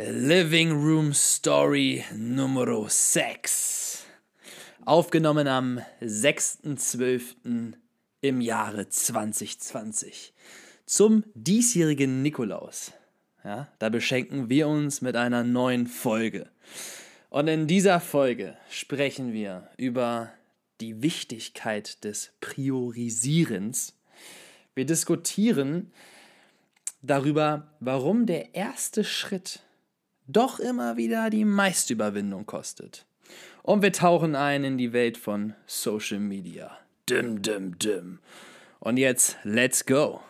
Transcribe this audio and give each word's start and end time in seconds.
Living 0.00 0.70
Room 0.70 1.12
Story 1.12 2.04
Nummer 2.14 2.88
6. 2.88 4.04
Aufgenommen 4.84 5.48
am 5.48 5.80
6.12. 6.00 7.72
im 8.20 8.40
Jahre 8.40 8.88
2020. 8.88 10.32
Zum 10.86 11.24
diesjährigen 11.34 12.22
Nikolaus. 12.22 12.92
Ja, 13.42 13.66
da 13.80 13.88
beschenken 13.88 14.48
wir 14.48 14.68
uns 14.68 15.02
mit 15.02 15.16
einer 15.16 15.42
neuen 15.42 15.88
Folge. 15.88 16.48
Und 17.28 17.48
in 17.48 17.66
dieser 17.66 17.98
Folge 17.98 18.56
sprechen 18.70 19.32
wir 19.32 19.68
über 19.78 20.30
die 20.80 21.02
Wichtigkeit 21.02 22.04
des 22.04 22.30
Priorisierens. 22.40 23.98
Wir 24.76 24.86
diskutieren 24.86 25.90
darüber, 27.02 27.74
warum 27.80 28.26
der 28.26 28.54
erste 28.54 29.02
Schritt 29.02 29.64
doch 30.28 30.60
immer 30.60 30.96
wieder 30.96 31.30
die 31.30 31.44
meiste 31.44 31.94
Überwindung 31.94 32.46
kostet. 32.46 33.06
Und 33.62 33.82
wir 33.82 33.92
tauchen 33.92 34.36
ein 34.36 34.62
in 34.62 34.78
die 34.78 34.92
Welt 34.92 35.16
von 35.16 35.54
Social 35.66 36.20
Media. 36.20 36.78
Dim, 37.08 37.42
dim, 37.42 37.78
dim. 37.78 38.18
Und 38.78 38.98
jetzt, 38.98 39.36
let's 39.42 39.84
go. 39.84 40.20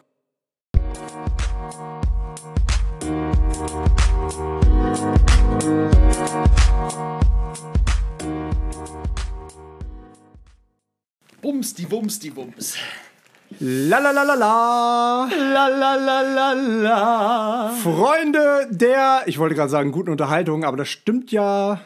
Bums, 11.42 11.74
die 11.74 11.90
Wums, 11.90 12.18
die 12.18 12.34
Wums. 12.34 12.76
La 13.60 13.98
la 13.98 14.10
la 14.12 14.22
la 14.22 14.34
la. 14.34 15.28
La 15.30 15.68
la 15.68 15.94
la 15.94 16.20
la 16.22 16.52
la. 16.52 17.70
Freunde 17.82 18.68
der, 18.70 19.22
ich 19.26 19.38
wollte 19.38 19.54
gerade 19.54 19.70
sagen, 19.70 19.90
guten 19.90 20.10
Unterhaltung, 20.10 20.64
aber 20.64 20.76
das 20.76 20.88
stimmt 20.88 21.32
ja. 21.32 21.80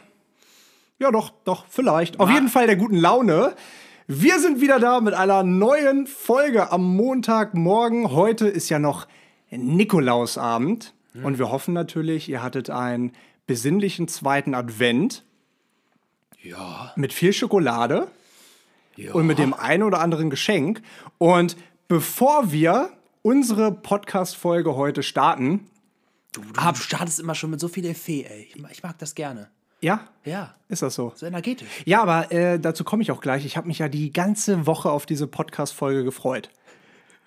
Ja, 0.98 1.10
doch, 1.10 1.30
doch, 1.44 1.64
vielleicht. 1.68 2.20
Auf 2.20 2.28
Na. 2.28 2.34
jeden 2.34 2.48
Fall 2.48 2.66
der 2.66 2.76
guten 2.76 2.96
Laune. 2.96 3.54
Wir 4.06 4.40
sind 4.40 4.60
wieder 4.60 4.78
da 4.80 5.00
mit 5.00 5.14
einer 5.14 5.42
neuen 5.42 6.06
Folge 6.06 6.70
am 6.72 6.96
Montagmorgen. 6.96 8.10
Heute 8.12 8.48
ist 8.48 8.68
ja 8.68 8.78
noch 8.78 9.06
Nikolausabend. 9.50 10.94
Und 11.22 11.38
wir 11.38 11.50
hoffen 11.50 11.74
natürlich, 11.74 12.28
ihr 12.28 12.42
hattet 12.42 12.70
einen 12.70 13.12
besinnlichen 13.46 14.08
zweiten 14.08 14.54
Advent 14.54 15.24
Ja, 16.42 16.92
mit 16.96 17.12
viel 17.12 17.32
Schokolade. 17.32 18.08
Ja. 18.96 19.12
und 19.12 19.26
mit 19.26 19.38
dem 19.38 19.54
einen 19.54 19.82
oder 19.82 20.00
anderen 20.00 20.30
Geschenk. 20.30 20.82
Und 21.18 21.56
bevor 21.88 22.52
wir 22.52 22.90
unsere 23.22 23.72
Podcast-Folge 23.72 24.74
heute 24.76 25.02
starten, 25.02 25.68
Du, 26.32 26.40
du 26.40 26.74
startest 26.76 27.20
immer 27.20 27.34
schon 27.34 27.50
mit 27.50 27.60
so 27.60 27.68
viel 27.68 27.84
Effet, 27.84 28.24
ey. 28.24 28.48
Ich, 28.48 28.56
ich 28.70 28.82
mag 28.82 28.98
das 28.98 29.14
gerne. 29.14 29.50
ja, 29.82 30.08
Ja, 30.24 30.54
ist 30.68 30.80
das 30.80 30.94
so? 30.94 31.12
so 31.14 31.26
energetisch. 31.26 31.68
Ja, 31.84 32.00
aber 32.00 32.32
äh, 32.32 32.58
dazu 32.58 32.84
komme 32.84 33.02
ich 33.02 33.10
auch 33.10 33.20
gleich. 33.20 33.44
Ich 33.44 33.58
habe 33.58 33.68
mich 33.68 33.80
ja 33.80 33.88
die 33.90 34.12
ganze 34.14 34.66
Woche 34.66 34.90
auf 34.90 35.04
diese 35.04 35.26
Podcast-Folge 35.26 36.04
gefreut. 36.04 36.48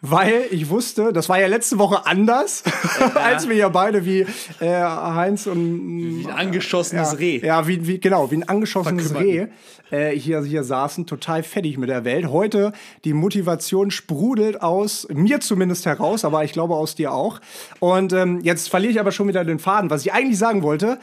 Weil 0.10 0.46
ich 0.52 0.70
wusste, 0.70 1.12
das 1.14 1.30
war 1.30 1.40
ja 1.40 1.48
letzte 1.48 1.80
Woche 1.80 2.06
anders, 2.06 2.64
als 3.16 3.50
wir 3.50 3.56
ja 3.56 3.70
beide 3.70 4.06
wie 4.06 4.26
äh, 4.60 4.82
Heinz 4.84 5.48
und 5.48 6.20
Wie 6.20 6.28
ein 6.28 6.32
angeschossenes 6.32 7.14
ja, 7.14 7.18
Reh. 7.18 7.40
Ja, 7.40 7.68
wie, 7.68 7.88
wie, 7.88 8.00
genau, 8.00 8.30
wie 8.32 8.36
ein 8.36 8.48
angeschossenes 8.48 9.16
Reh 9.16 9.48
äh, 9.92 10.12
hier, 10.12 10.44
hier 10.44 10.64
saßen, 10.64 11.06
total 11.06 11.44
fertig 11.44 11.78
mit 11.78 11.90
der 11.90 12.06
Welt. 12.06 12.28
Heute 12.28 12.74
die 13.04 13.14
Motivation 13.14 13.92
sprudelt 13.92 14.62
aus, 14.62 15.08
mir 15.12 15.40
zumindest 15.40 15.86
heraus, 15.86 16.26
aber 16.26 16.44
ich 16.44 16.54
glaube 16.54 16.76
aus 16.76 16.96
dir 16.96 17.12
auch. 17.14 17.40
Und 17.80 18.14
ähm, 18.14 18.42
jetzt 18.44 18.70
verliere 18.70 18.92
ich 18.92 19.00
aber 19.00 19.12
schon 19.12 19.28
wieder 19.28 19.44
den 19.44 19.60
Faden. 19.60 19.90
Was 19.90 20.06
ich 20.06 20.14
eigentlich 20.14 20.38
sagen 20.38 20.64
wollte, 20.64 21.00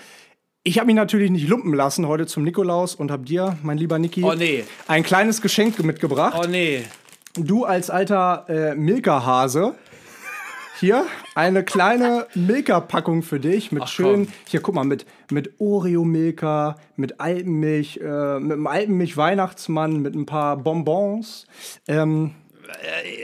ich 0.65 0.79
habe 0.79 0.87
mich 0.87 0.95
natürlich 0.95 1.31
nicht 1.31 1.49
lumpen 1.49 1.75
lassen 1.75 2.07
heute 2.07 2.27
zum 2.27 2.45
Nikolaus 2.45 2.95
und 2.95 3.11
habe 3.11 3.25
dir, 3.25 3.59
mein 3.63 3.79
lieber 3.79 3.99
Niki, 3.99 4.23
Oh, 4.23 4.35
nee. 4.35 4.63
ein 4.87 5.03
kleines 5.03 5.43
Geschenk 5.43 5.83
mitgebracht. 5.83 6.39
Oh 6.41 6.47
nee. 6.49 6.85
Du 7.35 7.65
als 7.65 7.89
alter 7.89 8.45
äh, 8.49 8.75
Milka-Hase. 8.75 9.75
Hier 10.79 11.07
eine 11.35 11.65
kleine 11.65 12.27
Milka-Packung 12.35 13.23
für 13.23 13.39
dich 13.39 13.73
mit 13.73 13.85
Ach, 13.85 13.89
schön, 13.89 14.27
komm. 14.27 14.35
hier 14.49 14.61
guck 14.61 14.75
mal, 14.75 14.85
mit, 14.85 15.07
mit 15.31 15.61
Oreo-Milka, 15.61 16.77
mit 16.97 17.21
Alpenmilch, 17.21 18.01
äh, 18.03 18.41
mit 18.41 18.53
einem 18.53 18.67
Alpenmilch-Weihnachtsmann, 18.67 20.03
mit 20.03 20.15
ein 20.15 20.27
paar 20.27 20.57
Bonbons. 20.57 21.47
Ähm, 21.87 22.33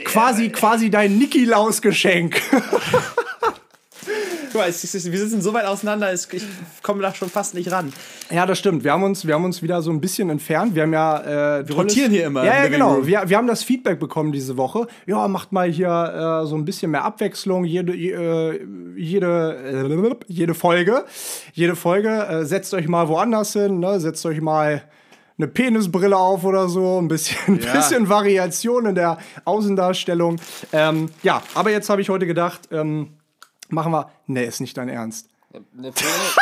quasi, 0.05 0.49
quasi 0.49 0.89
dein 0.89 1.17
Nikolaus-Geschenk. 1.17 2.41
Guck 4.51 4.61
mal, 4.61 4.69
es 4.69 4.83
ist, 4.83 5.11
wir 5.11 5.19
sitzen 5.19 5.41
so 5.41 5.53
weit 5.53 5.65
auseinander, 5.65 6.11
es- 6.11 6.27
ich 6.31 6.43
komme 6.81 7.01
da 7.01 7.13
schon 7.13 7.29
fast 7.29 7.53
nicht 7.53 7.71
ran. 7.71 7.93
ja, 8.31 8.45
das 8.45 8.57
stimmt. 8.59 8.83
Wir 8.83 8.91
haben 8.93 9.03
uns, 9.03 9.25
wir 9.27 9.33
haben 9.35 9.45
uns 9.45 9.61
wieder 9.61 9.81
so 9.81 9.91
ein 9.91 10.01
bisschen 10.01 10.29
entfernt. 10.29 10.75
Wir 10.75 10.83
haben 10.83 10.93
ja. 10.93 11.59
Äh, 11.59 11.67
wir 11.67 11.75
rotieren 11.75 12.11
hier 12.11 12.25
immer 12.25 12.43
Ja, 12.43 12.63
ja 12.63 12.67
genau. 12.67 13.05
Wir, 13.05 13.23
wir 13.27 13.37
haben 13.37 13.47
das 13.47 13.63
Feedback 13.63 13.99
bekommen 13.99 14.31
diese 14.31 14.57
Woche. 14.57 14.87
Ja, 15.05 15.27
macht 15.27 15.51
mal 15.51 15.69
hier 15.69 16.41
äh, 16.43 16.47
so 16.47 16.55
ein 16.55 16.65
bisschen 16.65 16.91
mehr 16.91 17.03
Abwechslung. 17.03 17.63
Jede, 17.65 17.93
je- 17.95 18.11
äh, 18.13 18.59
jede, 18.97 19.55
äh, 19.87 20.23
jede 20.27 20.53
Folge. 20.53 21.05
Jede 21.53 21.75
Folge. 21.75 22.09
Äh, 22.09 22.45
setzt 22.45 22.73
euch 22.73 22.87
mal 22.87 23.07
woanders 23.07 23.53
hin. 23.53 23.79
Ne? 23.79 23.99
Setzt 23.99 24.25
euch 24.25 24.41
mal 24.41 24.81
eine 25.37 25.47
Penisbrille 25.47 26.17
auf 26.17 26.43
oder 26.43 26.67
so. 26.67 26.97
Ein 26.99 27.07
bisschen, 27.07 27.59
Ja. 27.63 27.73
bisschen 27.73 28.09
Variation 28.09 28.87
in 28.87 28.95
der 28.95 29.17
Außendarstellung. 29.45 30.37
Ähm, 30.73 31.09
ja, 31.23 31.41
aber 31.55 31.71
jetzt 31.71 31.89
habe 31.89 32.01
ich 32.01 32.09
heute 32.09 32.25
gedacht, 32.25 32.61
ähm, 32.71 33.09
machen 33.69 33.91
wir. 33.91 34.11
Nee, 34.27 34.45
ist 34.45 34.59
nicht 34.61 34.77
dein 34.77 34.89
Ernst. 34.89 35.29
Eine, 35.53 35.91
Penis, 35.91 36.37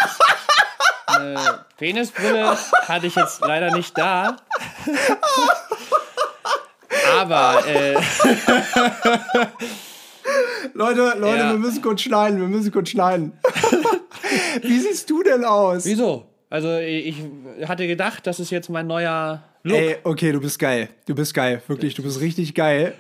eine 1.08 1.66
Penisbrille 1.78 2.58
hatte 2.88 3.08
ich 3.08 3.16
jetzt 3.16 3.42
leider 3.42 3.72
nicht 3.76 3.98
da. 3.98 4.36
Aber, 7.20 7.66
äh, 7.68 7.96
Leute, 10.74 11.14
Leute, 11.18 11.38
Ja. 11.38 11.52
wir 11.52 11.58
müssen 11.60 11.82
kurz 11.82 12.02
schneiden, 12.02 12.40
wir 12.40 12.48
müssen 12.48 12.72
kurz 12.72 12.90
schneiden. 12.90 13.34
Wie 14.62 14.80
siehst 14.80 15.10
du 15.10 15.24
denn 15.24 15.46
aus? 15.46 15.86
wieso? 15.86 16.26
Also, 16.50 16.78
ich 16.78 17.16
hatte 17.68 17.88
gedacht, 17.88 18.26
das 18.28 18.40
ist 18.40 18.52
jetzt 18.52 18.70
mein 18.70 18.88
neuer 18.88 19.44
Look. 19.64 19.78
Ey, 19.78 19.98
okay, 20.04 20.32
du 20.32 20.40
bist 20.40 20.60
geil. 20.60 20.90
Du 21.06 21.14
bist 21.16 21.34
geil. 21.34 21.62
Wirklich, 21.68 21.94
du 21.96 22.04
bist 22.04 22.22
richtig 22.22 22.54
geil. 22.56 22.94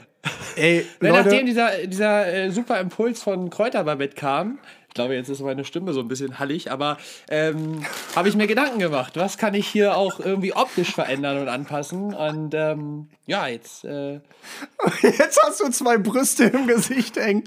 Ey, 0.55 0.85
Nachdem 0.99 1.31
Leute. 1.31 1.45
dieser, 1.45 1.88
dieser 1.88 2.33
äh, 2.33 2.51
super 2.51 2.79
Impuls 2.79 3.21
von 3.21 3.49
Kräuterbarbett 3.49 4.15
kam, 4.15 4.59
ich 4.88 4.93
glaube, 4.93 5.13
jetzt 5.13 5.29
ist 5.29 5.41
meine 5.41 5.63
Stimme 5.63 5.93
so 5.93 5.99
ein 5.99 6.07
bisschen 6.07 6.39
hallig, 6.39 6.71
aber 6.71 6.97
ähm, 7.29 7.85
habe 8.15 8.29
ich 8.29 8.35
mir 8.35 8.47
Gedanken 8.47 8.79
gemacht, 8.79 9.13
was 9.16 9.37
kann 9.37 9.53
ich 9.53 9.67
hier 9.67 9.95
auch 9.95 10.19
irgendwie 10.19 10.53
optisch 10.53 10.93
verändern 10.93 11.37
und 11.37 11.49
anpassen. 11.49 12.16
Und 12.16 12.55
ähm, 12.55 13.07
ja, 13.27 13.47
jetzt, 13.47 13.85
äh, 13.85 14.19
Jetzt 15.01 15.39
hast 15.43 15.59
du 15.59 15.69
zwei 15.69 15.97
Brüste 15.97 16.45
im 16.45 16.67
Gesicht 16.67 17.16
hängen. 17.17 17.43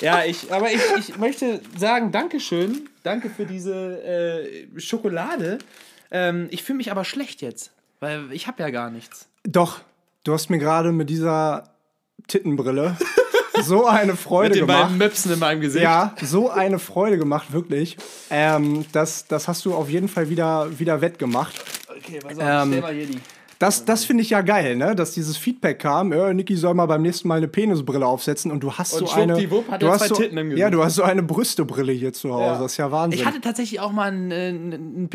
ja, 0.00 0.24
ich, 0.24 0.52
aber 0.52 0.70
ich, 0.70 0.80
ich 0.98 1.16
möchte 1.16 1.60
sagen, 1.76 2.12
Dankeschön, 2.12 2.88
danke 3.02 3.30
für 3.30 3.46
diese 3.46 4.02
äh, 4.02 4.80
Schokolade. 4.80 5.58
Ähm, 6.10 6.48
ich 6.50 6.62
fühle 6.62 6.78
mich 6.78 6.90
aber 6.90 7.04
schlecht 7.04 7.42
jetzt, 7.42 7.72
weil 8.00 8.32
ich 8.32 8.46
habe 8.46 8.62
ja 8.62 8.70
gar 8.70 8.90
nichts. 8.90 9.28
Doch, 9.44 9.80
du 10.28 10.34
hast 10.34 10.50
mir 10.50 10.58
gerade 10.58 10.92
mit 10.92 11.08
dieser 11.08 11.64
Tittenbrille 12.26 12.96
so 13.62 13.86
eine 13.86 14.14
Freude 14.14 14.50
Mit 14.50 14.56
den 14.60 14.66
gemacht. 14.66 14.82
beiden 14.84 14.98
Möpsen 14.98 15.32
in 15.32 15.38
meinem 15.38 15.60
Gesicht. 15.62 15.82
Ja, 15.82 16.14
so 16.22 16.50
eine 16.50 16.78
Freude 16.78 17.16
gemacht, 17.18 17.52
wirklich. 17.52 17.96
Ähm, 18.30 18.84
das, 18.92 19.26
das 19.26 19.48
hast 19.48 19.64
du 19.64 19.74
auf 19.74 19.88
jeden 19.88 20.08
Fall 20.08 20.28
wieder, 20.28 20.78
wieder 20.78 21.00
wettgemacht. 21.00 21.54
Okay, 21.88 22.20
pass 22.22 22.38
auf, 22.38 22.44
Ähm, 22.44 22.68
stell 22.68 22.80
mal 22.82 22.94
hier 22.94 23.06
die. 23.06 23.18
Das, 23.58 23.84
das 23.84 24.04
finde 24.04 24.22
ich 24.22 24.30
ja 24.30 24.42
geil, 24.42 24.76
ne? 24.76 24.94
Dass 24.94 25.12
dieses 25.12 25.36
Feedback 25.36 25.80
kam, 25.80 26.12
ja, 26.12 26.32
Niki 26.32 26.54
soll 26.56 26.74
mal 26.74 26.86
beim 26.86 27.02
nächsten 27.02 27.26
Mal 27.26 27.38
eine 27.38 27.48
Penisbrille 27.48 28.06
aufsetzen 28.06 28.52
und 28.52 28.60
du 28.60 28.72
hast 28.74 28.92
Und 28.92 29.08
so 29.08 29.14
eine. 29.14 29.34
hat 29.34 29.82
du 29.82 29.88
hast 29.90 30.00
zwei 30.00 30.08
so, 30.08 30.14
Titten 30.14 30.38
im 30.38 30.50
Gesicht. 30.50 30.60
Ja, 30.60 30.70
du 30.70 30.84
hast 30.84 30.94
so 30.94 31.02
eine 31.02 31.24
Brüstebrille 31.24 31.92
hier 31.92 32.12
zu 32.12 32.32
Hause. 32.32 32.62
Das 32.62 32.72
ist 32.72 32.78
ja 32.78 32.92
Wahnsinn. 32.92 33.18
Ich 33.18 33.26
hatte 33.26 33.40
tatsächlich 33.40 33.80
auch 33.80 33.90
mal 33.90 34.12
ein, 34.12 34.30
äh, 34.30 34.48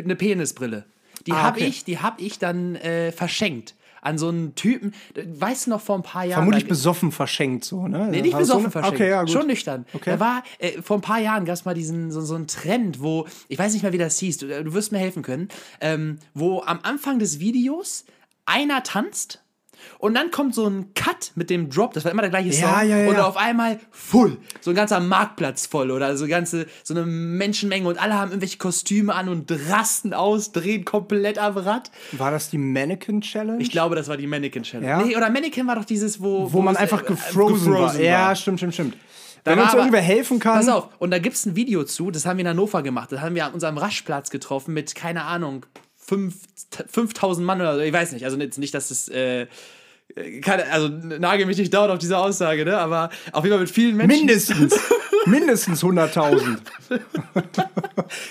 eine 0.03 0.15
Penisbrille. 0.17 0.85
Die 1.25 1.31
Ah, 1.31 1.43
habe 1.43 1.59
okay. 1.59 1.67
ich, 1.69 1.85
die 1.85 1.99
hab 1.99 2.19
ich 2.19 2.37
dann 2.39 2.75
äh, 2.75 3.13
verschenkt 3.13 3.75
an 4.03 4.17
so 4.17 4.29
einen 4.29 4.55
Typen. 4.55 4.93
Weißt 5.15 5.65
du 5.65 5.71
noch 5.71 5.81
vor 5.81 5.95
ein 5.97 6.03
paar 6.03 6.23
Jahren? 6.25 6.39
Vermutlich 6.39 6.63
da- 6.63 6.69
besoffen 6.69 7.11
verschenkt, 7.11 7.65
so, 7.65 7.87
ne? 7.87 8.07
Nee, 8.11 8.21
nicht 8.21 8.37
besoffen 8.37 8.65
eine- 8.65 8.71
verschenkt. 8.71 8.95
Okay, 8.99 9.09
ja, 9.09 9.21
gut. 9.21 9.31
Schon 9.31 9.47
nüchtern. 9.47 9.85
Okay. 9.93 10.11
Da 10.11 10.19
war, 10.19 10.43
äh, 10.59 10.81
vor 10.81 10.97
ein 10.97 11.01
paar 11.01 11.19
Jahren 11.19 11.45
gab 11.45 11.53
es 11.55 11.65
mal 11.65 11.73
diesen, 11.73 12.11
so, 12.11 12.21
so 12.21 12.35
einen 12.35 12.47
Trend, 12.47 13.01
wo, 13.01 13.27
ich 13.47 13.57
weiß 13.59 13.73
nicht 13.73 13.83
mehr, 13.83 13.93
wie 13.93 13.97
das 13.97 14.17
hieß, 14.19 14.37
du, 14.39 14.63
du 14.63 14.73
wirst 14.73 14.91
mir 14.91 14.99
helfen 14.99 15.23
können, 15.23 15.47
ähm, 15.81 16.19
wo 16.33 16.61
am 16.61 16.79
Anfang 16.83 17.19
des 17.19 17.39
Videos 17.39 18.05
einer 18.45 18.83
tanzt 18.83 19.42
und 19.99 20.13
dann 20.15 20.31
kommt 20.31 20.55
so 20.55 20.67
ein 20.67 20.93
Cut 20.93 21.31
mit 21.35 21.49
dem 21.49 21.69
Drop, 21.69 21.93
das 21.93 22.03
war 22.05 22.11
immer 22.11 22.21
der 22.21 22.29
gleiche 22.31 22.49
Ja, 22.49 22.79
Song, 22.79 22.89
ja, 22.89 22.97
ja. 22.99 23.09
und 23.09 23.19
auf 23.19 23.37
einmal 23.37 23.79
full, 23.91 24.37
so 24.61 24.71
ein 24.71 24.75
ganzer 24.75 24.99
Marktplatz 24.99 25.65
voll 25.65 25.91
oder 25.91 26.15
so 26.17 26.27
ganze, 26.27 26.67
so 26.83 26.93
eine 26.93 27.05
Menschenmenge 27.05 27.87
und 27.87 28.01
alle 28.01 28.13
haben 28.15 28.31
irgendwelche 28.31 28.57
Kostüme 28.57 29.13
an 29.15 29.29
und 29.29 29.51
rasten 29.69 30.13
aus, 30.13 30.51
drehen 30.51 30.85
komplett 30.85 31.37
am 31.37 31.57
Rad. 31.57 31.91
War 32.13 32.31
das 32.31 32.49
die 32.49 32.57
Mannequin 32.57 33.21
Challenge? 33.21 33.61
Ich 33.61 33.71
glaube, 33.71 33.95
das 33.95 34.07
war 34.07 34.17
die 34.17 34.27
Mannequin 34.27 34.63
Challenge. 34.63 34.87
Ja? 34.89 35.01
Nee, 35.03 35.15
oder 35.15 35.29
Mannequin 35.29 35.67
war 35.67 35.75
doch 35.75 35.85
dieses, 35.85 36.21
wo, 36.21 36.51
wo 36.51 36.61
man 36.61 36.75
es, 36.75 36.81
einfach 36.81 37.03
äh, 37.03 37.07
gefrozen, 37.07 37.71
war. 37.73 37.81
gefrozen 37.87 38.03
Ja, 38.03 38.35
stimmt, 38.35 38.59
stimmt, 38.59 38.73
stimmt. 38.73 38.97
Wenn 39.45 39.57
war 39.57 39.63
uns 39.65 39.73
aber- 39.73 39.81
irgendwer 39.81 40.01
helfen 40.01 40.39
kann. 40.39 40.55
Pass 40.57 40.69
auf, 40.69 40.87
und 40.99 41.11
da 41.11 41.19
gibt 41.19 41.35
es 41.35 41.45
ein 41.45 41.55
Video 41.57 41.83
zu, 41.83 42.11
das 42.11 42.25
haben 42.25 42.37
wir 42.37 42.41
in 42.43 42.47
Hannover 42.49 42.81
gemacht. 42.81 43.11
Das 43.11 43.19
haben 43.19 43.35
wir 43.35 43.45
an 43.45 43.53
unserem 43.53 43.77
Raschplatz 43.77 44.29
getroffen 44.29 44.73
mit, 44.73 44.95
keine 44.95 45.25
Ahnung, 45.25 45.65
fünf- 46.05 46.47
5000 46.89 47.45
Mann 47.45 47.61
oder 47.61 47.75
so. 47.75 47.81
Ich 47.81 47.93
weiß 47.93 48.11
nicht, 48.13 48.25
also 48.25 48.37
jetzt 48.37 48.57
nicht, 48.57 48.73
dass 48.73 48.91
es. 48.91 49.09
Äh, 49.09 49.47
keine, 50.41 50.69
also 50.69 50.89
nagel 50.89 51.45
mich 51.45 51.57
nicht 51.57 51.73
dauernd 51.73 51.91
auf 51.91 51.97
diese 51.97 52.17
Aussage, 52.17 52.65
ne? 52.65 52.77
Aber 52.77 53.09
auf 53.31 53.43
jeden 53.43 53.55
Fall 53.55 53.61
mit 53.61 53.71
vielen 53.71 53.95
Menschen. 53.95 54.17
Mindestens. 54.25 54.79
mindestens 55.25 55.83
100.000. 55.83 56.59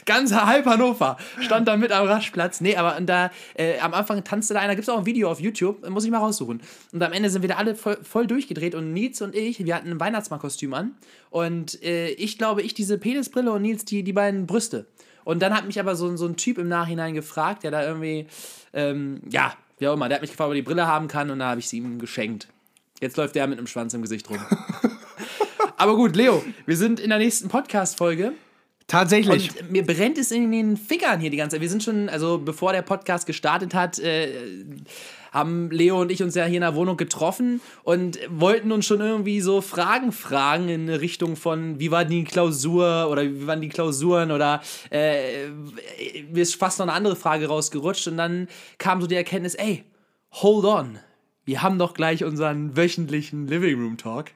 Ganz 0.05 0.33
halb 0.33 0.67
Hannover 0.67 1.17
stand 1.41 1.67
da 1.67 1.77
mit 1.77 1.91
am 1.91 2.07
Raschplatz. 2.07 2.61
Nee, 2.61 2.77
aber 2.77 3.01
da 3.01 3.31
äh, 3.55 3.79
am 3.81 3.95
Anfang 3.95 4.23
tanzte 4.23 4.55
da 4.55 4.61
einer, 4.61 4.75
gibt 4.75 4.87
es 4.87 4.89
auch 4.89 4.99
ein 4.99 5.07
Video 5.07 5.31
auf 5.31 5.41
YouTube, 5.41 5.89
muss 5.89 6.05
ich 6.05 6.11
mal 6.11 6.19
raussuchen. 6.19 6.63
Und 6.93 7.03
am 7.03 7.13
Ende 7.13 7.31
sind 7.31 7.43
wir 7.43 7.49
da 7.49 7.57
alle 7.57 7.75
voll, 7.75 7.99
voll 8.03 8.27
durchgedreht 8.27 8.75
und 8.75 8.93
Nils 8.93 9.21
und 9.23 9.35
ich, 9.35 9.65
wir 9.65 9.75
hatten 9.75 9.91
ein 9.91 10.01
Weihnachtsmannkostüm 10.01 10.75
an. 10.75 10.95
Und 11.31 11.83
äh, 11.83 12.11
ich 12.11 12.39
glaube, 12.39 12.63
ich 12.63 12.75
diese 12.75 12.99
Penisbrille 12.99 13.51
und 13.51 13.63
Nils 13.63 13.85
die, 13.85 14.03
die 14.03 14.13
beiden 14.13 14.47
Brüste. 14.47 14.87
Und 15.25 15.41
dann 15.41 15.55
hat 15.55 15.67
mich 15.67 15.79
aber 15.79 15.97
so, 15.97 16.15
so 16.17 16.27
ein 16.27 16.37
Typ 16.37 16.59
im 16.59 16.69
Nachhinein 16.69 17.15
gefragt, 17.15 17.63
der 17.63 17.71
da 17.71 17.85
irgendwie, 17.85 18.27
ähm, 18.73 19.21
ja, 19.29 19.55
wie 19.79 19.89
auch 19.89 19.95
immer, 19.95 20.09
der 20.09 20.17
hat 20.17 20.23
mich 20.23 20.31
gefragt, 20.31 20.49
ob 20.49 20.53
er 20.53 20.57
die 20.57 20.63
Brille 20.63 20.87
haben 20.87 21.09
kann 21.09 21.31
und 21.31 21.39
da 21.39 21.51
habe 21.51 21.61
ich 21.61 21.69
sie 21.69 21.79
ihm 21.79 21.99
geschenkt. 21.99 22.49
Jetzt 23.01 23.17
läuft 23.17 23.35
der 23.35 23.47
mit 23.47 23.59
einem 23.59 23.67
Schwanz 23.67 23.95
im 23.95 24.03
Gesicht 24.03 24.31
rum. 24.31 24.39
aber 25.77 25.97
gut, 25.97 26.15
Leo, 26.15 26.45
wir 26.67 26.77
sind 26.77 27.01
in 27.01 27.11
der 27.11 27.19
nächsten 27.19 27.49
Podcast-Folge. 27.49 28.33
Tatsächlich. 28.87 29.61
Und 29.61 29.73
mir 29.73 29.85
brennt 29.85 30.19
es 30.19 30.31
in 30.31 30.53
den 30.53 30.77
Fingern 30.77 31.19
hier 31.19 31.31
die 31.31 31.37
ganze 31.37 31.55
Zeit. 31.55 31.63
Wir 31.63 31.71
sind 31.71 31.83
schon, 31.83 32.09
also 32.09 32.39
bevor 32.39 32.73
der 32.73 32.83
Podcast 32.83 33.27
gestartet 33.27 33.75
hat, 33.75 33.99
äh, 33.99 34.29
haben 35.33 35.71
Leo 35.71 36.01
und 36.01 36.13
ich 36.13 36.23
uns 36.23 36.35
ja 36.35 36.45
hier 36.45 36.59
in 36.59 36.61
der 36.61 36.77
Wohnung 36.77 36.97
getroffen 36.97 37.61
und 37.83 38.19
wollten 38.29 38.71
uns 38.71 38.87
schon 38.87 39.01
irgendwie 39.01 39.41
so 39.41 39.61
Fragen 39.61 40.13
fragen 40.13 40.69
in 40.69 40.89
Richtung 40.89 41.37
von, 41.37 41.81
wie 41.81 41.91
war 41.91 42.05
die 42.05 42.23
Klausur 42.25 43.09
oder 43.11 43.25
wie 43.25 43.47
waren 43.47 43.63
die 43.63 43.71
Klausuren 43.71 44.31
oder 44.31 44.63
äh, 44.91 45.49
mir 46.31 46.43
ist 46.43 46.55
fast 46.55 46.79
noch 46.79 46.87
eine 46.87 46.93
andere 46.93 47.17
Frage 47.17 47.49
rausgerutscht 47.49 48.07
und 48.09 48.19
dann 48.19 48.47
kam 48.79 49.01
so 49.01 49.07
die 49.07 49.17
Erkenntnis, 49.17 49.55
ey, 49.55 49.85
hold 50.33 50.67
on, 50.67 50.99
wir 51.45 51.63
haben 51.63 51.79
doch 51.79 51.95
gleich 51.95 52.25
unseren 52.25 52.77
wöchentlichen 52.77 53.49
Living 53.49 53.81
Room 53.81 53.97
Talk. 53.97 54.31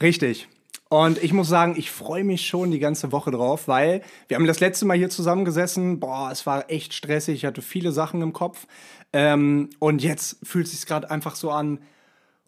Richtig. 0.00 0.46
Und 0.88 1.22
ich 1.22 1.32
muss 1.32 1.48
sagen, 1.48 1.74
ich 1.76 1.90
freue 1.90 2.24
mich 2.24 2.46
schon 2.46 2.70
die 2.70 2.78
ganze 2.78 3.10
Woche 3.10 3.30
drauf, 3.30 3.68
weil 3.68 4.02
wir 4.28 4.36
haben 4.36 4.46
das 4.46 4.60
letzte 4.60 4.84
Mal 4.84 4.96
hier 4.96 5.10
zusammengesessen. 5.10 5.98
Boah, 5.98 6.30
es 6.30 6.46
war 6.46 6.70
echt 6.70 6.94
stressig. 6.94 7.36
Ich 7.36 7.44
hatte 7.44 7.62
viele 7.62 7.90
Sachen 7.90 8.22
im 8.22 8.32
Kopf. 8.32 8.66
Ähm, 9.12 9.70
und 9.78 10.02
jetzt 10.02 10.36
fühlt 10.42 10.66
es 10.66 10.72
sich 10.72 10.86
gerade 10.86 11.10
einfach 11.10 11.36
so 11.36 11.50
an. 11.50 11.78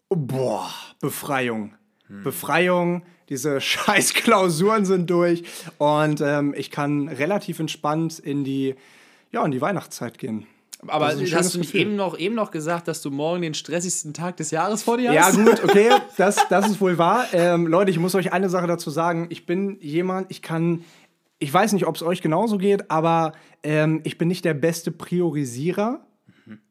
Boah, 0.09 0.69
Befreiung. 1.01 1.73
Befreiung. 2.07 3.03
Diese 3.29 3.59
scheiß 3.61 4.13
Klausuren 4.13 4.85
sind 4.85 5.09
durch. 5.09 5.43
Und 5.77 6.21
ähm, 6.21 6.53
ich 6.55 6.71
kann 6.71 7.09
relativ 7.09 7.59
entspannt 7.59 8.19
in 8.19 8.43
die, 8.43 8.75
ja, 9.31 9.43
in 9.43 9.51
die 9.51 9.61
Weihnachtszeit 9.61 10.17
gehen. 10.17 10.47
Aber 10.85 11.07
hast 11.07 11.55
du 11.55 11.59
nicht 11.59 11.73
eben 11.73 11.95
noch, 11.95 12.17
eben 12.17 12.35
noch 12.35 12.51
gesagt, 12.51 12.87
dass 12.87 13.01
du 13.01 13.09
morgen 13.09 13.41
den 13.41 13.53
stressigsten 13.53 14.13
Tag 14.13 14.37
des 14.37 14.51
Jahres 14.51 14.83
vor 14.83 14.97
dir 14.97 15.11
Ja, 15.11 15.25
hast? 15.25 15.37
gut, 15.37 15.63
okay, 15.63 15.89
das, 16.17 16.47
das 16.49 16.69
ist 16.69 16.79
wohl 16.79 16.97
wahr. 16.97 17.25
Ähm, 17.33 17.65
Leute, 17.67 17.89
ich 17.89 17.99
muss 17.99 18.13
euch 18.13 18.31
eine 18.31 18.49
Sache 18.49 18.67
dazu 18.67 18.89
sagen. 18.89 19.25
Ich 19.29 19.45
bin 19.45 19.77
jemand, 19.81 20.29
ich 20.29 20.41
kann, 20.41 20.83
ich 21.39 21.51
weiß 21.51 21.73
nicht, 21.73 21.87
ob 21.87 21.95
es 21.95 22.03
euch 22.03 22.21
genauso 22.21 22.57
geht, 22.57 22.91
aber 22.91 23.33
ähm, 23.63 24.01
ich 24.03 24.17
bin 24.17 24.27
nicht 24.27 24.45
der 24.45 24.53
beste 24.53 24.91
Priorisierer. 24.91 26.01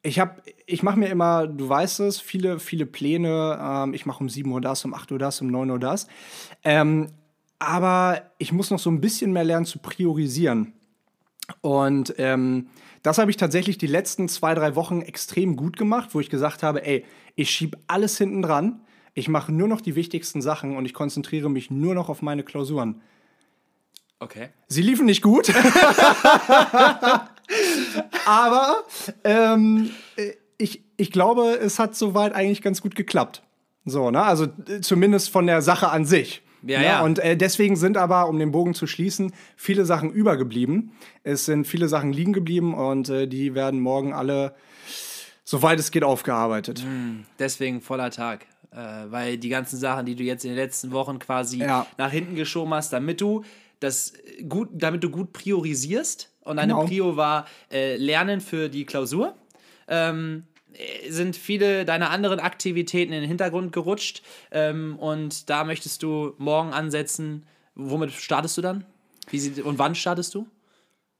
Ich 0.03 0.21
habe, 0.21 0.41
ich 0.67 0.83
mache 0.83 0.99
mir 0.99 1.09
immer, 1.09 1.47
du 1.47 1.69
weißt 1.69 2.01
es, 2.01 2.19
viele, 2.21 2.59
viele 2.61 2.87
Pläne. 2.87 3.59
Ähm, 3.61 3.93
ich 3.93 4.07
mache 4.07 4.21
um 4.21 4.29
7 4.29 4.51
Uhr 4.51 4.61
das, 4.61 4.85
um 4.85 4.95
8 4.95 5.13
Uhr 5.13 5.19
das, 5.19 5.41
um 5.41 5.49
9 5.49 5.71
Uhr 5.71 5.79
das. 5.79 6.07
Ähm, 6.65 7.09
aber 7.59 8.23
ich 8.39 8.53
muss 8.53 8.71
noch 8.71 8.79
so 8.79 8.89
ein 8.91 9.01
bisschen 9.01 9.33
mehr 9.33 9.45
lernen 9.45 9.67
zu 9.67 9.79
priorisieren. 9.79 10.73
Und 11.61 12.15
ähm, 12.19 12.69
das 13.07 13.19
habe 13.19 13.31
ich 13.31 13.37
tatsächlich 13.37 13.79
die 13.79 13.87
letzten 13.87 14.29
zwei, 14.29 14.53
drei 14.55 14.75
Wochen 14.75 15.01
extrem 15.01 15.55
gut 15.55 15.77
gemacht, 15.77 16.09
wo 16.13 16.19
ich 16.19 16.29
gesagt 16.29 16.65
habe, 16.65 16.85
ey, 16.85 17.05
ich 17.37 17.51
schiebe 17.51 17.79
alles 17.87 18.19
hinten 18.19 18.43
dran, 18.43 18.81
ich 19.15 19.29
mache 19.29 19.53
nur 19.53 19.69
noch 19.69 19.81
die 19.81 19.95
wichtigsten 19.95 20.43
Sachen 20.43 20.77
und 20.77 20.87
ich 20.87 20.93
konzentriere 20.93 21.49
mich 21.49 21.71
nur 21.71 21.95
noch 21.95 22.09
auf 22.09 22.21
meine 22.21 22.43
Klausuren. 22.43 23.01
Okay. 24.19 24.49
Sie 24.67 24.83
liefen 24.83 25.07
nicht 25.07 25.23
gut. 25.23 25.55
Aber 28.27 28.83
ähm, 29.23 29.91
äh, 30.17 30.33
ich, 30.59 30.83
ich 30.97 31.13
glaube, 31.13 31.61
es 31.61 31.79
hat 31.79 31.95
soweit 31.95 32.35
eigentlich 32.35 32.61
ganz 32.61 32.83
gut 32.83 32.97
geklappt. 32.97 33.45
So, 33.85 34.11
ne? 34.11 34.23
Also 34.23 34.47
äh, 34.69 34.81
zumindest 34.81 35.31
von 35.31 35.47
der 35.47 35.63
Sache 35.63 35.91
an 35.91 36.07
sich. 36.07 36.43
Ja, 36.67 36.79
ne? 36.79 36.85
ja. 36.85 37.05
Und 37.05 37.19
äh, 37.19 37.37
deswegen 37.37 37.77
sind 37.77 37.97
aber, 37.97 38.29
um 38.29 38.39
den 38.39 38.51
Bogen 38.53 38.75
zu 38.75 38.87
schließen, 38.87 39.33
viele 39.57 39.85
Sachen 39.85 40.11
übergeblieben. 40.11 40.93
Es 41.23 41.45
sind 41.47 41.67
viele 41.67 41.89
Sachen 41.89 42.13
liegen 42.13 42.33
geblieben 42.33 42.75
und 42.75 43.09
äh, 43.09 43.27
die 43.27 43.55
werden 43.55 43.81
morgen 43.81 44.13
alle, 44.13 44.55
soweit 45.45 45.79
es 45.79 45.91
geht, 45.91 46.05
aufgearbeitet. 46.05 46.85
Deswegen 47.39 47.81
voller 47.81 48.11
Tag. 48.11 48.47
Äh, 48.73 48.77
weil 49.11 49.39
die 49.39 49.49
ganzen 49.49 49.79
Sachen, 49.79 50.07
die 50.07 50.15
du 50.17 50.23
jetzt 50.25 50.45
in 50.45 50.51
den 50.51 50.59
letzten 50.59 50.93
Wochen 50.93 51.19
quasi 51.19 51.59
Ja. 51.61 51.87
nach 51.99 52.11
hinten 52.11 52.35
geschoben 52.35 52.75
hast, 52.75 52.93
damit 52.93 53.21
du 53.21 53.45
das 53.81 54.13
gut, 54.49 54.69
damit 54.73 55.03
du 55.05 55.11
gut 55.11 55.33
priorisierst. 55.33 56.31
Und 56.43 56.57
deine 56.59 56.75
Genau. 56.75 56.87
Prio 56.87 57.17
war 57.17 57.47
äh, 57.73 57.97
Lernen 57.97 58.41
für 58.41 58.69
die 58.69 58.85
Klausur. 58.85 59.35
Ähm, 59.89 60.45
äh, 60.47 60.56
sind 61.09 61.37
viele 61.37 61.85
deiner 61.85 62.11
anderen 62.11 62.41
Aktivitäten 62.41 63.13
in 63.13 63.21
den 63.21 63.29
Hintergrund 63.29 63.73
gerutscht. 63.73 64.23
Ähm, 64.51 64.97
und 64.99 65.49
da 65.51 65.65
möchtest 65.65 66.03
du 66.03 66.35
morgen 66.39 66.73
ansetzen. 66.73 67.47
Womit 67.75 68.13
startest 68.13 68.57
du 68.57 68.63
dann? 68.63 68.85
Wie 69.31 69.39
sieht, 69.39 69.61
und 69.61 69.79
wann 69.79 69.95
startest 69.95 70.35
du? 70.35 70.47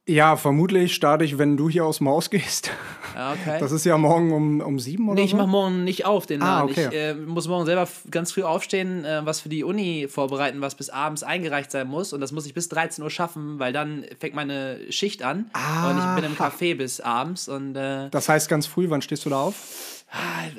Ja, 0.09 0.37
vermutlich 0.37 0.95
starte 0.95 1.25
ich, 1.25 1.37
wenn 1.37 1.57
du 1.57 1.69
hier 1.69 1.85
aus 1.85 1.99
dem 1.99 2.09
Haus 2.09 2.31
gehst. 2.31 2.71
Ja, 3.17 3.33
okay. 3.33 3.57
Das 3.59 3.73
ist 3.73 3.85
ja 3.85 3.99
morgen 3.99 4.31
um, 4.33 4.61
um 4.61 4.79
sieben 4.79 5.09
oder 5.09 5.17
Nee, 5.17 5.25
ich 5.25 5.33
so. 5.33 5.37
mach 5.37 5.47
morgen 5.49 5.83
nicht 5.83 6.05
auf 6.07 6.27
den 6.27 6.43
Ah, 6.43 6.61
Laden. 6.61 6.71
okay. 6.71 6.89
Ich 6.91 6.95
äh, 6.95 7.15
muss 7.15 7.49
morgen 7.49 7.67
selber 7.67 7.89
ganz 8.11 8.31
früh 8.31 8.43
aufstehen, 8.45 9.05
äh, 9.05 9.23
was 9.25 9.41
für 9.41 9.49
die 9.49 9.65
Uni 9.65 10.07
vorbereiten, 10.09 10.61
was 10.61 10.77
bis 10.77 10.91
abends 10.91 11.25
eingereicht 11.25 11.73
sein 11.73 11.89
muss. 11.89 12.13
Und 12.13 12.21
das 12.21 12.31
muss 12.31 12.47
ich 12.47 12.55
bis 12.55 12.69
13 12.69 13.03
Uhr 13.03 13.11
schaffen, 13.11 13.59
weil 13.59 13.73
dann 13.73 14.05
fängt 14.21 14.35
meine 14.37 14.79
Schicht 14.91 15.23
an. 15.25 15.51
Und 15.89 15.99
ich 15.99 16.15
bin 16.15 16.25
im 16.31 16.37
Café 16.37 16.77
bis 16.77 17.01
abends. 17.01 17.49
Und 17.49 17.75
äh, 17.75 18.09
Das 18.11 18.29
heißt 18.29 18.49
ganz 18.49 18.67
früh, 18.67 18.89
wann 18.91 19.03
stehst 19.03 19.25
du 19.25 19.31
da 19.31 19.41
auf? 19.41 20.05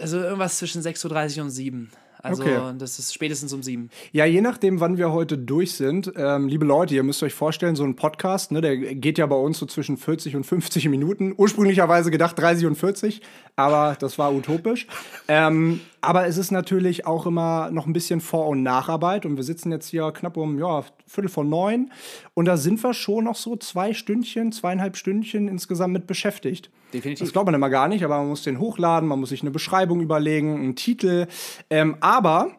also 0.02 0.18
irgendwas 0.20 0.58
zwischen 0.58 0.82
6.30 0.82 1.38
Uhr 1.38 1.44
und 1.46 1.52
7. 1.52 1.90
Also 2.22 2.44
Okay. 2.44 2.60
das 2.78 3.00
ist 3.00 3.14
spätestens 3.14 3.54
um 3.54 3.62
7. 3.64 3.90
Ja, 4.12 4.26
je 4.26 4.42
nachdem, 4.42 4.80
wann 4.80 4.98
wir 4.98 5.12
heute 5.12 5.38
durch 5.38 5.74
sind. 5.74 6.12
Ähm, 6.16 6.48
liebe 6.48 6.66
Leute, 6.66 6.96
ihr 6.96 7.04
müsst 7.04 7.22
euch 7.24 7.34
vorstellen, 7.34 7.76
so 7.76 7.84
ein 7.84 7.96
Podcast, 7.96 8.52
ne, 8.52 8.62
der 8.62 8.78
geht 8.78 9.18
ja 9.18 9.26
bei 9.26 9.36
uns 9.36 9.60
so 9.60 9.66
zwischen 9.66 9.98
40 9.98 10.36
und 10.36 10.44
50 10.46 10.90
Minuten. 10.90 11.34
Ursprünglicherweise 11.38 12.12
gedacht 12.12 12.38
30 12.40 12.66
und 12.66 12.76
40, 12.76 13.22
aber 13.56 13.96
das 14.00 14.18
war 14.18 14.34
utopisch. 14.34 14.88
ähm, 15.28 15.82
aber 16.02 16.28
es 16.28 16.38
ist 16.38 16.52
natürlich 16.52 17.06
auch 17.06 17.26
immer 17.26 17.70
noch 17.72 17.86
ein 17.88 17.94
bisschen 17.94 18.22
Vor- 18.22 18.48
und 18.48 18.64
Nacharbeit 18.64 19.26
und 19.26 19.36
wir 19.36 19.44
sitzen 19.44 19.72
jetzt 19.72 19.90
hier 19.90 20.12
knapp 20.12 20.38
um 20.38 20.58
ja, 20.60 20.84
Viertel 21.06 21.30
vor 21.30 21.44
neun 21.44 21.92
und 22.34 22.46
da 22.46 22.56
sind 22.56 22.82
wir 22.84 22.94
schon 22.94 23.26
noch 23.26 23.36
so 23.36 23.56
zwei 23.58 23.94
Stündchen, 23.94 24.52
zweieinhalb 24.52 24.96
Stündchen 24.96 25.48
insgesamt 25.48 25.94
mit 25.94 26.08
beschäftigt. 26.08 26.70
Definitiv. 26.94 27.26
Das 27.26 27.34
glaubt 27.34 27.46
man 27.46 27.56
immer 27.56 27.70
gar 27.70 27.88
nicht, 27.88 28.04
aber 28.04 28.18
man 28.18 28.30
muss 28.30 28.44
den 28.44 28.60
hochladen, 28.60 29.08
man 29.08 29.20
muss 29.20 29.30
sich 29.30 29.42
eine 29.42 29.52
Beschreibung 29.52 30.02
überlegen, 30.02 30.56
einen 30.56 30.76
Titel. 30.76 31.28
Ähm, 31.70 31.98
aber 32.00 32.52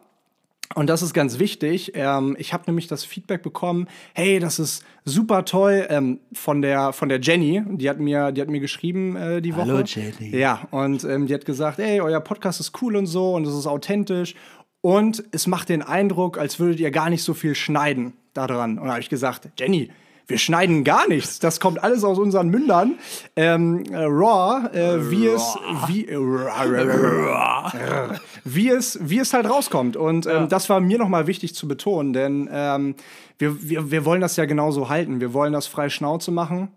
und 0.75 0.87
das 0.87 1.01
ist 1.01 1.15
ganz 1.15 1.39
wichtig. 1.39 1.93
Ähm, 1.95 2.35
ich 2.37 2.53
habe 2.53 2.65
nämlich 2.67 2.87
das 2.87 3.03
Feedback 3.03 3.41
bekommen, 3.41 3.87
hey, 4.13 4.39
das 4.39 4.59
ist 4.59 4.83
super 5.03 5.43
toll 5.43 5.87
ähm, 5.89 6.19
von 6.31 6.61
der 6.61 6.93
von 6.93 7.09
der 7.09 7.19
Jenny. 7.19 7.63
Die 7.67 7.89
hat 7.89 7.99
mir, 7.99 8.31
die 8.31 8.41
hat 8.41 8.49
mir 8.49 8.59
geschrieben 8.59 9.15
äh, 9.15 9.41
die 9.41 9.55
Woche. 9.55 9.67
Hallo, 9.67 9.83
Jenny. 9.83 10.37
Ja, 10.37 10.67
und 10.69 11.03
ähm, 11.05 11.25
die 11.25 11.33
hat 11.33 11.45
gesagt, 11.45 11.79
hey, 11.79 12.01
euer 12.01 12.19
Podcast 12.19 12.59
ist 12.59 12.79
cool 12.83 12.95
und 12.95 13.07
so 13.07 13.33
und 13.33 13.47
es 13.47 13.55
ist 13.55 13.65
authentisch 13.65 14.35
und 14.81 15.23
es 15.31 15.47
macht 15.47 15.69
den 15.69 15.81
Eindruck, 15.81 16.37
als 16.37 16.59
würdet 16.59 16.79
ihr 16.79 16.91
gar 16.91 17.09
nicht 17.09 17.23
so 17.23 17.33
viel 17.33 17.55
schneiden 17.55 18.13
daran. 18.33 18.77
Und 18.77 18.85
da 18.85 18.91
habe 18.91 19.01
ich 19.01 19.09
gesagt, 19.09 19.49
Jenny. 19.57 19.89
Wir 20.29 20.37
schneiden 20.37 20.83
gar 20.83 21.07
nichts. 21.07 21.39
Das 21.39 21.59
kommt 21.59 21.83
alles 21.83 22.03
aus 22.03 22.19
unseren 22.19 22.49
Mündern. 22.49 22.99
Ähm, 23.35 23.83
äh, 23.91 23.97
raw, 23.97 24.69
äh, 24.73 25.09
wie 25.09 25.25
es, 25.25 25.57
wie, 25.87 26.05
äh, 26.05 26.17
wie 28.43 28.69
es, 28.69 28.99
wie 29.01 29.17
es 29.17 29.33
halt 29.33 29.49
rauskommt. 29.49 29.97
Und 29.97 30.27
ähm, 30.27 30.47
das 30.47 30.69
war 30.69 30.79
mir 30.79 30.99
nochmal 30.99 31.25
wichtig 31.25 31.55
zu 31.55 31.67
betonen, 31.67 32.13
denn 32.13 32.47
ähm, 32.51 32.95
wir, 33.39 33.69
wir, 33.69 33.89
wir 33.89 34.05
wollen 34.05 34.21
das 34.21 34.35
ja 34.35 34.45
genauso 34.45 34.87
halten. 34.87 35.19
Wir 35.19 35.33
wollen 35.33 35.51
das 35.51 35.65
frei 35.65 35.89
Schnauze 35.89 36.29
machen 36.29 36.69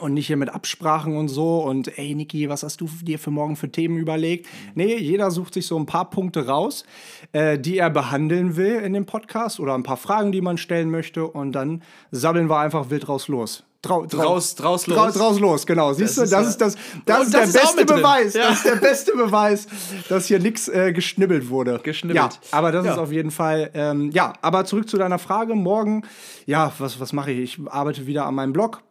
und 0.00 0.14
nicht 0.14 0.26
hier 0.26 0.36
mit 0.36 0.48
Absprachen 0.48 1.16
und 1.16 1.28
so. 1.28 1.58
Und 1.62 1.96
ey, 1.98 2.14
Niki, 2.14 2.48
was 2.48 2.62
hast 2.62 2.80
du 2.80 2.88
dir 3.02 3.18
für 3.18 3.30
morgen 3.30 3.56
für 3.56 3.70
Themen 3.70 3.96
überlegt? 3.98 4.46
Nee, 4.74 4.96
jeder 4.96 5.30
sucht 5.30 5.54
sich 5.54 5.66
so 5.66 5.78
ein 5.78 5.86
paar 5.86 6.10
Punkte 6.10 6.46
raus, 6.46 6.84
äh, 7.32 7.58
die 7.58 7.78
er 7.78 7.90
behandeln 7.90 8.56
will 8.56 8.76
in 8.76 8.92
dem 8.94 9.06
Podcast 9.06 9.60
oder 9.60 9.74
ein 9.74 9.82
paar 9.82 9.96
Fragen, 9.98 10.32
die 10.32 10.40
man 10.40 10.56
stellen 10.58 10.90
möchte. 10.90 11.26
Und 11.26 11.52
dann 11.52 11.82
sabbeln 12.10 12.48
wir 12.48 12.58
einfach 12.58 12.90
wild 12.90 13.08
raus 13.08 13.28
los. 13.28 13.64
Drau, 13.82 14.06
drau, 14.06 14.22
Draus, 14.22 14.54
draus 14.54 14.86
los. 14.86 14.96
Drau, 14.96 15.10
draus 15.10 15.40
los, 15.40 15.66
genau. 15.66 15.92
Siehst 15.92 16.16
Das 16.16 16.16
du, 16.16 16.22
ist 16.22 16.32
das 16.32 16.48
ist 16.48 16.60
das, 16.60 16.76
das 17.04 17.24
ist 17.26 17.34
das 17.34 17.52
der 17.52 17.62
ist 17.64 17.76
beste. 17.76 17.94
Beweis. 17.94 18.34
Ja. 18.34 18.48
Das 18.48 18.56
ist 18.58 18.64
der 18.64 18.76
beste 18.76 19.12
Beweis, 19.16 19.66
dass 20.08 20.26
hier 20.26 20.38
nichts 20.38 20.68
äh, 20.68 20.92
geschnibbelt 20.92 21.48
wurde. 21.48 21.80
Geschnibbelt. 21.82 22.16
Ja, 22.16 22.30
aber 22.52 22.70
das 22.70 22.86
Ja. 22.86 22.92
ist 22.92 22.98
auf 22.98 23.10
jeden 23.10 23.32
Fall, 23.32 23.70
ähm, 23.74 24.10
ja, 24.12 24.34
aber 24.40 24.64
zurück 24.66 24.88
zu 24.88 24.98
deiner 24.98 25.18
Frage. 25.18 25.56
Morgen, 25.56 26.02
ja, 26.46 26.72
was, 26.78 27.00
was 27.00 27.12
mache 27.12 27.32
ich? 27.32 27.58
Ich 27.58 27.68
arbeite 27.72 28.06
wieder 28.06 28.24
an 28.26 28.36
meinem 28.36 28.52
Blog. 28.52 28.82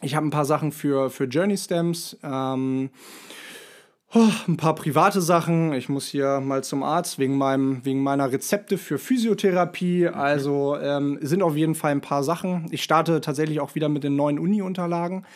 Ich 0.00 0.14
habe 0.14 0.26
ein 0.26 0.30
paar 0.30 0.44
Sachen 0.44 0.72
für, 0.72 1.10
für 1.10 1.24
Journey 1.24 1.56
Stamps. 1.56 2.16
Ähm, 2.22 2.90
oh, 4.14 4.28
ein 4.46 4.56
paar 4.56 4.74
private 4.74 5.20
Sachen. 5.20 5.72
Ich 5.72 5.88
muss 5.88 6.06
hier 6.06 6.40
mal 6.40 6.62
zum 6.62 6.82
Arzt 6.82 7.18
wegen, 7.18 7.36
meinem, 7.36 7.84
wegen 7.84 8.02
meiner 8.02 8.30
Rezepte 8.30 8.78
für 8.78 8.98
Physiotherapie. 8.98 10.08
Also 10.08 10.76
ähm, 10.76 11.18
sind 11.20 11.42
auf 11.42 11.56
jeden 11.56 11.74
Fall 11.74 11.92
ein 11.92 12.00
paar 12.00 12.22
Sachen. 12.22 12.66
Ich 12.70 12.84
starte 12.84 13.20
tatsächlich 13.20 13.60
auch 13.60 13.74
wieder 13.74 13.88
mit 13.88 14.04
den 14.04 14.14
neuen 14.14 14.38
Uni-Unterlagen. 14.38 15.26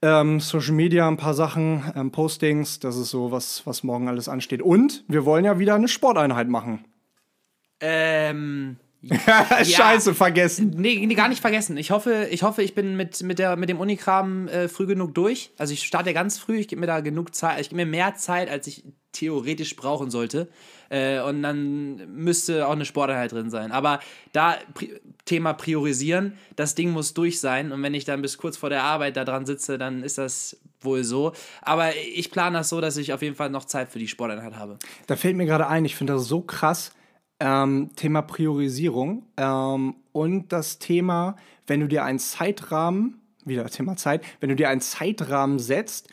Ähm, 0.00 0.38
Social 0.38 0.74
Media, 0.74 1.08
ein 1.08 1.16
paar 1.16 1.34
Sachen, 1.34 1.82
ähm, 1.96 2.12
Postings, 2.12 2.78
das 2.78 2.96
ist 2.96 3.10
so, 3.10 3.32
was, 3.32 3.66
was 3.66 3.82
morgen 3.82 4.06
alles 4.06 4.28
ansteht. 4.28 4.62
Und 4.62 5.02
wir 5.08 5.24
wollen 5.24 5.44
ja 5.44 5.58
wieder 5.58 5.74
eine 5.74 5.88
Sporteinheit 5.88 6.48
machen. 6.48 6.84
Ähm. 7.80 8.76
Scheiße, 9.64 10.14
vergessen. 10.14 10.74
Nee, 10.76 11.04
nee, 11.06 11.14
gar 11.14 11.28
nicht 11.28 11.40
vergessen. 11.40 11.76
Ich 11.76 11.90
hoffe, 11.90 12.26
ich 12.30 12.42
hoffe, 12.42 12.62
ich 12.62 12.74
bin 12.74 12.96
mit, 12.96 13.22
mit, 13.22 13.38
der, 13.38 13.56
mit 13.56 13.68
dem 13.68 13.78
Unikram 13.78 14.48
äh, 14.48 14.68
früh 14.68 14.86
genug 14.86 15.14
durch. 15.14 15.52
Also 15.56 15.72
ich 15.72 15.84
starte 15.84 16.10
ja 16.10 16.14
ganz 16.14 16.38
früh, 16.38 16.56
ich 16.56 16.68
gebe 16.68 16.80
mir 16.80 16.88
da 16.88 17.00
genug 17.00 17.34
Zeit, 17.34 17.60
ich 17.60 17.68
gebe 17.68 17.84
mir 17.84 17.90
mehr 17.90 18.16
Zeit, 18.16 18.50
als 18.50 18.66
ich 18.66 18.84
theoretisch 19.12 19.76
brauchen 19.76 20.10
sollte. 20.10 20.48
Äh, 20.90 21.20
und 21.20 21.42
dann 21.42 22.12
müsste 22.12 22.66
auch 22.66 22.72
eine 22.72 22.84
Sporteinheit 22.84 23.32
drin 23.32 23.50
sein. 23.50 23.72
Aber 23.72 24.00
da 24.32 24.56
pri 24.74 25.00
Thema 25.24 25.52
priorisieren, 25.52 26.38
das 26.56 26.74
Ding 26.74 26.90
muss 26.90 27.12
durch 27.12 27.38
sein. 27.38 27.70
Und 27.70 27.82
wenn 27.82 27.92
ich 27.92 28.06
dann 28.06 28.22
bis 28.22 28.38
kurz 28.38 28.56
vor 28.56 28.70
der 28.70 28.82
Arbeit 28.82 29.16
da 29.16 29.24
dran 29.24 29.44
sitze, 29.44 29.76
dann 29.76 30.02
ist 30.02 30.16
das 30.16 30.56
wohl 30.80 31.04
so. 31.04 31.32
Aber 31.60 31.94
ich 31.96 32.30
plane 32.30 32.58
das 32.58 32.70
so, 32.70 32.80
dass 32.80 32.96
ich 32.96 33.12
auf 33.12 33.20
jeden 33.20 33.36
Fall 33.36 33.50
noch 33.50 33.66
Zeit 33.66 33.90
für 33.90 33.98
die 33.98 34.08
Sporteinheit 34.08 34.56
habe. 34.56 34.78
Da 35.06 35.16
fällt 35.16 35.36
mir 35.36 35.44
gerade 35.44 35.66
ein, 35.66 35.84
ich 35.84 35.96
finde 35.96 36.14
das 36.14 36.24
so 36.24 36.40
krass. 36.40 36.92
Ähm, 37.40 37.90
Thema 37.94 38.22
Priorisierung 38.22 39.24
ähm, 39.36 39.94
und 40.12 40.52
das 40.52 40.78
Thema, 40.78 41.36
wenn 41.66 41.80
du 41.80 41.86
dir 41.86 42.04
einen 42.04 42.18
Zeitrahmen, 42.18 43.20
wieder 43.44 43.66
Thema 43.66 43.96
Zeit, 43.96 44.24
wenn 44.40 44.48
du 44.48 44.56
dir 44.56 44.68
einen 44.68 44.80
Zeitrahmen 44.80 45.58
setzt, 45.58 46.08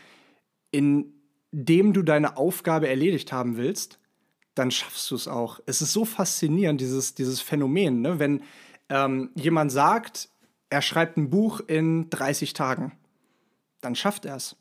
in 0.72 1.14
dem 1.52 1.94
du 1.94 2.04
deine 2.04 2.38
Aufgabe 2.38 2.88
erledigt 2.88 3.32
haben 3.32 3.58
willst, 3.58 4.00
dann 4.56 4.72
schaffst 4.72 5.10
du 5.12 5.16
es 5.16 5.28
auch. 5.28 5.60
Es 5.66 5.82
ist 5.82 5.94
so 5.94 6.06
faszinierend, 6.06 6.80
dieses, 6.80 7.16
dieses 7.16 7.42
Phänomen, 7.42 8.02
ne? 8.02 8.20
wenn 8.20 8.42
ähm, 8.90 9.32
jemand 9.36 9.72
sagt, 9.72 10.30
er 10.70 10.82
schreibt 10.82 11.18
ein 11.18 11.30
Buch 11.30 11.60
in 11.60 12.10
30 12.10 12.54
Tagen, 12.54 12.92
dann 13.82 13.96
schafft 13.96 14.26
er 14.26 14.36
es. 14.36 14.56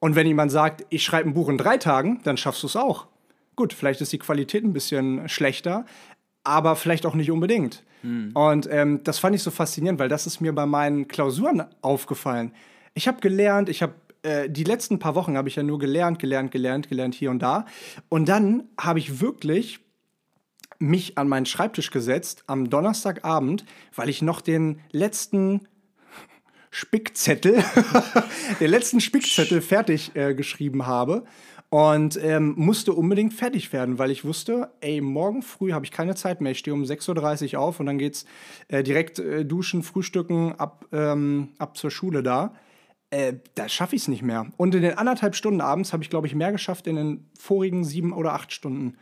Und 0.00 0.16
wenn 0.16 0.26
jemand 0.26 0.50
sagt, 0.50 0.84
ich 0.90 1.04
schreibe 1.04 1.28
ein 1.30 1.34
Buch 1.34 1.48
in 1.48 1.58
drei 1.58 1.78
Tagen, 1.78 2.20
dann 2.24 2.36
schaffst 2.36 2.62
du 2.62 2.66
es 2.66 2.76
auch. 2.76 3.06
Gut, 3.56 3.72
vielleicht 3.72 4.00
ist 4.00 4.12
die 4.12 4.18
Qualität 4.18 4.64
ein 4.64 4.72
bisschen 4.72 5.28
schlechter, 5.28 5.86
aber 6.42 6.76
vielleicht 6.76 7.06
auch 7.06 7.14
nicht 7.14 7.30
unbedingt. 7.30 7.82
Und 8.34 8.68
ähm, 8.70 9.00
das 9.02 9.18
fand 9.18 9.34
ich 9.34 9.42
so 9.42 9.50
faszinierend, 9.50 9.98
weil 9.98 10.10
das 10.10 10.26
ist 10.26 10.40
mir 10.40 10.54
bei 10.54 10.66
meinen 10.66 11.08
Klausuren 11.08 11.64
aufgefallen. 11.80 12.52
Ich 12.92 13.08
habe 13.08 13.20
gelernt, 13.20 13.70
ich 13.70 13.82
habe 13.82 13.94
äh, 14.22 14.50
die 14.50 14.64
letzten 14.64 14.98
paar 14.98 15.14
Wochen 15.14 15.36
habe 15.36 15.48
ich 15.48 15.56
ja 15.56 15.62
nur 15.62 15.78
gelernt, 15.78 16.18
gelernt, 16.18 16.50
gelernt, 16.50 16.88
gelernt 16.88 17.14
hier 17.14 17.30
und 17.30 17.40
da. 17.40 17.64
Und 18.10 18.28
dann 18.28 18.64
habe 18.78 18.98
ich 18.98 19.20
wirklich 19.20 19.80
mich 20.78 21.16
an 21.16 21.28
meinen 21.28 21.46
Schreibtisch 21.46 21.90
gesetzt 21.90 22.44
am 22.46 22.68
Donnerstagabend, 22.68 23.64
weil 23.94 24.10
ich 24.10 24.20
noch 24.20 24.42
den 24.42 24.80
letzten 24.90 25.66
Spickzettel, 26.70 27.64
den 28.60 28.70
letzten 28.70 29.00
Spickzettel 29.00 29.62
fertig 29.62 30.14
äh, 30.14 30.34
geschrieben 30.34 30.86
habe 30.86 31.24
und 31.74 32.16
ähm, 32.22 32.54
musste 32.56 32.92
unbedingt 32.92 33.34
fertig 33.34 33.72
werden, 33.72 33.98
weil 33.98 34.12
ich 34.12 34.24
wusste, 34.24 34.70
ey, 34.80 35.00
morgen 35.00 35.42
früh 35.42 35.72
habe 35.72 35.84
ich 35.84 35.90
keine 35.90 36.14
Zeit 36.14 36.40
mehr. 36.40 36.52
Ich 36.52 36.60
stehe 36.60 36.72
um 36.72 36.84
6.30 36.84 37.54
Uhr 37.54 37.60
auf 37.60 37.80
und 37.80 37.86
dann 37.86 37.98
geht's 37.98 38.26
äh, 38.68 38.84
direkt 38.84 39.18
äh, 39.18 39.44
duschen, 39.44 39.82
frühstücken, 39.82 40.52
ab, 40.52 40.86
ähm, 40.92 41.48
ab 41.58 41.76
zur 41.76 41.90
Schule 41.90 42.22
da. 42.22 42.54
Äh, 43.10 43.38
da 43.56 43.68
schaffe 43.68 43.96
ich 43.96 44.02
es 44.02 44.08
nicht 44.08 44.22
mehr. 44.22 44.46
Und 44.56 44.76
in 44.76 44.82
den 44.82 44.96
anderthalb 44.96 45.34
Stunden 45.34 45.60
abends 45.60 45.92
habe 45.92 46.04
ich, 46.04 46.10
glaube 46.10 46.28
ich, 46.28 46.36
mehr 46.36 46.52
geschafft 46.52 46.86
in 46.86 46.94
den 46.94 47.28
vorigen 47.36 47.84
sieben 47.84 48.12
oder 48.12 48.34
acht 48.34 48.52
Stunden. 48.52 48.96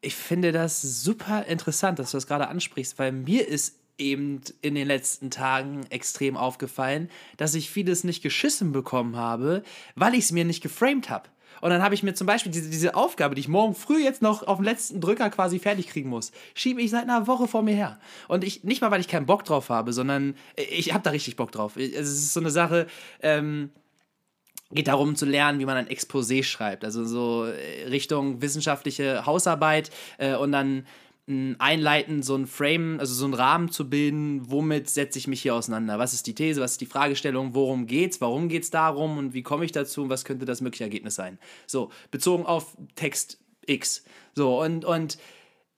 Ich 0.00 0.16
finde 0.16 0.50
das 0.50 0.82
super 0.82 1.46
interessant, 1.46 2.00
dass 2.00 2.10
du 2.10 2.16
das 2.16 2.26
gerade 2.26 2.48
ansprichst, 2.48 2.98
weil 2.98 3.12
mir 3.12 3.46
ist 3.46 3.78
eben 3.98 4.40
in 4.62 4.74
den 4.74 4.88
letzten 4.88 5.30
Tagen 5.30 5.86
extrem 5.90 6.36
aufgefallen, 6.36 7.08
dass 7.36 7.54
ich 7.54 7.70
vieles 7.70 8.02
nicht 8.02 8.20
geschissen 8.20 8.72
bekommen 8.72 9.14
habe, 9.14 9.62
weil 9.94 10.14
ich 10.14 10.24
es 10.24 10.32
mir 10.32 10.44
nicht 10.44 10.60
geframed 10.60 11.08
habe. 11.08 11.28
Und 11.60 11.70
dann 11.70 11.82
habe 11.82 11.94
ich 11.94 12.02
mir 12.02 12.14
zum 12.14 12.26
Beispiel 12.26 12.52
diese, 12.52 12.70
diese 12.70 12.94
Aufgabe, 12.94 13.34
die 13.34 13.40
ich 13.40 13.48
morgen 13.48 13.74
früh 13.74 14.02
jetzt 14.02 14.22
noch 14.22 14.42
auf 14.46 14.58
dem 14.58 14.64
letzten 14.64 15.00
Drücker 15.00 15.30
quasi 15.30 15.58
fertig 15.58 15.88
kriegen 15.88 16.08
muss, 16.08 16.32
schiebe 16.54 16.80
ich 16.82 16.90
seit 16.90 17.02
einer 17.02 17.26
Woche 17.26 17.48
vor 17.48 17.62
mir 17.62 17.74
her. 17.74 17.98
Und 18.28 18.44
ich, 18.44 18.64
nicht 18.64 18.80
mal, 18.80 18.90
weil 18.90 19.00
ich 19.00 19.08
keinen 19.08 19.26
Bock 19.26 19.44
drauf 19.44 19.68
habe, 19.68 19.92
sondern 19.92 20.34
ich 20.56 20.92
habe 20.92 21.02
da 21.02 21.10
richtig 21.10 21.36
Bock 21.36 21.52
drauf. 21.52 21.76
Es 21.76 22.08
ist 22.08 22.32
so 22.32 22.40
eine 22.40 22.50
Sache, 22.50 22.86
ähm, 23.22 23.70
geht 24.72 24.88
darum 24.88 25.16
zu 25.16 25.26
lernen, 25.26 25.58
wie 25.58 25.66
man 25.66 25.76
ein 25.76 25.88
Exposé 25.88 26.42
schreibt, 26.44 26.84
also 26.84 27.04
so 27.04 27.44
äh, 27.44 27.88
Richtung 27.88 28.40
wissenschaftliche 28.40 29.26
Hausarbeit 29.26 29.90
äh, 30.18 30.34
und 30.36 30.52
dann 30.52 30.86
einleiten, 31.58 32.22
so 32.22 32.36
ein 32.36 32.46
Frame, 32.46 32.98
also 33.00 33.14
so 33.14 33.24
einen 33.24 33.34
Rahmen 33.34 33.70
zu 33.70 33.88
bilden, 33.88 34.50
womit 34.50 34.88
setze 34.88 35.18
ich 35.18 35.26
mich 35.26 35.42
hier 35.42 35.54
auseinander? 35.54 35.98
Was 35.98 36.12
ist 36.12 36.26
die 36.26 36.34
These, 36.34 36.60
was 36.60 36.72
ist 36.72 36.80
die 36.80 36.86
Fragestellung, 36.86 37.54
worum 37.54 37.86
geht's, 37.86 38.20
warum 38.20 38.48
geht's 38.48 38.70
darum 38.70 39.18
und 39.18 39.34
wie 39.34 39.42
komme 39.42 39.64
ich 39.64 39.72
dazu 39.72 40.02
und 40.02 40.10
was 40.10 40.24
könnte 40.24 40.44
das 40.44 40.60
mögliche 40.60 40.84
Ergebnis 40.84 41.14
sein? 41.14 41.38
So, 41.66 41.90
bezogen 42.10 42.46
auf 42.46 42.76
Text 42.94 43.38
X. 43.66 44.04
So, 44.34 44.60
und, 44.60 44.84
und 44.84 45.18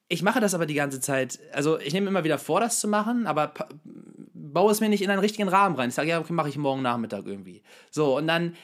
ich 0.08 0.22
mache 0.22 0.40
das 0.40 0.54
aber 0.54 0.66
die 0.66 0.74
ganze 0.74 1.00
Zeit, 1.00 1.38
also 1.52 1.78
ich 1.78 1.92
nehme 1.92 2.08
immer 2.08 2.24
wieder 2.24 2.38
vor, 2.38 2.60
das 2.60 2.80
zu 2.80 2.88
machen, 2.88 3.26
aber 3.26 3.54
baue 4.34 4.72
es 4.72 4.80
mir 4.80 4.88
nicht 4.88 5.02
in 5.02 5.10
einen 5.10 5.20
richtigen 5.20 5.48
Rahmen 5.48 5.76
rein. 5.76 5.88
Ich 5.88 5.94
sage, 5.94 6.10
ja, 6.10 6.20
okay, 6.20 6.32
mache 6.32 6.48
ich 6.48 6.58
morgen 6.58 6.82
Nachmittag 6.82 7.26
irgendwie. 7.26 7.62
So, 7.90 8.16
und 8.18 8.26
dann 8.26 8.54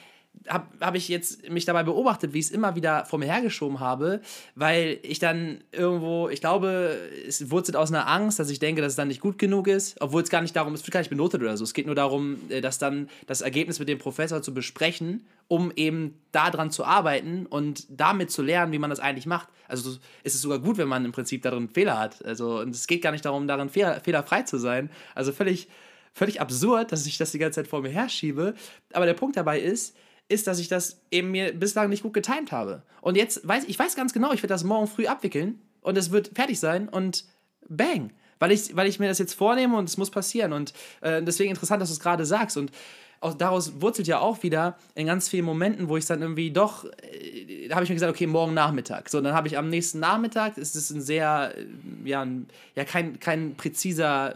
habe 0.47 0.67
hab 0.79 0.95
ich 0.95 1.07
jetzt 1.09 1.49
mich 1.49 1.65
dabei 1.65 1.83
beobachtet, 1.83 2.33
wie 2.33 2.39
ich 2.39 2.45
es 2.45 2.51
immer 2.51 2.75
wieder 2.75 3.05
vor 3.05 3.19
mir 3.19 3.25
hergeschoben 3.25 3.79
habe, 3.79 4.21
weil 4.55 4.99
ich 5.03 5.19
dann 5.19 5.63
irgendwo, 5.71 6.29
ich 6.29 6.39
glaube, 6.39 6.97
es 7.27 7.51
wurzelt 7.51 7.75
aus 7.75 7.91
einer 7.91 8.07
Angst, 8.07 8.39
dass 8.39 8.49
ich 8.49 8.59
denke, 8.59 8.81
dass 8.81 8.93
es 8.93 8.95
dann 8.95 9.09
nicht 9.09 9.21
gut 9.21 9.37
genug 9.37 9.67
ist, 9.67 9.99
obwohl 10.01 10.21
es 10.21 10.29
gar 10.29 10.41
nicht 10.41 10.55
darum 10.55 10.73
ist, 10.73 10.85
wird 10.85 10.93
gar 10.93 11.01
nicht 11.01 11.09
benotet 11.09 11.41
oder 11.41 11.55
so. 11.57 11.63
Es 11.63 11.73
geht 11.73 11.85
nur 11.85 11.95
darum, 11.95 12.37
äh, 12.49 12.61
dass 12.61 12.79
dann 12.79 13.09
das 13.27 13.41
Ergebnis 13.41 13.79
mit 13.79 13.89
dem 13.89 13.99
Professor 13.99 14.41
zu 14.41 14.53
besprechen, 14.53 15.25
um 15.47 15.71
eben 15.75 16.15
daran 16.31 16.71
zu 16.71 16.83
arbeiten 16.83 17.45
und 17.45 17.85
damit 17.89 18.31
zu 18.31 18.41
lernen, 18.41 18.71
wie 18.71 18.79
man 18.79 18.89
das 18.89 18.99
eigentlich 18.99 19.25
macht. 19.25 19.49
Also 19.67 19.97
ist 20.23 20.35
es 20.35 20.41
sogar 20.41 20.59
gut, 20.59 20.77
wenn 20.77 20.87
man 20.87 21.05
im 21.05 21.11
Prinzip 21.11 21.41
darin 21.43 21.69
Fehler 21.69 21.99
hat. 21.99 22.23
Also 22.25 22.59
und 22.59 22.73
es 22.73 22.87
geht 22.87 23.01
gar 23.01 23.11
nicht 23.11 23.25
darum, 23.25 23.47
darin 23.47 23.69
fehler, 23.69 23.99
fehlerfrei 23.99 24.43
zu 24.43 24.57
sein. 24.57 24.89
Also 25.15 25.31
völlig, 25.31 25.67
völlig 26.13 26.41
absurd, 26.41 26.91
dass 26.91 27.05
ich 27.05 27.17
das 27.17 27.31
die 27.31 27.39
ganze 27.39 27.61
Zeit 27.61 27.67
vor 27.67 27.81
mir 27.81 27.89
herschiebe. 27.89 28.53
Aber 28.93 29.05
der 29.05 29.13
Punkt 29.13 29.37
dabei 29.37 29.59
ist, 29.59 29.95
ist, 30.29 30.47
dass 30.47 30.59
ich 30.59 30.67
das 30.67 31.01
eben 31.11 31.31
mir 31.31 31.53
bislang 31.53 31.89
nicht 31.89 32.03
gut 32.03 32.13
getimt 32.13 32.51
habe. 32.51 32.83
Und 33.01 33.17
jetzt 33.17 33.45
weiß 33.47 33.65
ich 33.67 33.77
weiß 33.77 33.95
ganz 33.95 34.13
genau, 34.13 34.31
ich 34.31 34.41
werde 34.41 34.53
das 34.53 34.63
morgen 34.63 34.87
früh 34.87 35.07
abwickeln 35.07 35.59
und 35.81 35.97
es 35.97 36.11
wird 36.11 36.31
fertig 36.35 36.59
sein 36.59 36.87
und 36.87 37.25
bang. 37.67 38.11
Weil 38.39 38.53
ich, 38.53 38.73
weil 38.75 38.87
ich 38.87 38.99
mir 38.99 39.09
das 39.09 39.19
jetzt 39.19 39.33
vornehme 39.33 39.75
und 39.75 39.89
es 39.89 39.97
muss 39.97 40.11
passieren. 40.11 40.53
Und 40.53 40.73
äh, 41.01 41.21
deswegen 41.21 41.49
interessant, 41.49 41.81
dass 41.81 41.89
du 41.89 41.93
es 41.93 41.99
gerade 41.99 42.25
sagst. 42.25 42.55
Und 42.55 42.71
auch 43.19 43.33
daraus 43.33 43.81
wurzelt 43.81 44.07
ja 44.07 44.19
auch 44.19 44.43
wieder 44.43 44.77
in 44.95 45.07
ganz 45.07 45.27
vielen 45.27 45.43
Momenten, 45.43 45.89
wo 45.89 45.97
ich 45.97 46.05
dann 46.05 46.21
irgendwie 46.21 46.51
doch, 46.51 46.85
äh, 46.85 47.69
habe 47.69 47.83
ich 47.83 47.89
mir 47.89 47.95
gesagt, 47.95 48.13
okay, 48.13 48.27
morgen 48.27 48.53
Nachmittag. 48.53 49.09
So, 49.09 49.19
dann 49.19 49.33
habe 49.33 49.49
ich 49.49 49.57
am 49.57 49.67
nächsten 49.67 49.99
Nachmittag, 49.99 50.57
ist 50.57 50.77
es 50.77 50.89
ein 50.89 51.01
sehr, 51.01 51.53
äh, 51.57 51.65
ja, 52.07 52.21
ein, 52.21 52.47
ja 52.75 52.85
kein, 52.85 53.19
kein 53.19 53.55
präziser 53.55 54.35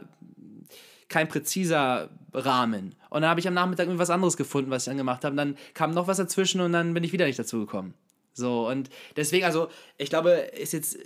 kein 1.14 1.28
präziser 1.28 2.10
Rahmen. 2.34 2.96
Und 3.14 3.22
dann 3.22 3.30
habe 3.30 3.40
ich 3.40 3.48
am 3.48 3.54
Nachmittag 3.54 3.86
irgendwas 3.86 4.10
anderes 4.10 4.38
gefunden, 4.38 4.72
was 4.72 4.84
ich 4.84 4.86
dann 4.90 4.98
gemacht 4.98 5.24
habe. 5.24 5.36
Dann 5.36 5.56
kam 5.76 5.92
noch 5.92 6.08
was 6.08 6.18
dazwischen 6.18 6.62
und 6.62 6.74
dann 6.74 6.96
bin 6.96 7.04
ich 7.04 7.14
wieder 7.14 7.28
nicht 7.28 7.38
dazu 7.38 7.60
gekommen. 7.60 7.94
So, 8.34 8.68
und 8.68 8.90
deswegen, 9.16 9.46
also, 9.46 9.68
ich 10.00 10.10
glaube, 10.10 10.32
ist 10.32 10.74
jetzt 10.74 10.98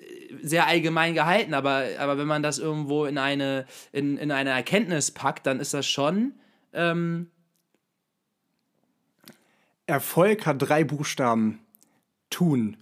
sehr 0.42 0.68
allgemein 0.68 1.14
gehalten, 1.14 1.54
aber, 1.54 1.84
aber 2.00 2.18
wenn 2.18 2.28
man 2.28 2.42
das 2.42 2.60
irgendwo 2.60 3.04
in 3.04 3.18
eine, 3.18 3.66
in, 3.92 4.18
in 4.18 4.32
eine 4.32 4.52
Erkenntnis 4.52 5.12
packt, 5.12 5.46
dann 5.46 5.60
ist 5.60 5.74
das 5.74 5.86
schon, 5.86 6.36
ähm, 6.72 7.30
Erfolg 9.86 10.46
hat 10.46 10.62
drei 10.62 10.86
Buchstaben. 10.86 11.60
Tun. 12.30 12.78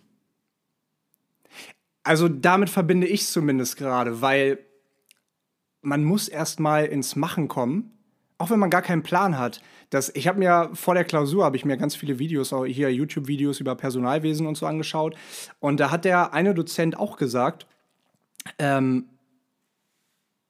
Also 2.04 2.28
damit 2.28 2.70
verbinde 2.70 3.08
ich 3.08 3.22
es 3.22 3.32
zumindest 3.32 3.78
gerade, 3.78 4.22
weil 4.22 4.60
man 5.82 6.04
muss 6.04 6.28
erstmal 6.28 6.86
ins 6.86 7.16
Machen 7.16 7.48
kommen, 7.48 7.95
auch 8.38 8.50
wenn 8.50 8.60
man 8.60 8.70
gar 8.70 8.82
keinen 8.82 9.04
Plan 9.04 9.38
hat. 9.38 9.62
Das, 9.90 10.12
ich 10.14 10.28
habe 10.28 10.40
mir 10.40 10.70
vor 10.74 10.94
der 10.94 11.06
Klausur 11.06 11.46
habe 11.46 11.56
ich 11.58 11.66
mir 11.66 11.78
ganz 11.78 11.96
viele 11.96 12.20
Videos, 12.20 12.52
auch 12.52 12.66
hier 12.66 12.92
YouTube-Videos 12.92 13.60
über 13.60 13.76
Personalwesen 13.76 14.46
und 14.48 14.58
so 14.58 14.66
angeschaut. 14.66 15.16
Und 15.60 15.80
da 15.80 15.92
hat 15.92 16.06
der 16.06 16.34
eine 16.34 16.54
Dozent 16.54 16.98
auch 16.98 17.18
gesagt, 17.18 17.66
ähm, 18.60 19.10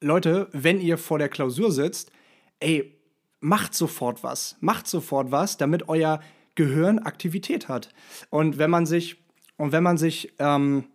Leute, 0.02 0.50
wenn 0.52 0.80
ihr 0.82 0.98
vor 0.98 1.20
der 1.20 1.30
Klausur 1.30 1.72
sitzt, 1.72 2.12
ey, 2.60 3.00
macht 3.40 3.74
sofort 3.74 4.24
was. 4.24 4.58
Macht 4.60 4.88
sofort 4.88 5.32
was, 5.32 5.58
damit 5.58 5.88
euer 5.88 6.20
Gehirn 6.56 7.00
Aktivität 7.00 7.68
hat. 7.68 7.90
Und 8.30 8.58
wenn 8.58 8.70
man 8.70 8.86
sich, 8.86 9.24
und 9.58 9.72
wenn 9.72 9.84
man 9.84 9.98
sich 9.98 10.34
ähm, 10.40 10.86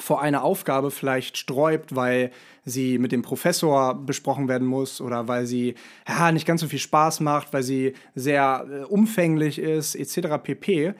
vor 0.00 0.20
einer 0.22 0.42
Aufgabe 0.42 0.90
vielleicht 0.90 1.36
sträubt, 1.36 1.94
weil 1.94 2.30
sie 2.64 2.98
mit 2.98 3.12
dem 3.12 3.22
Professor 3.22 3.94
besprochen 3.94 4.48
werden 4.48 4.66
muss 4.66 5.00
oder 5.00 5.28
weil 5.28 5.46
sie 5.46 5.74
ja, 6.08 6.32
nicht 6.32 6.46
ganz 6.46 6.60
so 6.60 6.68
viel 6.68 6.78
Spaß 6.78 7.20
macht, 7.20 7.52
weil 7.52 7.62
sie 7.62 7.94
sehr 8.14 8.66
äh, 8.70 8.84
umfänglich 8.84 9.58
ist, 9.58 9.94
etc. 9.94 10.42
pp., 10.42 10.94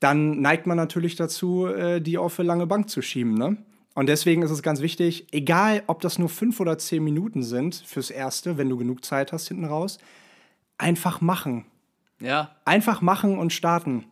dann 0.00 0.40
neigt 0.40 0.66
man 0.66 0.76
natürlich 0.76 1.16
dazu, 1.16 1.66
äh, 1.66 2.00
die 2.00 2.18
auf 2.18 2.38
eine 2.38 2.46
lange 2.46 2.66
Bank 2.66 2.88
zu 2.88 3.02
schieben. 3.02 3.34
Ne? 3.34 3.56
Und 3.94 4.08
deswegen 4.08 4.42
ist 4.42 4.50
es 4.50 4.62
ganz 4.62 4.80
wichtig, 4.80 5.26
egal 5.32 5.82
ob 5.86 6.00
das 6.00 6.18
nur 6.18 6.28
fünf 6.28 6.60
oder 6.60 6.78
zehn 6.78 7.02
Minuten 7.02 7.42
sind 7.42 7.74
fürs 7.74 8.10
Erste, 8.10 8.56
wenn 8.56 8.68
du 8.68 8.76
genug 8.76 9.04
Zeit 9.04 9.32
hast 9.32 9.48
hinten 9.48 9.64
raus, 9.64 9.98
einfach 10.78 11.20
machen. 11.20 11.64
Ja. 12.20 12.56
Einfach 12.64 13.00
machen 13.00 13.38
und 13.38 13.52
starten. 13.52 14.04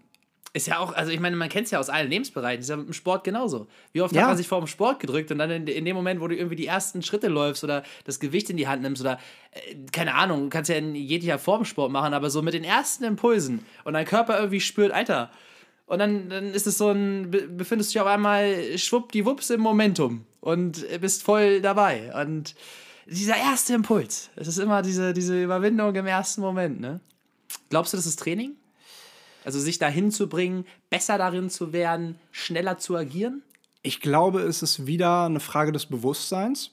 Ist 0.56 0.68
ja 0.68 0.78
auch, 0.78 0.94
also 0.94 1.12
ich 1.12 1.20
meine, 1.20 1.36
man 1.36 1.50
kennt 1.50 1.66
es 1.66 1.70
ja 1.70 1.78
aus 1.78 1.90
allen 1.90 2.08
Lebensbereichen, 2.08 2.62
ist 2.62 2.70
ja 2.70 2.76
mit 2.76 2.86
dem 2.86 2.94
Sport 2.94 3.24
genauso. 3.24 3.66
Wie 3.92 4.00
oft 4.00 4.14
Ja. 4.14 4.22
hat 4.22 4.28
man 4.28 4.36
sich 4.38 4.48
vor 4.48 4.58
dem 4.58 4.66
Sport 4.66 5.00
gedrückt 5.00 5.30
und 5.30 5.36
dann 5.36 5.50
in, 5.50 5.66
in 5.66 5.84
dem 5.84 5.94
Moment, 5.94 6.18
wo 6.22 6.28
du 6.28 6.34
irgendwie 6.34 6.56
die 6.56 6.66
ersten 6.66 7.02
Schritte 7.02 7.28
läufst 7.28 7.62
oder 7.62 7.82
das 8.04 8.20
Gewicht 8.20 8.48
in 8.48 8.56
die 8.56 8.66
Hand 8.66 8.80
nimmst 8.80 9.02
oder, 9.02 9.18
äh, 9.52 9.74
keine 9.92 10.14
Ahnung, 10.14 10.44
du 10.44 10.48
kannst 10.48 10.70
ja 10.70 10.76
in 10.76 10.94
jeglicher 10.94 11.38
Form 11.38 11.66
Sport 11.66 11.92
machen, 11.92 12.14
aber 12.14 12.30
so 12.30 12.40
mit 12.40 12.54
den 12.54 12.64
ersten 12.64 13.04
Impulsen 13.04 13.66
und 13.84 13.92
dein 13.92 14.06
Körper 14.06 14.38
irgendwie 14.38 14.60
spürt, 14.60 14.92
Alter. 14.92 15.30
Und 15.84 15.98
dann, 15.98 16.30
dann 16.30 16.46
ist 16.54 16.66
es 16.66 16.78
so 16.78 16.88
ein, 16.90 17.30
be- 17.30 17.48
befindest 17.48 17.90
du 17.90 17.98
dich 17.98 18.00
auf 18.00 18.08
einmal 18.08 18.78
schwuppdiwupps 18.78 19.50
im 19.50 19.60
Momentum 19.60 20.24
und 20.40 20.86
bist 21.02 21.22
voll 21.22 21.60
dabei. 21.60 22.12
Und 22.18 22.54
dieser 23.04 23.36
erste 23.36 23.74
Impuls, 23.74 24.30
es 24.36 24.48
ist 24.48 24.58
immer 24.58 24.80
diese, 24.80 25.12
diese 25.12 25.40
Überwindung 25.42 25.94
im 25.94 26.06
ersten 26.06 26.40
Moment, 26.40 26.80
ne? 26.80 27.00
Glaubst 27.68 27.92
du, 27.92 27.98
das 27.98 28.06
ist 28.06 28.18
Training? 28.18 28.52
Also 29.46 29.60
sich 29.60 29.78
dahin 29.78 30.10
zu 30.10 30.28
bringen, 30.28 30.66
besser 30.90 31.18
darin 31.18 31.50
zu 31.50 31.72
werden, 31.72 32.18
schneller 32.32 32.78
zu 32.78 32.96
agieren? 32.96 33.44
Ich 33.82 34.00
glaube, 34.00 34.40
es 34.40 34.60
ist 34.60 34.86
wieder 34.86 35.26
eine 35.26 35.38
Frage 35.38 35.70
des 35.70 35.86
Bewusstseins, 35.86 36.72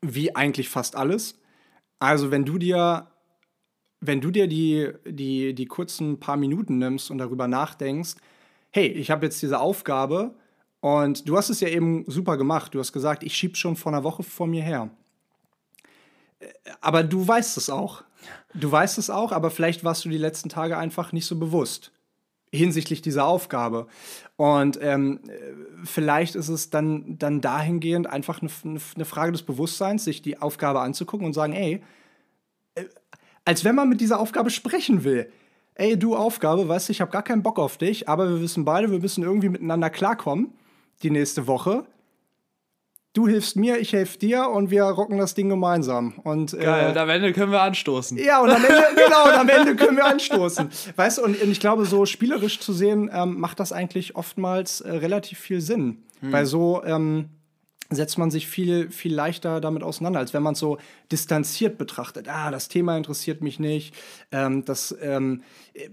wie 0.00 0.34
eigentlich 0.34 0.70
fast 0.70 0.96
alles. 0.96 1.38
Also 1.98 2.30
wenn 2.30 2.46
du 2.46 2.56
dir, 2.56 3.08
wenn 4.00 4.22
du 4.22 4.30
dir 4.30 4.46
die, 4.46 4.90
die, 5.06 5.54
die 5.54 5.66
kurzen 5.66 6.18
paar 6.18 6.38
Minuten 6.38 6.78
nimmst 6.78 7.10
und 7.10 7.18
darüber 7.18 7.46
nachdenkst, 7.46 8.14
hey, 8.70 8.86
ich 8.86 9.10
habe 9.10 9.26
jetzt 9.26 9.42
diese 9.42 9.60
Aufgabe 9.60 10.34
und 10.80 11.28
du 11.28 11.36
hast 11.36 11.50
es 11.50 11.60
ja 11.60 11.68
eben 11.68 12.04
super 12.06 12.38
gemacht. 12.38 12.74
Du 12.74 12.78
hast 12.78 12.94
gesagt, 12.94 13.22
ich 13.22 13.36
schieb 13.36 13.58
schon 13.58 13.76
vor 13.76 13.92
einer 13.92 14.02
Woche 14.02 14.22
vor 14.22 14.46
mir 14.46 14.62
her. 14.62 14.88
Äh, 16.38 16.46
Aber 16.80 17.02
du 17.02 17.28
weißt 17.28 17.58
es 17.58 17.68
auch. 17.68 18.02
Du 18.54 18.70
weißt 18.70 18.98
es 18.98 19.10
auch, 19.10 19.32
aber 19.32 19.50
vielleicht 19.50 19.84
warst 19.84 20.04
du 20.04 20.08
die 20.08 20.18
letzten 20.18 20.48
Tage 20.48 20.76
einfach 20.76 21.12
nicht 21.12 21.26
so 21.26 21.36
bewusst 21.36 21.92
hinsichtlich 22.52 23.00
dieser 23.02 23.26
Aufgabe. 23.26 23.86
Und 24.36 24.78
ähm, 24.82 25.20
äh, 25.28 25.84
vielleicht 25.84 26.34
ist 26.34 26.48
es 26.48 26.70
dann, 26.70 27.18
dann 27.18 27.40
dahingehend 27.40 28.08
einfach 28.08 28.42
eine, 28.42 28.50
eine, 28.64 28.80
eine 28.94 29.04
Frage 29.04 29.32
des 29.32 29.42
Bewusstseins, 29.42 30.04
sich 30.04 30.22
die 30.22 30.38
Aufgabe 30.38 30.80
anzugucken 30.80 31.26
und 31.26 31.32
sagen, 31.32 31.52
ey, 31.52 31.82
äh, 32.74 32.84
als 33.44 33.64
wenn 33.64 33.74
man 33.74 33.88
mit 33.88 34.00
dieser 34.00 34.20
Aufgabe 34.20 34.50
sprechen 34.50 35.04
will. 35.04 35.30
Ey, 35.74 35.98
du 35.98 36.14
Aufgabe, 36.16 36.68
weißt 36.68 36.88
du, 36.88 36.92
ich 36.92 37.00
habe 37.00 37.10
gar 37.10 37.22
keinen 37.22 37.42
Bock 37.42 37.58
auf 37.58 37.78
dich, 37.78 38.08
aber 38.08 38.28
wir 38.28 38.40
wissen 38.40 38.64
beide, 38.64 38.90
wir 38.90 38.98
müssen 38.98 39.22
irgendwie 39.22 39.48
miteinander 39.48 39.88
klarkommen 39.88 40.52
die 41.02 41.10
nächste 41.10 41.46
Woche. 41.46 41.86
Du 43.12 43.26
hilfst 43.26 43.56
mir, 43.56 43.78
ich 43.78 43.92
helfe 43.92 44.18
dir 44.18 44.48
und 44.48 44.70
wir 44.70 44.84
rocken 44.84 45.18
das 45.18 45.34
Ding 45.34 45.48
gemeinsam. 45.48 46.14
Und, 46.22 46.54
äh, 46.54 46.66
am 46.66 47.08
Ende 47.08 47.32
können 47.32 47.50
wir 47.50 47.62
anstoßen. 47.62 48.16
ja, 48.18 48.40
und 48.40 48.50
am 48.50 48.62
Ende, 48.64 48.84
genau, 49.04 49.24
und 49.24 49.34
am 49.34 49.48
Ende 49.48 49.74
können 49.74 49.96
wir 49.96 50.04
anstoßen. 50.04 50.70
Weißt 50.94 51.18
du, 51.18 51.24
und, 51.24 51.42
und 51.42 51.50
ich 51.50 51.58
glaube, 51.58 51.86
so 51.86 52.06
spielerisch 52.06 52.60
zu 52.60 52.72
sehen, 52.72 53.10
ähm, 53.12 53.40
macht 53.40 53.58
das 53.58 53.72
eigentlich 53.72 54.14
oftmals 54.14 54.80
äh, 54.80 54.92
relativ 54.92 55.38
viel 55.40 55.60
Sinn. 55.60 56.04
Weil 56.22 56.44
so 56.44 56.84
ähm, 56.84 57.30
setzt 57.90 58.18
man 58.18 58.30
sich 58.30 58.46
viel, 58.46 58.90
viel 58.90 59.14
leichter 59.14 59.60
damit 59.60 59.82
auseinander, 59.82 60.20
als 60.20 60.32
wenn 60.32 60.42
man 60.42 60.52
es 60.52 60.60
so 60.60 60.78
distanziert 61.10 61.76
betrachtet. 61.76 62.28
Ah, 62.28 62.50
das 62.50 62.68
Thema 62.68 62.96
interessiert 62.96 63.42
mich 63.42 63.58
nicht. 63.58 63.94
Ähm, 64.30 64.64
das, 64.64 64.94
ähm, 65.02 65.42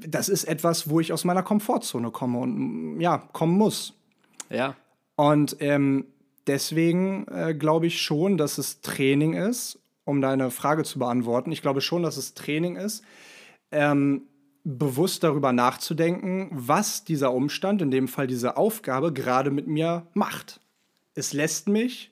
das 0.05 0.29
ist 0.29 0.43
etwas, 0.43 0.89
wo 0.89 0.99
ich 0.99 1.11
aus 1.11 1.25
meiner 1.25 1.43
Komfortzone 1.43 2.11
komme 2.11 2.39
und 2.39 2.99
ja, 3.01 3.17
kommen 3.33 3.57
muss. 3.57 3.93
Ja. 4.49 4.75
Und 5.15 5.57
ähm, 5.59 6.05
deswegen 6.47 7.27
äh, 7.27 7.53
glaube 7.53 7.87
ich 7.87 8.01
schon, 8.01 8.37
dass 8.37 8.57
es 8.57 8.81
Training 8.81 9.33
ist, 9.33 9.79
um 10.05 10.21
deine 10.21 10.51
Frage 10.51 10.83
zu 10.83 10.99
beantworten. 10.99 11.51
Ich 11.51 11.61
glaube 11.61 11.81
schon, 11.81 12.03
dass 12.03 12.17
es 12.17 12.33
Training 12.33 12.75
ist, 12.75 13.03
ähm, 13.71 14.23
bewusst 14.63 15.23
darüber 15.23 15.53
nachzudenken, 15.53 16.49
was 16.51 17.03
dieser 17.03 17.33
Umstand, 17.33 17.81
in 17.81 17.91
dem 17.91 18.07
Fall 18.07 18.27
diese 18.27 18.57
Aufgabe, 18.57 19.13
gerade 19.13 19.51
mit 19.51 19.67
mir 19.67 20.07
macht. 20.13 20.59
Es 21.13 21.33
lässt 21.33 21.67
mich, 21.67 22.11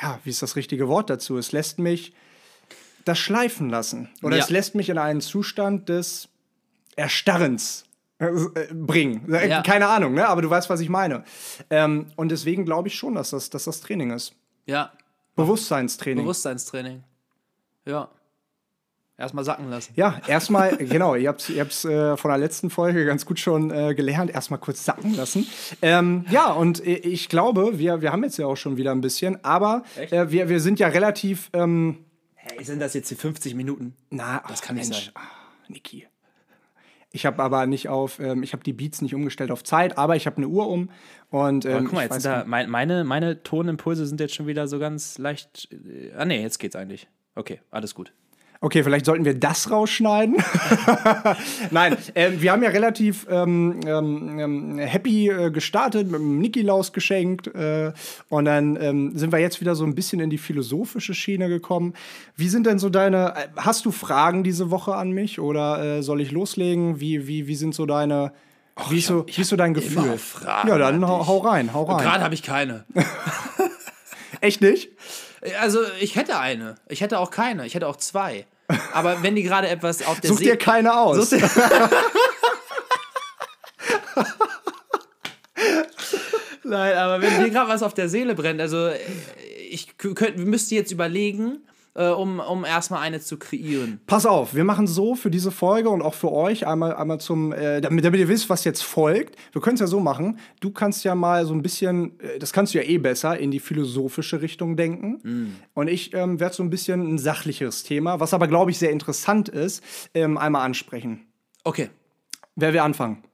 ja, 0.00 0.18
wie 0.24 0.30
ist 0.30 0.42
das 0.42 0.56
richtige 0.56 0.88
Wort 0.88 1.10
dazu? 1.10 1.36
Es 1.36 1.52
lässt 1.52 1.78
mich 1.78 2.14
das 3.04 3.18
schleifen 3.18 3.68
lassen. 3.68 4.08
Oder 4.22 4.36
Ja. 4.36 4.42
es 4.44 4.50
lässt 4.50 4.74
mich 4.74 4.88
in 4.88 4.98
einen 4.98 5.20
Zustand 5.20 5.88
des 5.88 6.28
Erstarrens 6.96 7.84
bringen. 8.18 9.32
Äh, 9.32 9.48
Ja. 9.48 9.62
Keine 9.62 9.86
Ahnung, 9.88 10.14
ne? 10.14 10.26
aber 10.28 10.42
du 10.42 10.50
weißt, 10.50 10.70
was 10.70 10.80
ich 10.80 10.88
meine. 10.88 11.24
Ähm, 11.70 12.06
und 12.16 12.30
deswegen 12.30 12.64
glaube 12.64 12.88
ich 12.88 12.94
schon, 12.94 13.14
dass 13.14 13.30
das, 13.30 13.50
dass 13.50 13.64
das 13.64 13.80
Training 13.80 14.10
ist. 14.10 14.34
Ja. 14.66 14.92
Bewusstseinstraining. 15.36 16.24
Bewusstseinstraining. 16.24 17.02
Ja. 17.86 18.08
Erstmal 19.16 19.44
sacken 19.44 19.70
lassen. 19.70 19.92
ja, 19.94 20.20
erstmal, 20.26 20.76
genau, 20.78 21.14
ihr 21.14 21.28
habt 21.28 21.40
es 21.42 21.48
ihr 21.50 21.60
habt's, 21.60 21.84
äh, 21.84 22.16
von 22.16 22.30
der 22.30 22.38
letzten 22.38 22.68
Folge 22.68 23.04
ganz 23.06 23.24
gut 23.26 23.38
schon 23.38 23.70
äh, 23.70 23.94
gelernt, 23.94 24.30
erstmal 24.32 24.58
kurz 24.58 24.84
sacken 24.84 25.14
lassen. 25.14 25.46
Ähm, 25.82 26.24
ja, 26.30 26.50
und 26.52 26.84
äh, 26.84 26.94
ich 26.96 27.28
glaube, 27.28 27.78
wir, 27.78 28.00
wir 28.00 28.10
haben 28.10 28.24
jetzt 28.24 28.38
ja 28.38 28.46
auch 28.46 28.56
schon 28.56 28.76
wieder 28.76 28.90
ein 28.90 29.00
bisschen, 29.00 29.44
aber 29.44 29.84
äh, 29.96 30.30
wir, 30.30 30.48
wir 30.48 30.58
sind 30.60 30.80
ja 30.80 30.88
relativ, 30.88 31.48
ähm, 31.52 32.04
Hey, 32.34 32.64
sind 32.64 32.80
das 32.80 32.92
jetzt 32.94 33.08
die 33.10 33.14
50 33.14 33.54
Minuten? 33.54 33.94
na, 34.10 34.42
Das 34.48 34.60
ach, 34.62 34.66
kann 34.66 34.76
nicht 34.76 34.90
Mensch, 34.90 35.04
sein. 35.06 35.12
ah, 35.16 35.20
Niki. 35.68 36.06
Ich 37.14 37.26
habe 37.26 37.40
aber 37.40 37.66
nicht 37.66 37.88
auf, 37.88 38.18
ähm, 38.18 38.42
ich 38.42 38.52
habe 38.54 38.64
die 38.64 38.72
Beats 38.72 39.00
nicht 39.00 39.14
umgestellt 39.14 39.52
auf 39.52 39.62
Zeit, 39.62 39.98
aber 39.98 40.16
ich 40.16 40.26
habe 40.26 40.38
eine 40.38 40.48
Uhr 40.48 40.66
um 40.68 40.90
und 41.30 41.64
ähm, 41.64 41.84
guck 41.84 41.92
mal, 41.92 42.02
jetzt 42.02 42.26
da, 42.26 42.42
mein, 42.44 42.68
meine, 42.68 43.04
meine 43.04 43.40
Tonimpulse 43.44 44.04
sind 44.04 44.18
jetzt 44.18 44.34
schon 44.34 44.48
wieder 44.48 44.66
so 44.66 44.80
ganz 44.80 45.16
leicht. 45.16 45.68
Äh, 45.72 46.10
ah, 46.16 46.24
nee, 46.24 46.42
jetzt 46.42 46.58
geht's 46.58 46.74
eigentlich. 46.74 47.06
Okay, 47.36 47.60
alles 47.70 47.94
gut. 47.94 48.12
Okay, 48.64 48.82
vielleicht 48.82 49.04
sollten 49.04 49.26
wir 49.26 49.34
das 49.34 49.70
rausschneiden. 49.70 50.36
Nein, 51.70 51.98
ähm, 52.14 52.40
wir 52.40 52.50
haben 52.50 52.62
ja 52.62 52.70
relativ 52.70 53.26
ähm, 53.28 53.80
ähm, 53.86 54.38
ähm, 54.38 54.78
happy 54.78 55.28
äh, 55.28 55.50
gestartet 55.50 56.10
mit 56.10 56.18
dem 56.18 56.38
Nikolaus 56.38 56.94
geschenkt 56.94 57.46
äh, 57.48 57.92
und 58.30 58.46
dann 58.46 58.80
ähm, 58.80 59.18
sind 59.18 59.32
wir 59.32 59.38
jetzt 59.38 59.60
wieder 59.60 59.74
so 59.74 59.84
ein 59.84 59.94
bisschen 59.94 60.18
in 60.18 60.30
die 60.30 60.38
philosophische 60.38 61.12
Schiene 61.12 61.50
gekommen. 61.50 61.92
Wie 62.36 62.48
sind 62.48 62.64
denn 62.66 62.78
so 62.78 62.88
deine, 62.88 63.34
äh, 63.36 63.48
hast 63.58 63.84
du 63.84 63.90
Fragen 63.90 64.44
diese 64.44 64.70
Woche 64.70 64.94
an 64.94 65.10
mich 65.10 65.38
oder 65.38 65.98
äh, 65.98 66.02
soll 66.02 66.22
ich 66.22 66.32
loslegen? 66.32 67.00
Wie, 67.00 67.26
wie, 67.26 67.46
wie 67.46 67.56
sind 67.56 67.74
so 67.74 67.84
deine, 67.84 68.32
wie, 68.88 68.96
ist 68.96 69.08
so, 69.08 69.26
wie 69.26 69.42
ist 69.42 69.50
so 69.50 69.56
dein 69.56 69.74
Gefühl? 69.74 70.18
ja, 70.42 70.62
an 70.62 70.78
dann 70.78 71.06
hau, 71.06 71.26
hau 71.26 71.36
rein, 71.36 71.74
hau 71.74 71.82
rein. 71.82 72.02
Gerade 72.02 72.24
habe 72.24 72.32
ich 72.32 72.42
keine. 72.42 72.86
Echt 74.40 74.62
nicht? 74.62 74.88
Also, 75.60 75.80
ich 76.00 76.16
hätte 76.16 76.38
eine. 76.38 76.76
Ich 76.88 77.02
hätte 77.02 77.18
auch 77.18 77.30
keine. 77.30 77.66
Ich 77.66 77.74
hätte 77.74 77.86
auch 77.86 77.96
zwei. 77.96 78.46
Aber 78.92 79.22
wenn 79.22 79.34
die 79.34 79.42
gerade 79.42 79.68
etwas 79.68 80.04
auf 80.06 80.20
der 80.20 80.30
Such 80.30 80.38
See- 80.38 80.44
dir 80.44 80.56
keine 80.56 80.96
aus. 80.96 81.30
Such 81.30 81.38
dir- 81.38 81.50
Nein, 86.64 86.96
aber 86.96 87.20
wenn 87.22 87.44
dir 87.44 87.50
gerade 87.50 87.68
was 87.70 87.82
auf 87.82 87.94
der 87.94 88.08
Seele 88.08 88.34
brennt, 88.34 88.60
also 88.60 88.86
äh, 88.86 88.98
ich 89.70 89.96
könnte, 89.98 90.38
müsste 90.40 90.74
jetzt 90.74 90.92
überlegen, 90.92 91.58
äh, 91.94 92.08
um, 92.08 92.40
um 92.40 92.64
erstmal 92.64 93.00
eine 93.00 93.20
zu 93.20 93.38
kreieren. 93.38 94.00
Pass 94.06 94.26
auf, 94.26 94.54
wir 94.54 94.64
machen 94.64 94.86
so 94.86 95.14
für 95.14 95.30
diese 95.30 95.50
Folge 95.50 95.88
und 95.88 96.02
auch 96.02 96.14
für 96.14 96.32
euch 96.32 96.66
einmal, 96.66 96.94
einmal 96.94 97.20
zum, 97.20 97.52
äh, 97.52 97.80
damit, 97.80 98.04
damit 98.04 98.20
ihr 98.20 98.28
wisst, 98.28 98.50
was 98.50 98.64
jetzt 98.64 98.82
folgt. 98.82 99.36
Wir 99.52 99.60
können 99.60 99.74
es 99.74 99.80
ja 99.80 99.86
so 99.86 100.00
machen. 100.00 100.38
Du 100.60 100.70
kannst 100.70 101.04
ja 101.04 101.14
mal 101.14 101.46
so 101.46 101.54
ein 101.54 101.62
bisschen, 101.62 102.18
äh, 102.20 102.38
das 102.38 102.52
kannst 102.52 102.74
du 102.74 102.78
ja 102.78 102.84
eh 102.84 102.98
besser, 102.98 103.38
in 103.38 103.50
die 103.50 103.60
philosophische 103.60 104.42
Richtung 104.42 104.76
denken. 104.76 105.56
Und 105.74 105.88
ich 105.88 106.14
ähm, 106.14 106.40
werde 106.40 106.54
so 106.54 106.62
ein 106.62 106.70
bisschen 106.70 107.14
ein 107.14 107.18
sachlicheres 107.18 107.82
Thema, 107.82 108.20
was 108.20 108.34
aber, 108.34 108.48
glaube 108.48 108.70
ich, 108.70 108.78
sehr 108.78 108.90
interessant 108.90 109.48
ist, 109.48 109.82
ähm, 110.14 110.38
einmal 110.38 110.64
ansprechen. 110.64 111.26
Okay. 111.64 111.90
Wer 112.56 112.72
will 112.72 112.80
anfangen? 112.80 113.24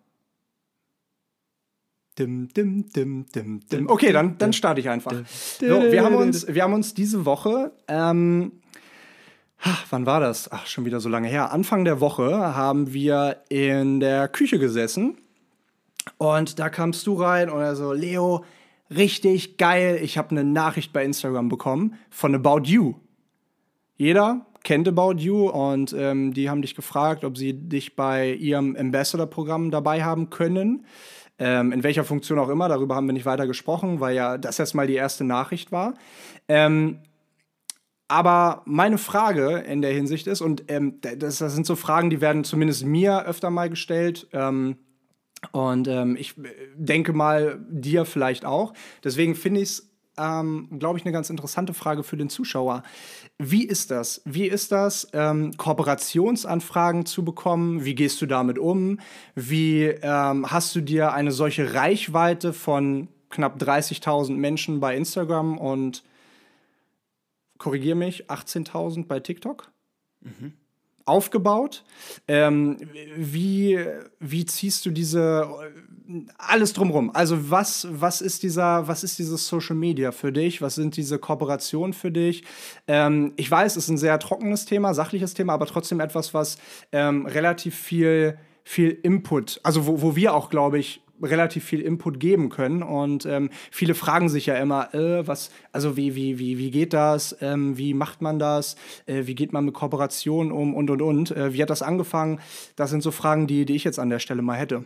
Dim, 2.21 2.49
dim, 2.49 2.85
dim, 2.91 3.25
dim, 3.35 3.61
dim. 3.67 3.89
Okay, 3.89 4.13
dann, 4.13 4.37
dann 4.37 4.53
starte 4.53 4.79
ich 4.79 4.91
einfach. 4.91 5.13
So, 5.59 5.67
wir, 5.67 6.05
haben 6.05 6.15
uns, 6.15 6.47
wir 6.47 6.63
haben 6.63 6.75
uns 6.75 6.93
diese 6.93 7.25
Woche, 7.25 7.73
ähm, 7.89 8.53
ach, 9.63 9.87
wann 9.89 10.05
war 10.05 10.21
das? 10.21 10.53
Ach, 10.53 10.67
schon 10.67 10.85
wieder 10.85 11.01
so 11.01 11.09
lange 11.09 11.29
her. 11.29 11.51
Anfang 11.51 11.87
der 11.87 12.01
Woche 12.01 12.55
haben 12.55 12.93
wir 12.93 13.39
in 13.49 14.01
der 14.01 14.29
Küche 14.29 14.59
gesessen 14.59 15.17
und 16.19 16.59
da 16.59 16.69
kamst 16.69 17.07
du 17.07 17.15
rein 17.15 17.49
und 17.49 17.63
er 17.63 17.75
so, 17.75 17.95
Leo, 17.95 18.45
richtig 18.95 19.57
geil, 19.57 19.99
ich 20.03 20.19
habe 20.19 20.33
eine 20.33 20.45
Nachricht 20.45 20.93
bei 20.93 21.03
Instagram 21.03 21.49
bekommen 21.49 21.95
von 22.11 22.35
About 22.35 22.65
You. 22.65 22.97
Jeder 23.97 24.45
kennt 24.63 24.87
About 24.89 25.15
You 25.19 25.49
und 25.49 25.95
ähm, 25.97 26.35
die 26.35 26.51
haben 26.51 26.61
dich 26.61 26.75
gefragt, 26.75 27.25
ob 27.25 27.39
sie 27.39 27.55
dich 27.55 27.97
bei 27.97 28.35
ihrem 28.35 28.77
Ambassador-Programm 28.77 29.71
dabei 29.71 30.05
haben 30.05 30.29
können. 30.29 30.85
Ähm, 31.43 31.73
in 31.73 31.83
welcher 31.83 32.05
Funktion 32.05 32.39
auch 32.39 32.51
immer, 32.51 32.69
darüber 32.69 32.95
haben 32.95 33.07
wir 33.07 33.15
nicht 33.15 33.25
weiter 33.25 33.47
gesprochen, 33.47 33.99
weil 33.99 34.15
ja 34.15 34.37
das 34.37 34.59
erstmal 34.59 34.87
die 34.87 34.95
erste 34.95 35.25
Nachricht 35.25 35.73
war. 35.73 35.95
Ähm, 36.49 37.01
aber 38.09 38.63
meine 38.67 38.99
Frage 38.99 39.59
in 39.59 39.83
der 39.83 39.93
Hinsicht 39.93 40.27
ist, 40.27 40.43
und 40.43 40.65
ähm, 40.69 41.01
das, 41.01 41.39
das, 41.39 41.55
sind 41.55 41.65
so 41.65 41.77
Fragen, 41.77 42.11
die 42.11 42.21
werden 42.21 42.45
zumindest 42.45 42.85
mir 42.85 43.25
öfter 43.25 43.51
mal 43.51 43.71
gestellt. 43.71 44.29
Ähm, 44.33 44.77
und 45.53 45.89
ähm, 45.89 46.17
ich 46.17 46.37
äh, 46.37 46.51
denke 46.75 47.13
mal, 47.13 47.59
dir 47.71 48.05
vielleicht 48.05 48.45
auch. 48.45 48.75
Deswegen 49.03 49.35
finde 49.35 49.61
ich 49.61 49.69
es, 49.71 49.90
ähm, 50.19 50.69
glaube 50.79 50.99
ich, 50.99 51.05
eine 51.05 51.13
ganz 51.13 51.31
interessante 51.31 51.75
Frage 51.75 52.03
für 52.03 52.17
den 52.17 52.29
Zuschauer. 52.29 52.83
Wie 53.39 53.65
ist 53.65 53.91
das? 53.91 54.23
Wie 54.25 54.47
ist 54.47 54.73
das, 54.73 55.09
ähm, 55.13 55.57
Kooperationsanfragen 55.57 57.07
zu 57.07 57.25
bekommen? 57.25 57.85
Wie 57.85 57.95
gehst 57.95 58.21
du 58.21 58.27
damit 58.27 58.59
um? 58.59 58.99
Wie 59.35 59.85
ähm, 59.85 60.51
hast 60.51 60.75
du 60.75 60.81
dir 60.81 61.13
eine 61.13 61.33
solche 61.33 61.75
Reichweite 61.75 62.53
von 62.53 63.09
knapp 63.31 63.61
30.000 63.63 64.33
Menschen 64.33 64.81
bei 64.81 64.97
Instagram 64.97 65.57
und 65.57 66.03
korrigiere 67.59 67.97
mich, 67.97 68.29
18.000 68.29 69.07
bei 69.07 69.21
TikTok 69.21 69.71
mhm. 70.21 70.55
aufgebaut. 71.05 71.85
Ähm, 72.27 72.79
wie, 73.17 73.79
wie 74.19 74.45
ziehst 74.47 74.85
du 74.85 74.91
diese 74.91 75.49
alles 76.39 76.73
drumrum? 76.73 77.11
Also 77.15 77.51
was, 77.51 77.87
was 77.91 78.21
ist 78.21 78.43
dieser, 78.43 78.89
was 78.89 79.05
ist 79.05 79.19
dieses 79.19 79.47
Social 79.47 79.77
Media 79.77 80.13
für 80.13 80.33
dich? 80.33 80.63
Was 80.63 80.75
sind 80.75 80.97
diese 80.97 81.19
Kooperationen 81.19 81.93
für 81.93 82.11
dich? 82.11 82.45
Ähm, 82.87 83.33
ich 83.37 83.51
weiß, 83.51 83.77
es 83.77 83.85
ist 83.85 83.91
ein 83.91 83.99
sehr 83.99 84.19
trockenes 84.19 84.65
Thema, 84.65 84.95
sachliches 84.95 85.35
Thema, 85.35 85.55
aber 85.55 85.67
trotzdem 85.67 86.01
etwas, 86.01 86.35
was 86.35 86.59
ähm, 86.93 87.27
relativ 87.27 87.75
viel 87.75 88.39
viel 88.63 88.91
Input, 89.03 89.59
also 89.65 89.87
wo, 89.87 90.01
wo 90.03 90.17
wir 90.17 90.35
auch, 90.35 90.49
glaube 90.49 90.79
ich, 90.79 91.03
relativ 91.23 91.65
viel 91.65 91.81
Input 91.81 92.21
geben 92.21 92.49
können. 92.49 92.83
Und 92.83 93.27
ähm, 93.27 93.51
viele 93.71 93.95
fragen 93.95 94.29
sich 94.29 94.47
ja 94.47 94.55
immer, 94.57 94.95
äh, 94.95 95.27
was, 95.27 95.51
also 95.73 95.97
wie, 95.97 96.15
wie, 96.15 96.39
wie, 96.39 96.59
wie 96.59 96.71
geht 96.71 96.93
das? 96.93 97.37
Ähm, 97.41 97.77
wie 97.77 97.95
macht 97.95 98.23
man 98.23 98.39
das? 98.39 98.77
Äh, 99.07 99.27
wie 99.27 99.35
geht 99.35 99.53
man 99.53 99.65
mit 99.65 99.75
Kooperationen 99.75 100.53
um 100.53 100.75
und 100.75 100.91
und 100.91 101.03
und? 101.03 101.31
Äh, 101.31 101.53
wie 101.53 101.63
hat 101.63 101.71
das 101.71 101.83
angefangen? 101.83 102.41
Das 102.77 102.91
sind 102.91 103.03
so 103.03 103.11
Fragen, 103.11 103.47
die, 103.47 103.65
die 103.65 103.75
ich 103.75 103.85
jetzt 103.85 103.99
an 103.99 104.11
der 104.11 104.19
Stelle 104.19 104.43
mal 104.43 104.57
hätte. 104.57 104.85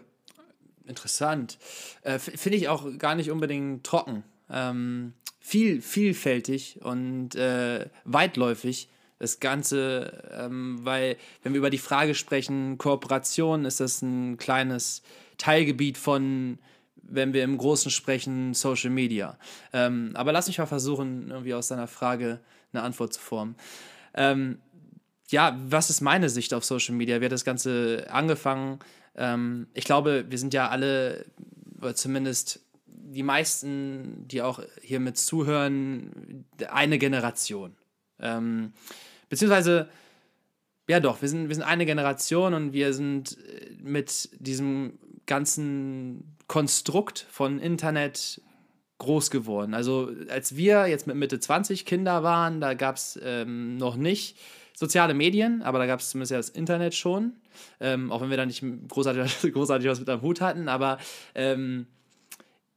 Interessant. 0.87 1.59
Äh, 2.03 2.19
finde 2.19 2.59
ich 2.59 2.69
auch 2.69 2.87
gar 2.99 3.15
nicht 3.15 3.31
unbedingt 3.31 3.85
trocken. 3.85 4.23
Ähm, 4.51 5.15
viel, 5.41 5.81
vielfältig 5.83 6.81
und 6.83 7.35
äh, 7.35 7.89
weitläufig 8.05 8.89
das 9.19 9.41
Ganze, 9.41 10.23
ähm, 10.37 10.79
weil 10.83 11.17
wenn 11.43 11.53
wir 11.53 11.59
über 11.59 11.71
die 11.71 11.79
Frage 11.79 12.15
sprechen, 12.15 12.79
Kooperation, 12.79 13.65
ist 13.65 13.81
das 13.81 14.03
ein 14.03 14.37
kleines 14.37 15.03
Teilgebiet 15.39 15.97
von, 15.97 16.59
wenn 16.97 17.33
wir 17.33 17.45
im 17.45 17.57
Großen 17.57 17.91
sprechen, 17.91 18.55
Social 18.55 18.91
Media. 18.91 19.39
Ähm, 19.73 20.11
aber 20.15 20.33
lass 20.33 20.49
mich 20.49 20.59
mal 20.59 20.67
versuchen, 20.67 21.31
irgendwie 21.31 21.55
aus 21.55 21.69
deiner 21.69 21.87
Frage 21.87 22.41
eine 22.73 22.83
Antwort 22.83 23.13
zu 23.13 23.21
formen. 23.21 23.57
Ähm, 24.15 24.59
ja, 25.29 25.59
was 25.69 25.91
ist 25.91 26.01
meine 26.01 26.29
Sicht 26.29 26.53
auf 26.53 26.65
Social 26.65 26.95
Media? 26.95 27.21
Wie 27.21 27.25
hat 27.25 27.33
das 27.33 27.45
Ganze 27.45 28.07
angefangen? 28.11 28.79
Ähm, 29.17 29.69
ich 29.75 29.85
glaube, 29.85 30.27
wir 30.29 30.39
sind 30.39 30.55
ja 30.55 30.69
alle, 30.69 31.27
oder 31.79 31.95
zumindest 31.95 32.61
die 32.87 33.23
meisten, 33.23 34.27
die 34.29 34.43
auch 34.43 34.61
hier 34.83 35.01
mit 35.01 35.17
zuhören, 35.17 36.45
eine 36.69 36.99
Generation. 36.99 37.77
Ähm, 38.19 38.73
beziehungsweise, 39.29 39.89
ja 40.89 41.01
doch, 41.01 41.23
wir 41.23 41.29
sind, 41.29 41.49
wir 41.49 41.55
sind 41.55 41.65
eine 41.65 41.87
Generation 41.87 42.55
und 42.55 42.73
wir 42.73 42.93
sind 42.93 43.39
äh, 43.39 43.71
mit 43.81 44.31
diesem 44.41 44.99
ganzen 45.27 46.37
Konstrukt 46.47 47.27
von 47.31 47.59
Internet 47.59 48.43
groß 48.99 49.31
geworden. 49.31 49.75
Also 49.75 50.11
als 50.29 50.57
wir 50.57 50.87
jetzt 50.87 51.07
mit 51.07 51.17
Mitte 51.17 51.41
20 51.41 51.85
Kinder 51.87 52.23
waren, 52.23 52.61
da 52.61 52.75
gab 52.75 52.97
es 52.97 53.19
ähm, 53.23 53.77
noch 53.77 53.97
nicht 53.97 54.39
soziale 54.75 55.15
Medien, 55.15 55.63
aber 55.63 55.79
da 55.79 55.87
gab 55.87 56.01
es 56.01 56.11
zumindest 56.11 56.33
ja 56.33 56.37
das 56.37 56.49
Internet 56.49 56.95
schon. 56.95 57.33
Ähm, 57.81 58.13
auch 58.13 58.21
wenn 58.21 58.31
wir 58.31 58.37
da 58.37 58.47
nicht 58.47 58.65
großartig, 58.89 59.53
großartig 59.53 59.89
was 59.89 60.01
mit 60.01 60.09
am 60.09 60.23
Hut 60.23 60.41
hatten, 60.41 60.69
aber 60.69 60.99
ähm, 61.35 61.87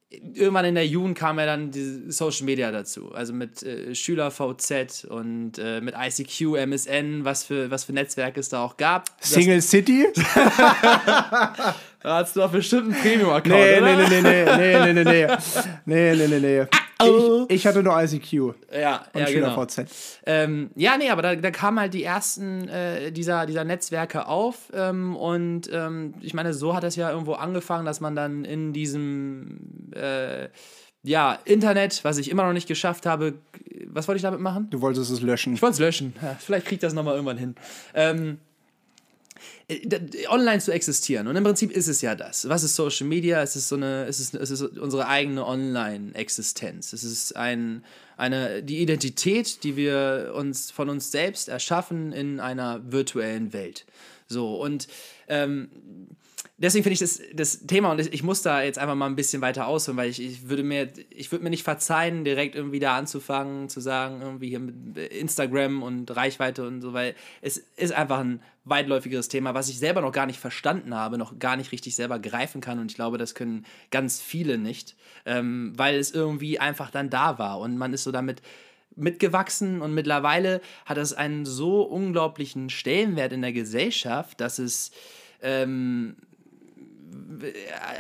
irgendwann 0.10 0.66
in 0.66 0.76
der 0.76 0.88
Jugend 0.88 1.18
kam 1.18 1.38
ja 1.38 1.46
dann 1.46 1.72
die 1.72 2.12
Social 2.12 2.46
Media 2.46 2.72
dazu. 2.72 3.12
Also 3.14 3.34
mit 3.34 3.62
äh, 3.64 3.94
SchülerVZ 3.94 5.06
und 5.10 5.58
äh, 5.58 5.82
mit 5.82 5.96
ICQ, 5.98 6.56
MSN, 6.66 7.26
was 7.26 7.44
für, 7.44 7.70
was 7.72 7.84
für 7.84 7.94
Netzwerke 7.94 8.40
es 8.40 8.50
da 8.50 8.64
auch 8.64 8.78
gab. 8.78 9.10
Single 9.20 9.58
das 9.58 9.70
City? 9.70 10.08
da 10.36 11.66
hast 12.04 12.36
du 12.36 12.40
doch 12.40 12.52
bestimmt 12.52 12.94
einen 12.94 13.02
Premium-Account, 13.02 13.60
nee, 13.60 13.78
oder? 13.78 13.98
Nee, 13.98 14.08
nee, 14.10 14.22
nee, 14.22 14.46
nee, 14.46 14.94
nee, 14.94 14.94
nee, 14.94 15.04
nee, 15.04 15.28
nee, 15.86 16.16
nee, 16.16 16.28
nee, 16.28 16.40
nee. 16.40 16.66
Ich, 17.04 17.56
ich, 17.56 17.68
hatte 17.68 17.84
nur 17.84 18.02
ICQ. 18.02 18.32
Ja, 18.74 19.06
und 19.14 19.22
ja, 19.22 19.26
genau. 19.28 19.68
Ähm, 20.26 20.72
ja, 20.76 20.98
nee, 20.98 21.10
aber 21.10 21.22
da, 21.22 21.36
da 21.36 21.52
kamen 21.52 21.80
halt 21.80 21.94
die 21.94 22.04
ersten 22.04 22.68
äh, 22.70 23.12
dieser, 23.12 23.46
dieser 23.46 23.64
Netzwerke 23.64 24.28
auf. 24.28 24.72
Ähm, 24.74 25.16
und 25.16 25.70
ähm, 25.72 26.16
ich 26.22 26.34
meine, 26.34 26.54
so 26.54 26.76
hat 26.76 26.84
es 26.84 26.96
ja 26.96 27.12
irgendwo 27.12 27.34
angefangen, 27.34 27.86
dass 27.86 28.00
man 28.00 28.16
dann 28.16 28.46
in 28.46 28.74
diesem 28.74 29.92
äh, 29.94 30.50
ja, 31.04 31.38
Internet, 31.46 32.04
was 32.04 32.18
ich 32.18 32.30
immer 32.30 32.44
noch 32.44 32.54
nicht 32.54 32.68
geschafft 32.68 33.06
habe, 33.06 33.36
was 33.86 34.08
wollte 34.08 34.18
ich 34.18 34.24
damit 34.24 34.40
machen? 34.40 34.70
Du 34.70 34.82
wolltest 34.82 35.12
es 35.12 35.22
löschen. 35.22 35.54
Ich 35.54 35.62
wollte 35.62 35.74
es 35.74 35.80
löschen. 35.80 36.14
Ja, 36.22 36.36
vielleicht 36.40 36.66
kriegt 36.66 36.84
das 36.84 36.94
nochmal 36.94 37.14
irgendwann 37.14 37.38
hin. 37.38 37.56
Ähm, 37.94 38.30
äh, 38.30 38.47
online 40.30 40.60
zu 40.60 40.72
existieren. 40.72 41.28
Und 41.28 41.36
im 41.36 41.44
Prinzip 41.44 41.72
ist 41.72 41.88
es 41.88 42.02
ja 42.02 42.16
das. 42.16 42.48
Was 42.50 42.64
ist 42.64 42.76
Social 42.76 43.08
Media? 43.08 43.42
Es 43.42 43.56
ist 43.56 43.70
so 43.70 43.76
eine, 43.76 44.06
es 44.06 44.20
ist, 44.20 44.34
es 44.34 44.52
ist 44.52 44.62
unsere 44.62 45.08
eigene 45.08 45.46
Online-Existenz. 45.46 46.94
Es 46.94 47.04
ist 47.04 47.36
ein, 47.36 47.84
eine, 48.16 48.64
die 48.64 48.80
Identität, 48.80 49.64
die 49.64 49.76
wir 49.76 50.34
uns 50.36 50.72
von 50.72 50.90
uns 50.90 51.12
selbst 51.12 51.50
erschaffen 51.50 52.14
in 52.14 52.40
einer 52.40 52.82
virtuellen 52.92 53.54
Welt. 53.54 53.86
So, 54.28 54.62
und 54.62 54.88
ähm, 55.28 55.70
deswegen 56.58 56.84
finde 56.84 56.94
ich 56.94 57.00
das, 57.00 57.22
das 57.34 57.66
Thema, 57.68 57.92
und 57.92 58.00
ich 58.00 58.24
muss 58.24 58.42
da 58.42 58.64
jetzt 58.64 58.80
einfach 58.80 58.96
mal 58.96 59.06
ein 59.06 59.16
bisschen 59.16 59.42
weiter 59.42 59.68
ausholen, 59.68 59.98
weil 59.98 60.10
ich, 60.10 60.22
ich 60.22 60.50
würde 60.50 60.64
mir, 60.64 60.92
ich 61.10 61.32
würde 61.32 61.44
mir 61.44 61.50
nicht 61.50 61.64
verzeihen, 61.64 62.24
direkt 62.24 62.56
irgendwie 62.56 62.80
da 62.80 62.98
anzufangen, 62.98 63.70
zu 63.70 63.80
sagen, 63.80 64.22
irgendwie 64.22 64.50
hier 64.50 64.60
mit 64.60 64.98
Instagram 64.98 65.84
und 65.84 66.16
Reichweite 66.16 66.68
und 66.68 66.82
so, 66.82 66.94
weil 66.94 67.16
es 67.42 67.58
ist 67.58 67.94
einfach 67.94 68.20
ein 68.20 68.42
weitläufigeres 68.66 69.30
Thema, 69.30 69.54
was 69.54 69.70
ich 69.70 69.80
selber 69.80 70.02
noch 70.02 70.12
gar 70.12 70.26
nicht 70.26 70.40
verstanden 70.40 70.94
habe, 70.96 71.18
noch 71.18 71.40
gar 71.40 71.56
nicht 71.56 71.72
richtig 71.72 71.96
selber 71.96 72.20
greifen 72.20 72.60
kann 72.60 72.80
und 72.80 72.92
ich 72.92 72.96
glaube, 72.96 73.18
das 73.18 73.36
können 73.36 73.66
ganz 73.92 74.20
viele 74.20 74.58
nicht, 74.58 74.96
ähm, 75.26 75.74
weil 75.76 75.96
es 75.96 76.12
irgendwie 76.12 76.60
einfach 76.60 76.90
dann 76.90 77.10
da 77.10 77.38
war 77.38 77.60
und 77.60 77.78
man 77.78 77.94
ist 77.94 78.04
so 78.04 78.12
damit 78.12 78.42
mitgewachsen 78.96 79.82
und 79.82 79.94
mittlerweile 79.94 80.60
hat 80.86 80.98
es 80.98 81.14
einen 81.14 81.46
so 81.46 81.84
unglaublichen 81.84 82.72
Stellenwert 82.72 83.32
in 83.32 83.44
der 83.44 83.54
Gesellschaft, 83.54 84.42
dass 84.42 84.58
es 84.58 84.92
ähm, 85.42 86.18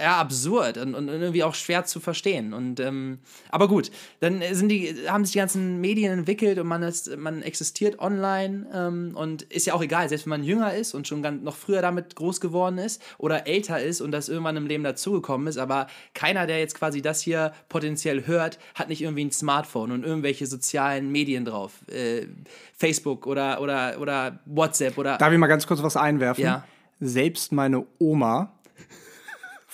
ja, 0.01 0.17
absurd 0.17 0.77
und, 0.77 0.95
und, 0.95 1.07
irgendwie 1.07 1.43
auch 1.43 1.55
schwer 1.55 1.85
zu 1.85 1.99
verstehen. 1.99 2.53
Und, 2.53 2.79
ähm, 2.79 3.19
aber 3.49 3.67
gut, 3.67 3.91
dann 4.19 4.41
sind 4.51 4.69
die, 4.69 4.95
haben 5.07 5.25
sich 5.25 5.33
die 5.33 5.39
ganzen 5.39 5.79
Medien 5.81 6.11
entwickelt 6.11 6.59
und 6.59 6.67
man, 6.67 6.83
ist, 6.83 7.15
man 7.17 7.41
existiert 7.41 7.99
online 7.99 8.67
ähm, 8.73 9.11
und 9.15 9.43
ist 9.43 9.67
ja 9.67 9.73
auch 9.73 9.81
egal, 9.81 10.09
selbst 10.09 10.25
wenn 10.25 10.31
man 10.31 10.43
jünger 10.43 10.73
ist 10.73 10.93
und 10.93 11.07
schon 11.07 11.21
ganz, 11.21 11.43
noch 11.43 11.55
früher 11.55 11.81
damit 11.81 12.15
groß 12.15 12.41
geworden 12.41 12.77
ist 12.77 13.01
oder 13.17 13.47
älter 13.47 13.81
ist 13.81 14.01
und 14.01 14.11
das 14.11 14.29
irgendwann 14.29 14.57
im 14.57 14.67
Leben 14.67 14.83
dazugekommen 14.83 15.47
ist, 15.47 15.57
aber 15.57 15.87
keiner, 16.13 16.47
der 16.47 16.59
jetzt 16.59 16.75
quasi 16.75 17.01
das 17.01 17.21
hier 17.21 17.53
potenziell 17.69 18.27
hört, 18.27 18.59
hat 18.75 18.89
nicht 18.89 19.01
irgendwie 19.01 19.25
ein 19.25 19.31
Smartphone 19.31 19.91
und 19.91 20.03
irgendwelche 20.03 20.45
sozialen 20.45 21.11
Medien 21.11 21.45
drauf. 21.45 21.73
Äh, 21.87 22.27
Facebook 22.75 23.25
oder, 23.25 23.61
oder, 23.61 23.99
oder 23.99 24.39
WhatsApp 24.45 24.97
oder. 24.97 25.17
Darf 25.17 25.31
ich 25.31 25.39
mal 25.39 25.47
ganz 25.47 25.65
kurz 25.67 25.81
was 25.81 25.97
einwerfen? 25.97 26.43
Ja. 26.43 26.63
Selbst 26.99 27.51
meine 27.51 27.85
Oma 27.99 28.56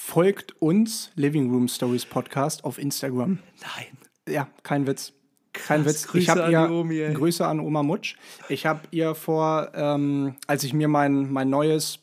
folgt 0.04 0.62
uns 0.62 1.12
Living 1.16 1.50
Room 1.50 1.70
Stories 1.70 2.06
Podcast 2.06 2.66
auf 2.66 2.78
Instagram. 2.78 3.40
Nein. 3.62 3.98
Ja, 4.28 4.50
kein 4.62 4.86
Witz. 4.86 5.14
Kein 5.54 5.84
Krass, 5.84 5.94
Witz. 5.94 6.08
Grüße 6.08 6.24
ich 6.24 6.30
habe 6.30 6.52
ihr 6.52 6.70
Omi, 6.70 7.14
Grüße 7.14 7.48
an 7.48 7.62
Oma 7.62 7.84
Mutsch. 7.84 8.18
Ich 8.50 8.66
habe 8.66 8.82
ihr 8.92 9.16
vor, 9.16 9.72
ähm, 9.74 10.36
als 10.46 10.66
ich 10.66 10.74
mir 10.74 10.90
mein, 10.90 11.32
mein 11.32 11.50
neues 11.50 12.00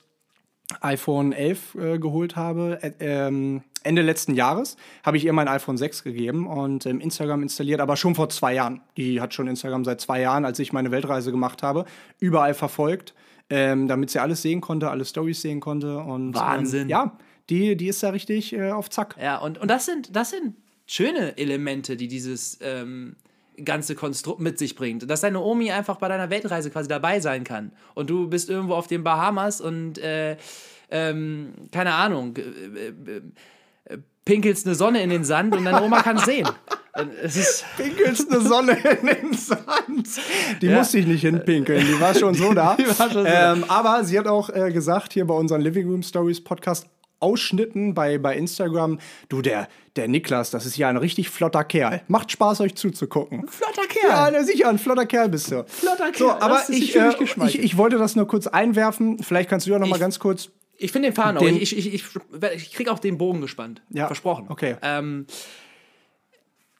iPhone 0.80 1.32
11 1.32 1.74
äh, 1.74 1.98
geholt 1.98 2.36
habe, 2.36 2.78
äh, 2.82 2.92
ähm, 3.00 3.62
Ende 3.82 4.02
letzten 4.02 4.34
Jahres, 4.34 4.76
habe 5.04 5.18
ich 5.18 5.26
ihr 5.26 5.34
mein 5.34 5.48
iPhone 5.48 5.76
6 5.76 6.02
gegeben 6.02 6.46
und 6.46 6.86
ähm, 6.86 7.00
Instagram 7.00 7.42
installiert, 7.42 7.80
aber 7.80 7.96
schon 7.96 8.14
vor 8.14 8.30
zwei 8.30 8.54
Jahren. 8.54 8.80
Die 8.96 9.20
hat 9.20 9.34
schon 9.34 9.46
Instagram 9.46 9.84
seit 9.84 10.00
zwei 10.00 10.22
Jahren, 10.22 10.46
als 10.46 10.58
ich 10.58 10.72
meine 10.72 10.90
Weltreise 10.90 11.30
gemacht 11.30 11.62
habe, 11.62 11.84
überall 12.18 12.54
verfolgt, 12.54 13.14
ähm, 13.50 13.88
damit 13.88 14.10
sie 14.10 14.20
alles 14.20 14.40
sehen 14.40 14.62
konnte, 14.62 14.90
alle 14.90 15.04
Stories 15.04 15.42
sehen 15.42 15.60
konnte. 15.60 15.98
Und, 15.98 16.34
Wahnsinn. 16.34 16.82
Ähm, 16.82 16.88
ja, 16.88 17.18
die, 17.50 17.76
die 17.76 17.88
ist 17.88 18.02
da 18.02 18.10
richtig 18.10 18.52
äh, 18.52 18.70
auf 18.70 18.88
Zack. 18.90 19.16
Ja, 19.20 19.38
und, 19.38 19.58
und 19.58 19.68
das, 19.68 19.86
sind, 19.86 20.14
das 20.14 20.30
sind 20.30 20.54
schöne 20.86 21.36
Elemente, 21.36 21.96
die 21.96 22.08
dieses 22.08 22.58
ähm, 22.62 23.16
ganze 23.64 23.94
Konstrukt 23.94 24.40
mit 24.40 24.58
sich 24.58 24.74
bringt. 24.74 25.08
Dass 25.10 25.20
deine 25.20 25.40
Omi 25.40 25.70
einfach 25.70 25.96
bei 25.96 26.08
deiner 26.08 26.30
Weltreise 26.30 26.70
quasi 26.70 26.88
dabei 26.88 27.20
sein 27.20 27.44
kann. 27.44 27.72
Und 27.94 28.10
du 28.10 28.28
bist 28.28 28.48
irgendwo 28.50 28.74
auf 28.74 28.86
den 28.86 29.04
Bahamas 29.04 29.60
und 29.60 29.98
äh, 29.98 30.36
ähm, 30.90 31.52
keine 31.70 31.94
Ahnung, 31.94 32.36
äh, 32.36 32.88
äh, 32.88 33.98
pinkelst 34.24 34.66
eine 34.66 34.74
Sonne 34.74 35.02
in 35.02 35.10
den 35.10 35.24
Sand 35.24 35.56
und 35.56 35.64
deine 35.64 35.82
Oma 35.82 36.02
kann 36.02 36.16
es 36.16 36.24
sehen. 36.24 36.48
Es 37.22 37.64
Pinkelst 37.76 38.30
eine 38.30 38.40
Sonne 38.40 38.72
in 38.72 39.06
den 39.06 39.32
Sand. 39.32 40.20
Die 40.60 40.66
ja. 40.66 40.78
musste 40.78 40.98
ich 40.98 41.06
nicht 41.06 41.20
hinpinkeln, 41.20 41.86
die 41.86 42.00
war 42.00 42.14
schon 42.14 42.34
so 42.34 42.52
da. 42.52 42.76
Schon 42.76 43.12
so 43.12 43.24
ähm, 43.24 43.64
aber 43.68 44.02
sie 44.04 44.18
hat 44.18 44.26
auch 44.26 44.50
äh, 44.50 44.72
gesagt, 44.72 45.12
hier 45.12 45.24
bei 45.24 45.34
unseren 45.34 45.60
Living 45.60 45.88
Room 45.88 46.02
Stories 46.02 46.42
Podcast, 46.42 46.88
Ausschnitten 47.20 47.94
bei, 47.94 48.18
bei 48.18 48.36
Instagram, 48.36 48.98
du, 49.28 49.42
der, 49.42 49.68
der 49.96 50.08
Niklas, 50.08 50.50
das 50.50 50.66
ist 50.66 50.76
ja 50.76 50.88
ein 50.88 50.96
richtig 50.96 51.30
flotter 51.30 51.64
Kerl. 51.64 52.02
Macht 52.08 52.32
Spaß, 52.32 52.60
euch 52.62 52.74
zuzugucken. 52.74 53.46
Flotter 53.46 53.86
Kerl? 53.88 54.34
Ja, 54.34 54.42
sicher, 54.42 54.68
ein 54.68 54.78
flotter 54.78 55.06
Kerl 55.06 55.28
bist 55.28 55.50
du. 55.50 55.64
Flotter 55.66 56.10
Kerl. 56.10 56.14
So, 56.16 56.30
aber 56.30 56.62
ich, 56.68 56.96
äh, 56.96 57.12
ich, 57.20 57.58
ich, 57.58 57.76
wollte 57.76 57.98
das 57.98 58.16
nur 58.16 58.26
kurz 58.26 58.46
einwerfen. 58.46 59.22
Vielleicht 59.22 59.48
kannst 59.48 59.66
du 59.66 59.70
ja 59.70 59.78
noch 59.78 59.86
ich, 59.86 59.90
mal 59.90 59.98
ganz 59.98 60.18
kurz. 60.18 60.50
Ich 60.76 60.92
finde 60.92 61.08
den 61.08 61.14
Faden 61.14 61.38
auch. 61.38 61.42
Ich, 61.42 61.76
ich, 61.76 61.94
ich, 61.94 62.04
ich 62.54 62.72
krieg 62.72 62.88
auch 62.88 62.98
den 62.98 63.18
Bogen 63.18 63.40
gespannt. 63.40 63.82
Ja. 63.90 64.06
Versprochen. 64.06 64.46
Okay. 64.48 64.76
Ähm, 64.82 65.26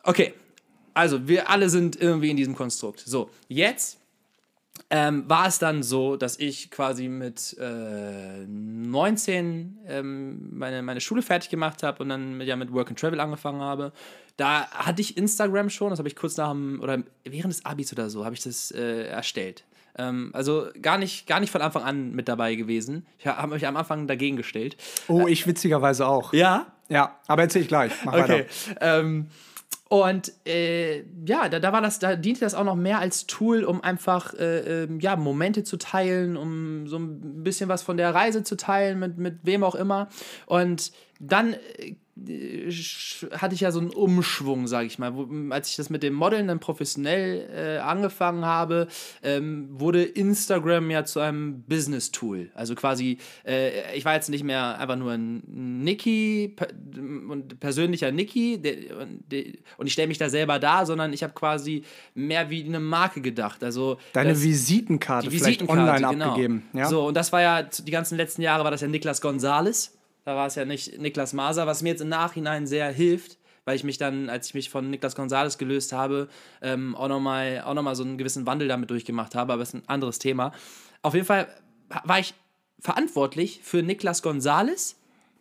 okay. 0.03 0.35
Also, 0.95 1.29
wir 1.29 1.51
alle 1.51 1.69
sind 1.69 2.01
irgendwie 2.01 2.31
in 2.31 2.37
diesem 2.37 2.57
Konstrukt. 2.57 3.03
So, 3.07 3.31
jetzt 3.49 4.00
ähm, 4.89 5.29
war 5.29 5.47
es 5.47 5.59
dann 5.59 5.83
so, 5.83 6.17
dass 6.17 6.39
ich 6.39 6.71
quasi 6.71 7.09
mit 7.09 7.57
äh, 7.61 8.45
19 8.47 9.79
ähm, 9.87 10.59
meine, 10.59 10.83
meine 10.83 11.01
Schule 11.01 11.23
fertig 11.23 11.51
gemacht 11.51 11.83
habe 11.83 12.03
und 12.03 12.09
dann 12.09 12.39
mit, 12.39 12.49
ja, 12.49 12.57
mit 12.57 12.73
Work 12.73 12.89
and 12.89 12.99
Travel 12.99 13.21
angefangen 13.21 13.61
habe. 13.61 13.93
Da 14.37 14.69
hatte 14.71 15.03
ich 15.03 15.17
Instagram 15.17 15.69
schon, 15.71 15.91
das 15.91 15.99
habe 15.99 16.09
ich 16.09 16.17
kurz 16.17 16.37
nach 16.37 16.51
dem, 16.51 16.81
oder 16.81 17.03
während 17.25 17.53
des 17.53 17.65
Abis 17.65 17.93
oder 17.93 18.09
so, 18.09 18.25
habe 18.25 18.35
ich 18.35 18.43
das 18.43 18.71
äh, 18.71 19.05
erstellt. 19.07 19.65
Ähm, 19.99 20.31
also 20.33 20.69
gar 20.81 20.99
nicht, 20.99 21.27
gar 21.27 21.41
nicht 21.41 21.51
von 21.51 21.63
Anfang 21.63 21.83
an 21.83 22.13
mit 22.13 22.29
dabei 22.29 22.55
gewesen. 22.55 23.07
Ich 23.19 23.27
habe 23.27 23.55
mich 23.55 23.67
am 23.67 23.77
Anfang 23.77 24.07
dagegen 24.07 24.37
gestellt. 24.37 24.77
Oh, 25.09 25.27
ich 25.27 25.47
witzigerweise 25.47 26.07
auch. 26.07 26.33
Ja? 26.33 26.67
Ja, 26.89 27.19
aber 27.27 27.43
erzähl 27.43 27.63
ich 27.63 27.69
gleich. 27.69 27.93
Mach 28.05 28.15
okay. 28.15 28.47
Ähm, 28.81 29.29
und 29.91 30.33
äh, 30.47 31.03
ja, 31.27 31.49
da, 31.49 31.59
da 31.59 31.73
war 31.73 31.81
das, 31.81 31.99
da 31.99 32.15
diente 32.15 32.43
das 32.43 32.55
auch 32.55 32.63
noch 32.63 32.77
mehr 32.77 33.01
als 33.01 33.27
Tool, 33.27 33.65
um 33.65 33.83
einfach 33.83 34.35
äh, 34.35 34.85
äh, 34.85 34.89
ja, 35.01 35.17
Momente 35.17 35.65
zu 35.65 35.79
teilen, 35.79 36.37
um 36.37 36.87
so 36.87 36.97
ein 36.97 37.43
bisschen 37.43 37.69
was 37.69 37.83
von 37.83 37.97
der 37.97 38.15
Reise 38.15 38.45
zu 38.45 38.57
teilen, 38.57 39.01
mit, 39.01 39.19
mit 39.19 39.39
wem 39.43 39.65
auch 39.65 39.75
immer. 39.75 40.09
Und 40.47 40.93
dann 41.19 41.55
äh, 41.55 41.97
hatte 43.33 43.55
ich 43.55 43.61
ja 43.61 43.73
so 43.73 43.81
einen 43.81 43.91
Umschwung, 43.91 44.67
sage 44.67 44.87
ich 44.87 44.99
mal. 44.99 45.15
Wo, 45.15 45.27
als 45.51 45.71
ich 45.71 45.77
das 45.77 45.91
mit 45.91 46.03
dem 46.03 46.15
Modeln 46.15 46.49
dann 46.49 46.61
professionell 46.61 47.49
äh, 47.51 47.79
angefangen 47.79 48.45
habe, 48.45 48.89
ähm, 49.23 49.69
wurde 49.73 50.03
Instagram 50.03 50.91
ja 50.91 51.05
zu 51.05 51.21
einem 51.21 51.63
Business-Tool. 51.63 52.51
Also 52.55 52.75
quasi, 52.75 53.19
äh, 53.47 53.97
ich 53.97 54.05
war 54.05 54.15
jetzt 54.15 54.29
nicht 54.29 54.45
mehr 54.45 54.79
einfach 54.79 54.97
nur 54.97 55.13
ein 55.13 55.43
Niki 55.83 56.55
und 57.29 57.59
persönlicher 57.61 58.13
Niki 58.13 58.61
und 59.79 59.87
ich 59.87 59.93
stelle 59.93 60.09
mich 60.09 60.19
da 60.19 60.29
selber 60.29 60.59
da, 60.59 60.85
sondern 60.85 61.13
ich 61.13 61.23
habe 61.23 61.33
quasi 61.33 61.85
mehr 62.15 62.51
wie 62.51 62.65
eine 62.65 62.81
Marke 62.81 63.21
gedacht. 63.21 63.65
Also 63.65 63.99
deine 64.13 64.31
das, 64.31 64.43
Visitenkarte, 64.43 65.31
Visitenkarte 65.31 65.67
vielleicht 65.67 65.69
online 65.69 66.13
genau. 66.13 66.31
abgegeben. 66.31 66.69
Ja? 66.73 66.87
So 66.87 67.07
und 67.07 67.15
das 67.15 67.33
war 67.33 67.41
ja 67.41 67.63
die 67.63 67.91
ganzen 67.91 68.17
letzten 68.17 68.43
Jahre 68.43 68.65
war 68.65 68.71
das 68.71 68.83
ja 68.83 68.89
Niklas 68.89 69.21
Gonzales 69.21 69.97
da 70.25 70.37
war 70.37 70.47
es 70.47 70.55
ja 70.55 70.65
nicht 70.65 70.99
Niklas 70.99 71.33
Maser, 71.33 71.67
was 71.67 71.83
mir 71.83 71.91
jetzt 71.91 72.03
im 72.03 72.09
Nachhinein 72.09 72.67
sehr 72.67 72.91
hilft, 72.91 73.39
weil 73.65 73.77
ich 73.77 73.85
mich 73.85 73.99
dann, 73.99 74.29
als 74.29 74.49
ich 74.49 74.55
mich 74.55 74.71
von 74.71 74.91
Niklas 74.91 75.15
Gonzales 75.15 75.59
gelöst 75.59 75.93
habe, 75.93 76.29
ähm, 76.63 76.95
auch 76.95 77.09
nochmal 77.09 77.63
noch 77.75 77.95
so 77.95 78.03
einen 78.03 78.19
gewissen 78.19 78.47
Wandel 78.47 78.69
damit 78.69 78.91
durchgemacht 78.91 79.35
habe, 79.35 79.53
aber 79.53 79.61
das 79.61 79.71
ist 79.71 79.75
ein 79.75 79.89
anderes 79.89 80.19
Thema. 80.19 80.53
Auf 81.03 81.15
jeden 81.15 81.27
Fall 81.27 81.49
war 82.05 82.19
ich 82.19 82.35
verantwortlich 82.79 83.61
für 83.63 83.83
Niklas 83.83 84.23
Gonzales, 84.23 84.97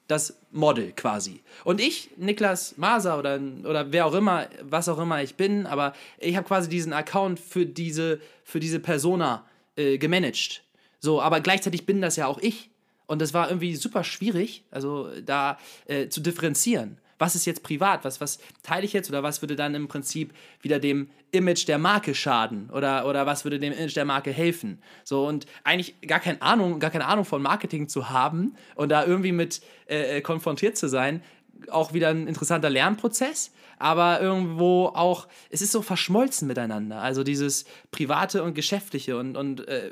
das 0.08 0.40
Model 0.52 0.92
quasi. 0.94 1.42
Und 1.64 1.80
ich, 1.80 2.10
Niklas 2.18 2.78
Maser 2.78 3.20
oder, 3.20 3.40
oder 3.64 3.92
wer 3.92 4.08
auch 4.08 4.14
immer, 4.16 4.48
was 4.64 4.90
auch 4.90 4.98
immer 4.98 5.22
ich 5.22 5.36
bin, 5.36 5.68
aber 5.68 5.94
ich 6.18 6.36
habe 6.36 6.48
quasi 6.48 6.68
diesen 6.68 6.94
Account 6.94 7.40
für 7.40 7.66
diese, 7.66 8.20
für 8.44 8.60
diese 8.60 8.80
Persona 8.80 9.46
äh, 9.76 9.98
gemanagt. 9.98 10.64
So, 11.00 11.22
aber 11.22 11.42
gleichzeitig 11.42 11.86
bin 11.86 12.02
das 12.02 12.16
ja 12.16 12.26
auch 12.26 12.40
ich. 12.40 12.72
Und 13.10 13.24
das 13.24 13.34
war 13.34 13.50
irgendwie 13.50 13.76
super 13.76 14.04
schwierig, 14.04 14.64
also 14.70 15.10
da 15.26 15.58
äh, 15.88 16.10
zu 16.10 16.22
differenzieren. 16.22 17.00
Was 17.18 17.34
ist 17.34 17.46
jetzt 17.46 17.64
privat? 17.64 18.06
Was, 18.06 18.22
was 18.22 18.38
teile 18.62 18.86
ich 18.86 18.94
jetzt? 18.94 19.10
Oder 19.10 19.24
was 19.24 19.42
würde 19.42 19.56
dann 19.56 19.74
im 19.74 19.88
Prinzip 19.88 20.32
wieder 20.62 20.78
dem 20.80 21.10
Image 21.32 21.68
der 21.68 21.80
Marke 21.80 22.14
schaden? 22.14 22.70
Oder, 22.70 23.08
oder 23.08 23.26
was 23.26 23.46
würde 23.46 23.58
dem 23.58 23.74
Image 23.74 23.96
der 23.96 24.06
Marke 24.06 24.32
helfen? 24.32 24.78
So 25.04 25.28
und 25.28 25.48
eigentlich 25.64 26.00
gar 26.02 26.20
keine 26.20 26.40
Ahnung, 26.44 26.80
gar 26.80 26.92
keine 26.92 27.08
Ahnung 27.08 27.26
von 27.26 27.42
Marketing 27.42 27.90
zu 27.90 28.12
haben 28.12 28.56
und 28.76 28.90
da 28.90 29.04
irgendwie 29.04 29.32
mit 29.32 29.62
äh, 29.88 30.18
äh 30.18 30.22
konfrontiert 30.22 30.78
zu 30.78 30.88
sein, 30.88 31.24
auch 31.70 31.94
wieder 31.94 32.10
ein 32.10 32.28
interessanter 32.28 32.70
Lernprozess, 32.70 33.52
aber 33.78 34.22
irgendwo 34.22 34.88
auch, 34.88 35.28
es 35.50 35.62
ist 35.62 35.72
so 35.72 35.82
verschmolzen 35.82 36.48
miteinander. 36.48 37.02
Also 37.02 37.24
dieses 37.24 37.66
Private 37.92 38.44
und 38.44 38.54
Geschäftliche 38.54 39.18
und, 39.18 39.38
und 39.38 39.68
äh, 39.68 39.92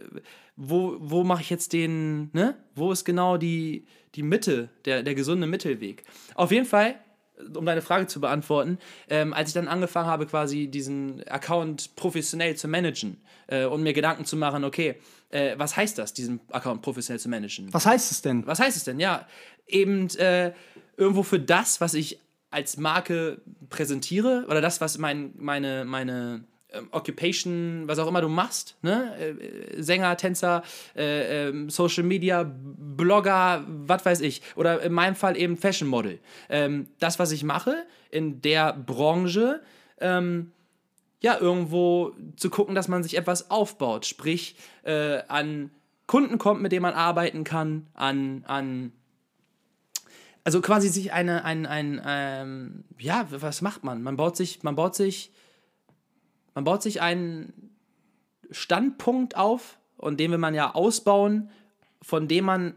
wo, 0.56 0.98
wo 1.00 1.24
mache 1.24 1.42
ich 1.42 1.50
jetzt 1.50 1.72
den, 1.74 2.30
ne? 2.34 2.56
Wo 2.76 2.92
ist 2.92 3.06
genau 3.06 3.38
die, 3.38 3.86
die 4.16 4.24
Mitte, 4.24 4.70
der, 4.86 5.04
der 5.04 5.16
gesunde 5.16 5.48
Mittelweg? 5.48 6.04
Auf 6.36 6.52
jeden 6.52 6.66
Fall, 6.66 6.96
um 7.56 7.66
deine 7.66 7.82
Frage 7.84 8.08
zu 8.08 8.20
beantworten, 8.20 8.80
ähm, 9.10 9.34
als 9.34 9.50
ich 9.50 9.54
dann 9.54 9.68
angefangen 9.68 10.08
habe, 10.08 10.26
quasi 10.26 10.68
diesen 10.68 11.26
Account 11.28 11.96
professionell 11.96 12.56
zu 12.56 12.68
managen 12.68 13.22
äh, 13.48 13.66
und 13.66 13.84
mir 13.84 13.94
Gedanken 13.94 14.26
zu 14.26 14.36
machen, 14.36 14.64
okay, 14.64 14.96
äh, 15.30 15.56
was 15.58 15.78
heißt 15.78 15.98
das, 15.98 16.14
diesen 16.14 16.42
Account 16.52 16.82
professionell 16.82 17.20
zu 17.20 17.30
managen? 17.30 17.72
Was 17.74 17.86
heißt 17.86 18.12
es 18.12 18.22
denn? 18.22 18.46
Was 18.48 18.60
heißt 18.60 18.76
es 18.76 18.84
denn? 18.84 19.00
Ja, 19.00 19.28
eben 19.68 20.10
äh, 20.18 20.54
irgendwo 20.98 21.24
für 21.24 21.40
das, 21.40 21.80
was 21.80 21.94
ich 21.94 22.20
als 22.50 22.78
Marke 22.78 23.42
präsentiere 23.70 24.46
oder 24.48 24.62
das, 24.62 24.82
was 24.82 24.98
mein, 24.98 25.34
meine, 25.38 25.86
meine 25.86 26.44
ähm, 26.70 26.88
Occupation, 26.92 27.84
was 27.86 28.00
auch 28.00 28.08
immer 28.08 28.22
du 28.22 28.30
machst, 28.30 28.78
ne? 28.82 29.16
Äh, 29.18 29.82
Sänger, 29.82 30.18
Tänzer, 30.18 30.64
äh, 30.96 31.50
äh, 31.50 31.70
Social 31.70 32.04
Media, 32.04 32.50
Blogger, 32.50 33.64
was 33.68 34.06
weiß 34.06 34.22
ich. 34.22 34.42
Oder 34.56 34.82
in 34.82 34.94
meinem 34.94 35.16
Fall 35.16 35.38
eben 35.38 35.56
Fashion 35.58 35.88
Model. 35.88 36.20
Ähm, 36.50 36.88
das, 37.00 37.20
was 37.20 37.32
ich 37.32 37.44
mache 37.44 37.86
in 38.10 38.42
der 38.42 38.74
Branche, 38.74 39.62
ähm, 40.00 40.52
ja, 41.22 41.38
irgendwo 41.40 42.14
zu 42.36 42.50
gucken, 42.50 42.76
dass 42.76 42.88
man 42.88 43.02
sich 43.02 43.18
etwas 43.18 43.50
aufbaut. 43.50 44.06
Sprich, 44.06 44.56
äh, 44.84 45.22
an 45.28 45.72
Kunden 46.06 46.38
kommt, 46.38 46.62
mit 46.62 46.72
denen 46.72 46.84
man 46.84 46.94
arbeiten 46.94 47.44
kann, 47.44 47.88
an, 47.94 48.44
an 48.48 48.92
also 50.48 50.62
quasi 50.62 50.88
sich 50.88 51.12
eine, 51.12 51.44
ein, 51.44 51.66
ein, 51.66 52.02
ähm, 52.06 52.86
ja, 52.98 53.28
was 53.32 53.62
macht 53.62 53.84
man? 53.84 54.02
Man 54.02 54.16
baut 54.16 54.38
sich, 54.38 54.64
man 54.64 54.78
baut 54.78 54.96
sich, 54.96 55.34
man 56.56 56.64
baut 56.64 56.82
sich 56.82 57.02
einen 57.02 57.76
Standpunkt 58.50 59.36
auf 59.36 59.78
und 59.98 60.22
den 60.22 60.32
will 60.32 60.38
man 60.38 60.56
ja 60.56 60.74
ausbauen, 60.74 61.50
von 62.02 62.30
dem 62.30 62.46
man, 62.46 62.76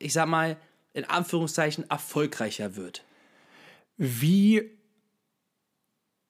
ich 0.00 0.12
sag 0.12 0.26
mal, 0.26 0.56
in 0.92 1.04
Anführungszeichen 1.04 1.88
erfolgreicher 1.88 2.74
wird. 2.74 3.04
Wie 3.96 4.68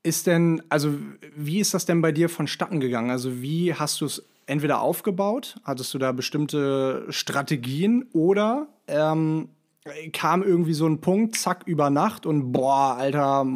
ist 0.02 0.26
denn, 0.26 0.62
also 0.68 0.98
wie 1.34 1.60
ist 1.60 1.72
das 1.72 1.86
denn 1.86 2.02
bei 2.02 2.12
dir 2.12 2.28
vonstatten 2.28 2.78
gegangen? 2.78 3.10
Also 3.10 3.40
wie 3.40 3.72
hast 3.72 4.02
du 4.02 4.04
es 4.04 4.22
entweder 4.44 4.82
aufgebaut, 4.82 5.56
hattest 5.64 5.94
du 5.94 5.98
da 5.98 6.12
bestimmte 6.12 7.06
Strategien 7.08 8.06
oder 8.12 8.68
ähm, 8.86 9.48
kam 10.12 10.42
irgendwie 10.42 10.74
so 10.74 10.86
ein 10.86 11.00
Punkt, 11.00 11.36
zack, 11.36 11.62
über 11.66 11.90
Nacht 11.90 12.26
und 12.26 12.52
boah, 12.52 12.96
Alter, 12.96 13.46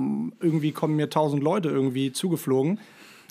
irgendwie 0.41 0.73
kommen 0.73 0.97
mir 0.97 1.11
tausend 1.11 1.43
Leute 1.43 1.69
irgendwie 1.69 2.13
zugeflogen. 2.13 2.79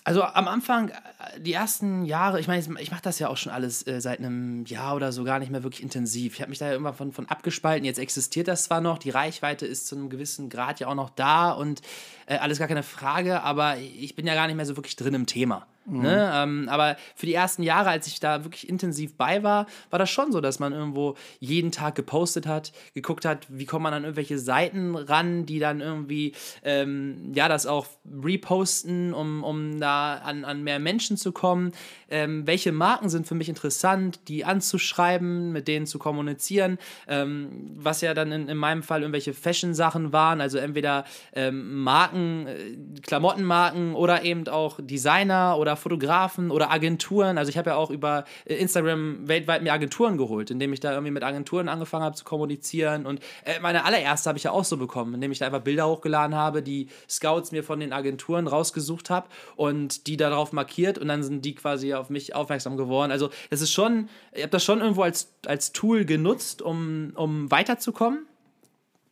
Also 0.04 0.24
am 0.24 0.48
Anfang, 0.48 0.90
äh, 0.90 1.40
die 1.40 1.54
ersten 1.54 2.06
Jahre, 2.06 2.40
ich 2.40 2.48
meine, 2.48 2.64
ich 2.80 2.92
mache 2.92 3.04
das 3.04 3.20
ja 3.20 3.28
auch 3.28 3.38
schon 3.38 3.52
alles 3.52 3.86
äh, 3.86 4.02
seit 4.02 4.18
einem 4.18 4.66
Jahr 4.66 4.96
oder 4.96 5.12
so 5.12 5.24
gar 5.24 5.38
nicht 5.38 5.52
mehr 5.52 5.62
wirklich 5.62 5.84
intensiv. 5.84 6.34
Ich 6.34 6.42
habe 6.42 6.50
mich 6.50 6.58
da 6.58 6.66
ja 6.66 6.72
irgendwann 6.72 6.96
von, 6.96 7.12
von 7.12 7.28
abgespalten. 7.28 7.86
Jetzt 7.86 8.00
existiert 8.00 8.48
das 8.48 8.64
zwar 8.64 8.82
noch, 8.82 8.98
die 8.98 9.12
Reichweite 9.12 9.68
ist 9.68 9.86
zu 9.86 9.96
einem 9.96 10.10
gewissen 10.10 10.50
Grad 10.50 10.80
ja 10.80 10.88
auch 10.88 10.96
noch 10.96 11.12
da 11.12 11.52
und 11.52 11.82
äh, 12.26 12.38
alles 12.38 12.58
gar 12.58 12.68
keine 12.68 12.84
Frage, 12.84 13.44
aber 13.44 13.78
ich 13.78 14.16
bin 14.16 14.26
ja 14.26 14.34
gar 14.34 14.48
nicht 14.48 14.56
mehr 14.56 14.66
so 14.66 14.76
wirklich 14.76 14.96
drin 14.96 15.14
im 15.14 15.28
Thema. 15.28 15.68
Mhm. 15.86 16.02
Ne? 16.02 16.32
Ähm, 16.34 16.70
aber 16.70 16.96
für 17.16 17.26
die 17.26 17.34
ersten 17.34 17.64
Jahre, 17.64 17.90
als 17.90 18.08
ich 18.08 18.20
da 18.20 18.44
wirklich 18.44 18.70
intensiv 18.70 19.18
bei 19.18 19.44
war, 19.44 19.66
war 19.90 20.00
das 20.00 20.10
schon 20.10 20.32
so, 20.32 20.40
dass 20.40 20.60
man 20.60 20.74
irgendwo 20.74 21.16
jeden 21.40 21.72
Tag 21.72 21.96
gepostet 21.96 22.46
hat, 22.46 22.72
geguckt 22.94 23.26
hat, 23.26 23.48
wie 23.50 23.66
kommt 23.66 23.84
man 23.84 23.94
an 23.94 24.04
irgendwelche 24.04 24.38
Seiten 24.38 24.96
ran, 24.96 25.46
die 25.46 25.60
dann 25.60 25.82
irgendwie 25.82 26.34
ähm, 26.64 27.32
ja 27.34 27.48
das 27.48 27.66
auch 27.66 27.88
reposten, 28.24 29.14
um, 29.14 29.44
um 29.44 29.80
da 29.80 30.16
an, 30.16 30.46
an 30.46 30.64
mehr 30.64 30.80
Menschen 30.80 31.18
zu 31.18 31.32
kommen. 31.32 31.72
Ähm, 32.10 32.46
welche 32.46 32.72
Marken 32.72 33.10
sind 33.10 33.28
für 33.28 33.36
mich 33.36 33.50
interessant, 33.50 34.20
die 34.28 34.46
anzuschreiben, 34.46 35.52
mit 35.52 35.68
denen 35.68 35.88
zu 35.88 35.98
kommunizieren, 35.98 36.78
ähm, 37.08 37.72
was 37.76 38.02
ja 38.02 38.14
dann 38.14 38.32
in, 38.32 38.50
in 38.50 38.58
meinem 38.58 38.84
Fall 38.84 39.02
irgendwelche 39.02 39.34
Fashion-Sachen 39.34 40.14
waren, 40.14 40.42
also 40.42 40.58
entweder 40.58 41.06
ähm, 41.34 41.82
Marken, 41.84 42.48
äh, 42.48 43.02
Klamottenmarken 43.02 43.96
oder 43.96 44.24
eben 44.24 44.48
auch 44.48 44.80
Designer 44.82 45.58
oder 45.58 45.71
Fotografen 45.76 46.52
oder 46.52 46.72
Agenturen. 46.72 47.38
Also 47.38 47.50
ich 47.50 47.58
habe 47.58 47.72
ja 47.72 47.76
auch 47.76 47.90
über 47.90 48.26
äh, 48.46 48.56
Instagram 48.56 49.28
weltweit 49.28 49.64
mir 49.64 49.74
Agenturen 49.74 50.18
geholt, 50.18 50.52
indem 50.52 50.74
ich 50.74 50.80
da 50.80 50.92
irgendwie 50.92 51.12
mit 51.12 51.24
Agenturen 51.24 51.70
angefangen 51.70 52.04
habe 52.04 52.16
zu 52.16 52.24
kommunizieren. 52.24 53.06
Und 53.06 53.20
äh, 53.46 53.60
meine 53.60 53.86
allererste 53.86 54.30
habe 54.30 54.38
ich 54.38 54.44
ja 54.44 54.52
auch 54.52 54.64
so 54.64 54.78
bekommen, 54.78 55.14
indem 55.14 55.32
ich 55.32 55.40
da 55.40 55.46
einfach 55.46 55.62
Bilder 55.62 55.88
hochgeladen 55.88 56.36
habe, 56.36 56.62
die 56.62 56.88
Scouts 57.10 57.52
mir 57.52 57.64
von 57.64 57.80
den 57.80 57.94
Agenturen 57.94 58.48
rausgesucht 58.48 59.10
habe 59.10 59.28
und 59.56 60.08
die 60.08 60.18
darauf 60.18 60.54
markiert 60.54 60.98
und 60.98 61.08
dann 61.08 61.24
sind 61.24 61.46
die 61.46 61.56
quasi 61.56 61.94
auf 61.94 62.10
mich 62.10 62.36
aufmerksam 62.36 62.78
geworden. 62.78 63.12
Also 63.12 63.30
das 63.50 63.62
ist 63.62 63.72
schon, 63.72 64.10
ich 64.34 64.42
habe 64.42 64.52
das 64.52 64.64
schon 64.64 64.80
irgendwo 64.80 65.04
als, 65.04 65.34
als 65.46 65.72
Tool 65.72 66.06
genutzt, 66.06 66.62
um, 66.62 67.14
um 67.16 67.52
weiterzukommen 67.52 68.26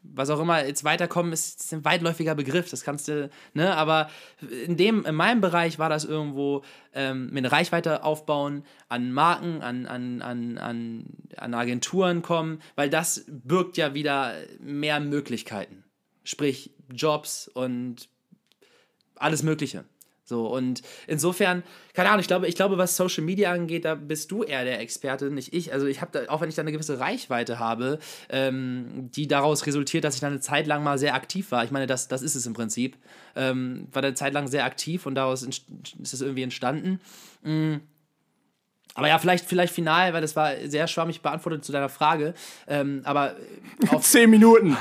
was 0.01 0.29
auch 0.29 0.39
immer 0.39 0.65
jetzt 0.65 0.83
weiterkommen 0.83 1.33
ist, 1.33 1.61
ist 1.61 1.73
ein 1.73 1.85
weitläufiger 1.85 2.35
Begriff, 2.35 2.69
das 2.69 2.83
kannst 2.83 3.07
du, 3.07 3.29
ne, 3.53 3.75
aber 3.75 4.09
in 4.65 4.77
dem, 4.77 5.05
in 5.05 5.15
meinem 5.15 5.41
Bereich 5.41 5.79
war 5.79 5.89
das 5.89 6.05
irgendwo 6.05 6.63
ähm, 6.93 7.29
mit 7.31 7.51
Reichweite 7.51 8.03
aufbauen, 8.03 8.63
an 8.87 9.11
Marken, 9.11 9.61
an, 9.61 9.85
an, 9.85 10.21
an, 10.21 10.57
an, 10.57 11.05
an 11.35 11.53
Agenturen 11.53 12.21
kommen, 12.21 12.61
weil 12.75 12.89
das 12.89 13.25
birgt 13.27 13.77
ja 13.77 13.93
wieder 13.93 14.35
mehr 14.59 14.99
Möglichkeiten. 14.99 15.83
Sprich 16.23 16.71
Jobs 16.91 17.47
und 17.47 18.09
alles 19.15 19.43
Mögliche. 19.43 19.83
So, 20.29 20.45
und 20.47 20.83
insofern, 21.07 21.63
keine 21.93 22.09
Ahnung, 22.09 22.21
ich 22.21 22.27
glaube, 22.27 22.47
ich 22.47 22.55
glaube, 22.55 22.77
was 22.77 22.95
Social 22.95 23.23
Media 23.23 23.51
angeht, 23.51 23.83
da 23.83 23.95
bist 23.95 24.29
du 24.29 24.43
eher 24.43 24.63
der 24.63 24.79
Experte, 24.79 25.31
nicht 25.31 25.53
ich. 25.53 25.73
Also 25.73 25.87
ich 25.87 26.01
habe 26.01 26.11
da, 26.11 26.31
auch 26.31 26.41
wenn 26.41 26.49
ich 26.49 26.55
da 26.55 26.61
eine 26.61 26.71
gewisse 26.71 26.99
Reichweite 26.99 27.57
habe, 27.57 27.97
ähm, 28.29 29.09
die 29.15 29.27
daraus 29.27 29.65
resultiert, 29.65 30.03
dass 30.03 30.13
ich 30.13 30.21
da 30.21 30.27
eine 30.27 30.39
Zeit 30.39 30.67
lang 30.67 30.83
mal 30.83 30.99
sehr 30.99 31.15
aktiv 31.15 31.51
war. 31.51 31.63
Ich 31.63 31.71
meine, 31.71 31.87
das, 31.87 32.07
das 32.07 32.21
ist 32.21 32.35
es 32.35 32.45
im 32.45 32.53
Prinzip. 32.53 32.95
Ähm, 33.35 33.87
war 33.91 34.03
eine 34.03 34.13
Zeit 34.13 34.33
lang 34.33 34.47
sehr 34.47 34.65
aktiv 34.65 35.07
und 35.07 35.15
daraus 35.15 35.41
ist 35.41 36.13
es 36.13 36.21
irgendwie 36.21 36.43
entstanden. 36.43 36.99
Mhm. 37.41 37.81
Aber 38.99 39.07
ja, 39.07 39.17
vielleicht, 39.17 39.45
vielleicht 39.45 39.73
final, 39.73 40.11
weil 40.11 40.19
das 40.19 40.35
war 40.35 40.51
sehr 40.65 40.85
schwammig 40.89 41.21
beantwortet 41.21 41.63
zu 41.63 41.71
deiner 41.71 41.87
Frage. 41.87 42.33
Ähm, 42.67 42.99
aber 43.05 43.37
auf 43.91 44.01
zehn 44.05 44.29
Minuten. 44.29 44.75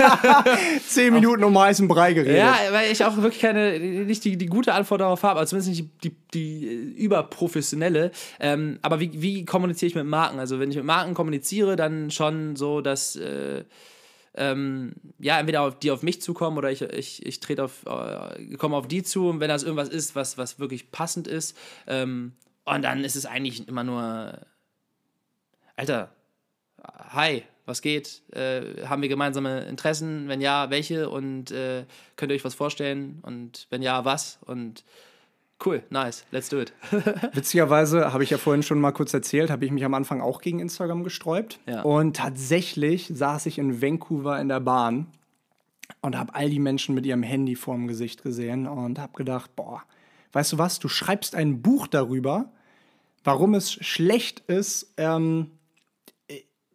zehn 0.86 1.14
Minuten 1.14 1.42
um 1.42 1.58
heißen 1.58 1.88
Brei 1.88 2.12
geredet. 2.12 2.36
Ja, 2.36 2.54
weil 2.70 2.92
ich 2.92 3.02
auch 3.02 3.16
wirklich 3.16 3.40
keine, 3.40 3.80
nicht 3.80 4.24
die, 4.24 4.36
die 4.36 4.44
gute 4.44 4.74
Antwort 4.74 5.00
darauf 5.00 5.22
habe, 5.22 5.40
also 5.40 5.56
zumindest 5.56 5.70
nicht 5.70 6.04
die, 6.04 6.10
die, 6.10 6.16
die 6.34 7.02
überprofessionelle. 7.02 8.10
Ähm, 8.40 8.78
aber 8.82 9.00
wie, 9.00 9.10
wie 9.22 9.46
kommuniziere 9.46 9.88
ich 9.88 9.94
mit 9.94 10.04
Marken? 10.04 10.38
Also 10.38 10.60
wenn 10.60 10.70
ich 10.70 10.76
mit 10.76 10.84
Marken 10.84 11.14
kommuniziere, 11.14 11.76
dann 11.76 12.10
schon 12.10 12.56
so, 12.56 12.82
dass 12.82 13.16
äh, 13.16 13.64
ähm, 14.34 14.92
ja, 15.18 15.40
entweder 15.40 15.62
auf, 15.62 15.78
die 15.78 15.90
auf 15.90 16.02
mich 16.02 16.20
zukommen 16.20 16.58
oder 16.58 16.70
ich, 16.70 16.82
ich, 16.82 17.24
ich 17.24 17.40
trete 17.40 17.64
auf, 17.64 17.86
äh, 17.86 18.56
komme 18.56 18.76
auf 18.76 18.86
die 18.86 19.02
zu 19.02 19.30
und 19.30 19.40
wenn 19.40 19.48
das 19.48 19.62
irgendwas 19.62 19.88
ist, 19.88 20.14
was, 20.14 20.36
was 20.36 20.58
wirklich 20.58 20.90
passend 20.90 21.26
ist, 21.26 21.56
ähm, 21.86 22.32
und 22.74 22.82
dann 22.82 23.04
ist 23.04 23.16
es 23.16 23.26
eigentlich 23.26 23.66
immer 23.68 23.84
nur, 23.84 24.38
Alter, 25.76 26.10
hi, 27.12 27.42
was 27.66 27.82
geht? 27.82 28.22
Äh, 28.32 28.86
haben 28.86 29.02
wir 29.02 29.08
gemeinsame 29.08 29.62
Interessen? 29.62 30.28
Wenn 30.28 30.40
ja, 30.40 30.70
welche? 30.70 31.08
Und 31.08 31.50
äh, 31.50 31.84
könnt 32.16 32.32
ihr 32.32 32.34
euch 32.34 32.44
was 32.44 32.54
vorstellen? 32.54 33.20
Und 33.22 33.66
wenn 33.70 33.82
ja, 33.82 34.04
was? 34.04 34.38
Und 34.44 34.84
cool, 35.64 35.82
nice, 35.90 36.24
let's 36.32 36.48
do 36.48 36.60
it. 36.60 36.72
Witzigerweise 37.32 38.12
habe 38.12 38.24
ich 38.24 38.30
ja 38.30 38.38
vorhin 38.38 38.62
schon 38.62 38.80
mal 38.80 38.92
kurz 38.92 39.14
erzählt, 39.14 39.50
habe 39.50 39.64
ich 39.64 39.70
mich 39.70 39.84
am 39.84 39.94
Anfang 39.94 40.20
auch 40.20 40.40
gegen 40.40 40.58
Instagram 40.58 41.04
gesträubt. 41.04 41.60
Ja. 41.66 41.82
Und 41.82 42.16
tatsächlich 42.16 43.10
saß 43.12 43.46
ich 43.46 43.58
in 43.58 43.80
Vancouver 43.80 44.40
in 44.40 44.48
der 44.48 44.60
Bahn 44.60 45.06
und 46.00 46.16
habe 46.16 46.34
all 46.34 46.50
die 46.50 46.60
Menschen 46.60 46.94
mit 46.94 47.06
ihrem 47.06 47.22
Handy 47.22 47.56
vorm 47.56 47.86
Gesicht 47.86 48.22
gesehen 48.22 48.66
und 48.66 48.98
habe 48.98 49.12
gedacht, 49.16 49.54
boah, 49.56 49.82
weißt 50.32 50.52
du 50.52 50.58
was, 50.58 50.78
du 50.78 50.88
schreibst 50.88 51.34
ein 51.34 51.62
Buch 51.62 51.86
darüber, 51.86 52.50
warum 53.24 53.54
es 53.54 53.72
schlecht 53.72 54.40
ist, 54.40 54.92
ähm, 54.96 55.50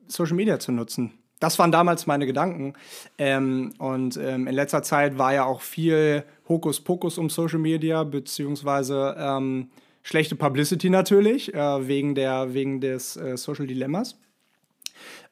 Social 0.07 0.35
Media 0.35 0.59
zu 0.59 0.71
nutzen. 0.71 1.11
Das 1.39 1.59
waren 1.59 1.71
damals 1.71 2.07
meine 2.07 2.25
Gedanken. 2.25 2.73
Ähm, 3.17 3.73
und 3.77 4.17
ähm, 4.17 4.47
in 4.47 4.55
letzter 4.55 4.83
Zeit 4.83 5.17
war 5.17 5.33
ja 5.33 5.45
auch 5.45 5.61
viel 5.61 6.23
Hokuspokus 6.47 7.17
um 7.17 7.29
Social 7.29 7.59
Media, 7.59 8.03
beziehungsweise 8.03 9.15
ähm, 9.17 9.69
schlechte 10.01 10.35
Publicity 10.35 10.89
natürlich, 10.89 11.53
äh, 11.53 11.87
wegen, 11.87 12.15
der, 12.15 12.53
wegen 12.53 12.79
des 12.79 13.17
äh, 13.17 13.37
Social 13.37 13.67
Dilemmas. 13.67 14.17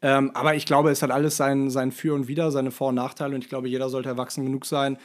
Ähm, 0.02 0.32
aber 0.34 0.56
ich 0.56 0.66
glaube, 0.66 0.92
es 0.92 1.02
hat 1.02 1.12
alles 1.12 1.38
sein, 1.38 1.70
sein 1.70 1.92
Für 1.94 2.14
und 2.14 2.28
Wider, 2.28 2.52
seine 2.52 2.72
Vor- 2.72 2.90
und 2.90 2.96
Nachteile. 2.96 3.36
Und 3.36 3.44
ich 3.44 3.50
glaube, 3.50 3.70
jeder 3.70 3.90
sollte 3.90 4.10
erwachsen 4.10 4.44
genug 4.44 4.66
sein, 4.66 4.98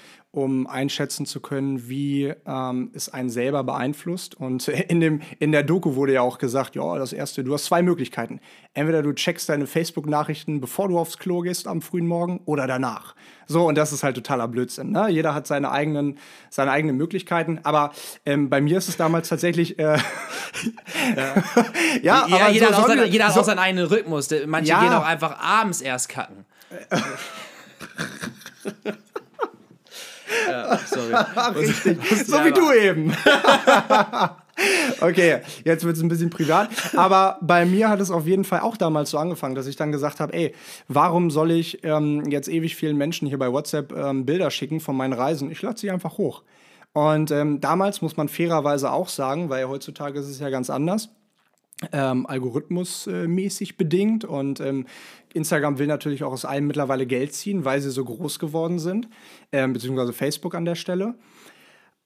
um 0.42 0.66
einschätzen 0.66 1.26
zu 1.26 1.40
können, 1.40 1.88
wie 1.88 2.32
ähm, 2.46 2.90
es 2.94 3.08
einen 3.08 3.30
selber 3.30 3.64
beeinflusst. 3.64 4.34
Und 4.34 4.68
in, 4.88 5.00
dem, 5.00 5.20
in 5.38 5.52
der 5.52 5.62
Doku 5.62 5.94
wurde 5.94 6.14
ja 6.14 6.22
auch 6.22 6.38
gesagt, 6.38 6.74
ja, 6.74 6.98
das 6.98 7.12
Erste, 7.12 7.44
du 7.44 7.54
hast 7.54 7.66
zwei 7.66 7.82
Möglichkeiten. 7.82 8.40
Entweder 8.74 9.02
du 9.02 9.12
checkst 9.12 9.48
deine 9.48 9.66
Facebook-Nachrichten, 9.66 10.60
bevor 10.60 10.88
du 10.88 10.98
aufs 10.98 11.18
Klo 11.18 11.40
gehst 11.40 11.66
am 11.66 11.82
frühen 11.82 12.06
Morgen 12.06 12.40
oder 12.44 12.66
danach. 12.66 13.14
So, 13.46 13.66
und 13.66 13.76
das 13.76 13.92
ist 13.92 14.02
halt 14.02 14.14
totaler 14.14 14.46
Blödsinn. 14.46 14.92
Ne? 14.92 15.08
Jeder 15.08 15.34
hat 15.34 15.46
seine 15.46 15.70
eigenen, 15.70 16.18
seine 16.50 16.70
eigenen 16.70 16.96
Möglichkeiten. 16.96 17.60
Aber 17.62 17.92
ähm, 18.26 18.50
bei 18.50 18.60
mir 18.60 18.78
ist 18.78 18.88
es 18.88 18.96
damals 18.96 19.28
tatsächlich. 19.28 19.78
Äh, 19.78 19.84
ja, 22.02 22.26
ja, 22.26 22.26
ja 22.28 22.48
jeder, 22.50 22.68
so, 22.68 22.74
hat, 22.74 22.82
so, 22.82 22.88
seine, 22.88 23.06
jeder 23.06 23.26
so, 23.26 23.32
hat 23.32 23.40
auch 23.40 23.44
seinen 23.44 23.58
eigenen 23.58 23.86
Rhythmus. 23.86 24.28
Manche 24.46 24.70
ja. 24.70 24.80
gehen 24.80 24.92
auch 24.92 25.06
einfach 25.06 25.38
abends 25.40 25.80
erst 25.80 26.08
kacken. 26.10 26.44
Ja, 30.48 30.78
sorry. 30.86 31.14
Richtig. 31.58 31.98
so 32.26 32.44
wie 32.44 32.52
du 32.52 32.72
eben. 32.72 33.14
okay, 35.00 35.40
jetzt 35.64 35.84
wird 35.84 35.96
es 35.96 36.02
ein 36.02 36.08
bisschen 36.08 36.30
privat. 36.30 36.70
Aber 36.96 37.38
bei 37.40 37.64
mir 37.64 37.88
hat 37.88 38.00
es 38.00 38.10
auf 38.10 38.26
jeden 38.26 38.44
Fall 38.44 38.60
auch 38.60 38.76
damals 38.76 39.10
so 39.10 39.18
angefangen, 39.18 39.54
dass 39.54 39.66
ich 39.66 39.76
dann 39.76 39.92
gesagt 39.92 40.20
habe, 40.20 40.32
ey, 40.32 40.54
warum 40.88 41.30
soll 41.30 41.50
ich 41.50 41.84
ähm, 41.84 42.24
jetzt 42.30 42.48
ewig 42.48 42.76
vielen 42.76 42.96
Menschen 42.96 43.28
hier 43.28 43.38
bei 43.38 43.52
WhatsApp 43.52 43.92
ähm, 43.92 44.26
Bilder 44.26 44.50
schicken 44.50 44.80
von 44.80 44.96
meinen 44.96 45.12
Reisen? 45.12 45.50
Ich 45.50 45.62
lade 45.62 45.78
sie 45.78 45.90
einfach 45.90 46.18
hoch. 46.18 46.42
Und 46.92 47.30
ähm, 47.30 47.60
damals 47.60 48.02
muss 48.02 48.16
man 48.16 48.28
fairerweise 48.28 48.90
auch 48.90 49.08
sagen, 49.08 49.50
weil 49.50 49.68
heutzutage 49.68 50.18
ist 50.18 50.28
es 50.28 50.40
ja 50.40 50.50
ganz 50.50 50.70
anders, 50.70 51.10
ähm, 51.92 52.26
algorithmusmäßig 52.26 53.76
bedingt 53.76 54.24
und 54.24 54.60
ähm, 54.60 54.86
Instagram 55.32 55.78
will 55.78 55.86
natürlich 55.86 56.24
auch 56.24 56.32
aus 56.32 56.44
allem 56.44 56.66
mittlerweile 56.66 57.06
Geld 57.06 57.34
ziehen, 57.34 57.64
weil 57.64 57.80
sie 57.80 57.90
so 57.90 58.04
groß 58.04 58.38
geworden 58.38 58.78
sind, 58.78 59.08
ähm, 59.52 59.72
beziehungsweise 59.72 60.12
Facebook 60.12 60.54
an 60.54 60.64
der 60.64 60.74
Stelle. 60.74 61.14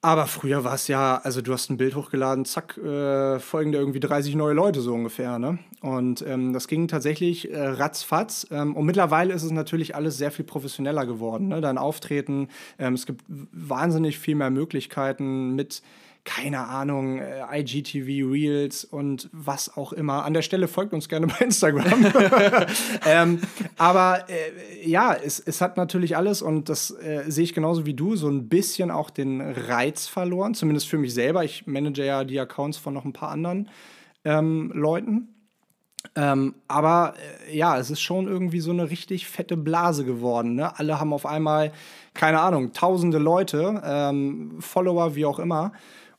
Aber 0.04 0.26
früher 0.26 0.64
war 0.64 0.74
es 0.74 0.88
ja, 0.88 1.20
also 1.22 1.42
du 1.42 1.52
hast 1.52 1.70
ein 1.70 1.76
Bild 1.76 1.94
hochgeladen, 1.94 2.44
zack, 2.44 2.76
äh, 2.76 3.38
folgen 3.38 3.70
da 3.70 3.78
irgendwie 3.78 4.00
30 4.00 4.34
neue 4.34 4.52
Leute 4.52 4.80
so 4.80 4.92
ungefähr. 4.92 5.38
Ne? 5.38 5.60
Und 5.80 6.26
ähm, 6.26 6.52
das 6.52 6.66
ging 6.66 6.88
tatsächlich 6.88 7.52
äh, 7.52 7.68
ratzfatz. 7.68 8.48
Ähm, 8.50 8.74
und 8.74 8.84
mittlerweile 8.84 9.32
ist 9.32 9.44
es 9.44 9.52
natürlich 9.52 9.94
alles 9.94 10.18
sehr 10.18 10.32
viel 10.32 10.44
professioneller 10.44 11.06
geworden. 11.06 11.48
Ne? 11.48 11.60
Dein 11.60 11.78
Auftreten, 11.78 12.48
ähm, 12.80 12.94
es 12.94 13.06
gibt 13.06 13.22
wahnsinnig 13.28 14.18
viel 14.18 14.34
mehr 14.34 14.50
Möglichkeiten 14.50 15.54
mit 15.54 15.82
keine 16.24 16.68
Ahnung, 16.68 17.18
äh, 17.18 17.60
IGTV, 17.60 18.30
Reels 18.30 18.84
und 18.84 19.28
was 19.32 19.76
auch 19.76 19.92
immer. 19.92 20.24
An 20.24 20.34
der 20.34 20.42
Stelle 20.42 20.68
folgt 20.68 20.92
uns 20.92 21.08
gerne 21.08 21.26
bei 21.26 21.38
Instagram. 21.44 22.06
ähm, 23.06 23.40
aber 23.76 24.26
äh, 24.28 24.88
ja, 24.88 25.14
es, 25.14 25.40
es 25.40 25.60
hat 25.60 25.76
natürlich 25.76 26.16
alles 26.16 26.40
und 26.40 26.68
das 26.68 26.90
äh, 26.90 27.24
sehe 27.26 27.44
ich 27.44 27.54
genauso 27.54 27.86
wie 27.86 27.94
du, 27.94 28.14
so 28.14 28.28
ein 28.28 28.48
bisschen 28.48 28.92
auch 28.92 29.10
den 29.10 29.40
Reiz 29.40 30.06
verloren, 30.06 30.54
zumindest 30.54 30.88
für 30.88 30.98
mich 30.98 31.12
selber. 31.12 31.44
Ich 31.44 31.66
manage 31.66 32.04
ja 32.04 32.22
die 32.22 32.38
Accounts 32.38 32.78
von 32.78 32.94
noch 32.94 33.04
ein 33.04 33.12
paar 33.12 33.30
anderen 33.30 33.68
ähm, 34.24 34.70
Leuten. 34.74 35.28
Ähm, 36.14 36.54
aber 36.68 37.14
äh, 37.48 37.56
ja, 37.56 37.78
es 37.78 37.90
ist 37.90 38.00
schon 38.00 38.26
irgendwie 38.26 38.60
so 38.60 38.70
eine 38.70 38.90
richtig 38.90 39.26
fette 39.26 39.56
Blase 39.56 40.04
geworden. 40.04 40.54
Ne? 40.54 40.78
Alle 40.78 41.00
haben 41.00 41.12
auf 41.12 41.26
einmal, 41.26 41.72
keine 42.14 42.40
Ahnung, 42.40 42.72
tausende 42.72 43.18
Leute, 43.18 43.82
ähm, 43.84 44.56
Follower, 44.60 45.14
wie 45.14 45.24
auch 45.24 45.38
immer. 45.38 45.72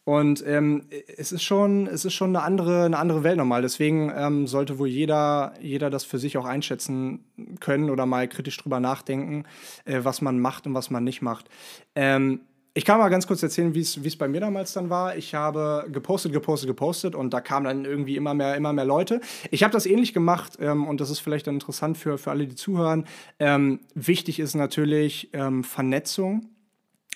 Und 0.06 0.44
ähm, 0.46 0.84
es 1.18 1.32
ist 1.32 1.44
schon, 1.44 1.88
es 1.88 2.04
ist 2.04 2.14
schon 2.14 2.36
eine 2.36 2.44
andere, 2.44 2.84
eine 2.84 2.98
andere 2.98 3.24
Welt 3.24 3.38
nochmal. 3.38 3.62
Deswegen 3.62 4.12
ähm, 4.16 4.48
sollte 4.48 4.78
wohl 4.78 4.90
jeder, 4.90 5.54
jeder 5.62 5.90
das 5.90 6.04
für 6.04 6.20
sich 6.20 6.38
auch 6.38 6.46
einschätzen 6.46 7.24
können 7.62 7.90
oder 7.90 8.06
mal 8.06 8.28
kritisch 8.28 8.58
drüber 8.58 8.80
nachdenken, 8.80 9.46
äh, 9.86 10.00
was 10.04 10.22
man 10.22 10.40
macht 10.40 10.68
und 10.68 10.74
was 10.74 10.90
man 10.90 11.06
nicht 11.06 11.22
macht. 11.22 11.50
Ähm, 11.96 12.42
ich 12.76 12.86
kann 12.86 12.98
mal 12.98 13.10
ganz 13.10 13.28
kurz 13.28 13.44
erzählen, 13.44 13.76
wie 13.76 13.82
es 13.82 14.18
bei 14.18 14.28
mir 14.28 14.42
damals 14.42 14.74
dann 14.74 14.90
war. 14.90 15.16
Ich 15.16 15.36
habe 15.36 15.88
gepostet, 15.92 16.34
gepostet, 16.34 16.68
gepostet 16.68 17.14
und 17.14 17.32
da 17.32 17.40
kamen 17.40 17.66
dann 17.66 17.86
irgendwie 17.86 18.16
immer 18.16 18.34
mehr, 18.34 18.56
immer 18.56 18.74
mehr 18.74 18.86
Leute. 18.86 19.22
Ich 19.52 19.62
habe 19.62 19.72
das 19.72 19.86
ähnlich 19.86 20.12
gemacht 20.12 20.58
ähm, 20.60 20.88
und 20.88 21.00
das 21.00 21.12
ist 21.12 21.20
vielleicht 21.20 21.46
dann 21.46 21.56
interessant 21.56 22.00
für, 22.00 22.18
für 22.18 22.32
alle, 22.32 22.48
die 22.48 22.56
zuhören. 22.56 23.06
Ähm, 23.40 23.82
wichtig 23.94 24.40
ist 24.40 24.56
natürlich 24.56 25.30
ähm, 25.34 25.64
Vernetzung. 25.64 26.50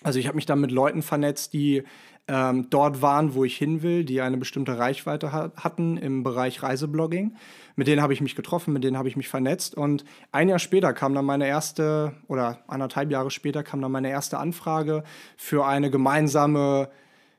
Also 0.03 0.19
ich 0.19 0.27
habe 0.27 0.35
mich 0.35 0.45
dann 0.45 0.61
mit 0.61 0.71
Leuten 0.71 1.01
vernetzt, 1.01 1.53
die 1.53 1.83
ähm, 2.27 2.69
dort 2.69 3.01
waren, 3.01 3.33
wo 3.33 3.43
ich 3.43 3.57
hin 3.57 3.81
will, 3.81 4.03
die 4.03 4.21
eine 4.21 4.37
bestimmte 4.37 4.77
Reichweite 4.77 5.31
ha 5.31 5.51
hatten 5.55 5.97
im 5.97 6.23
Bereich 6.23 6.61
Reiseblogging. 6.61 7.35
Mit 7.75 7.87
denen 7.87 8.01
habe 8.01 8.13
ich 8.13 8.21
mich 8.21 8.35
getroffen, 8.35 8.73
mit 8.73 8.83
denen 8.83 8.97
habe 8.97 9.07
ich 9.07 9.15
mich 9.15 9.29
vernetzt 9.29 9.75
und 9.75 10.03
ein 10.31 10.49
Jahr 10.49 10.59
später 10.59 10.93
kam 10.93 11.13
dann 11.13 11.25
meine 11.25 11.47
erste, 11.47 12.13
oder 12.27 12.59
anderthalb 12.67 13.11
Jahre 13.11 13.31
später 13.31 13.63
kam 13.63 13.81
dann 13.81 13.91
meine 13.91 14.09
erste 14.09 14.39
Anfrage 14.39 15.03
für 15.37 15.65
eine 15.65 15.89
gemeinsame 15.91 16.89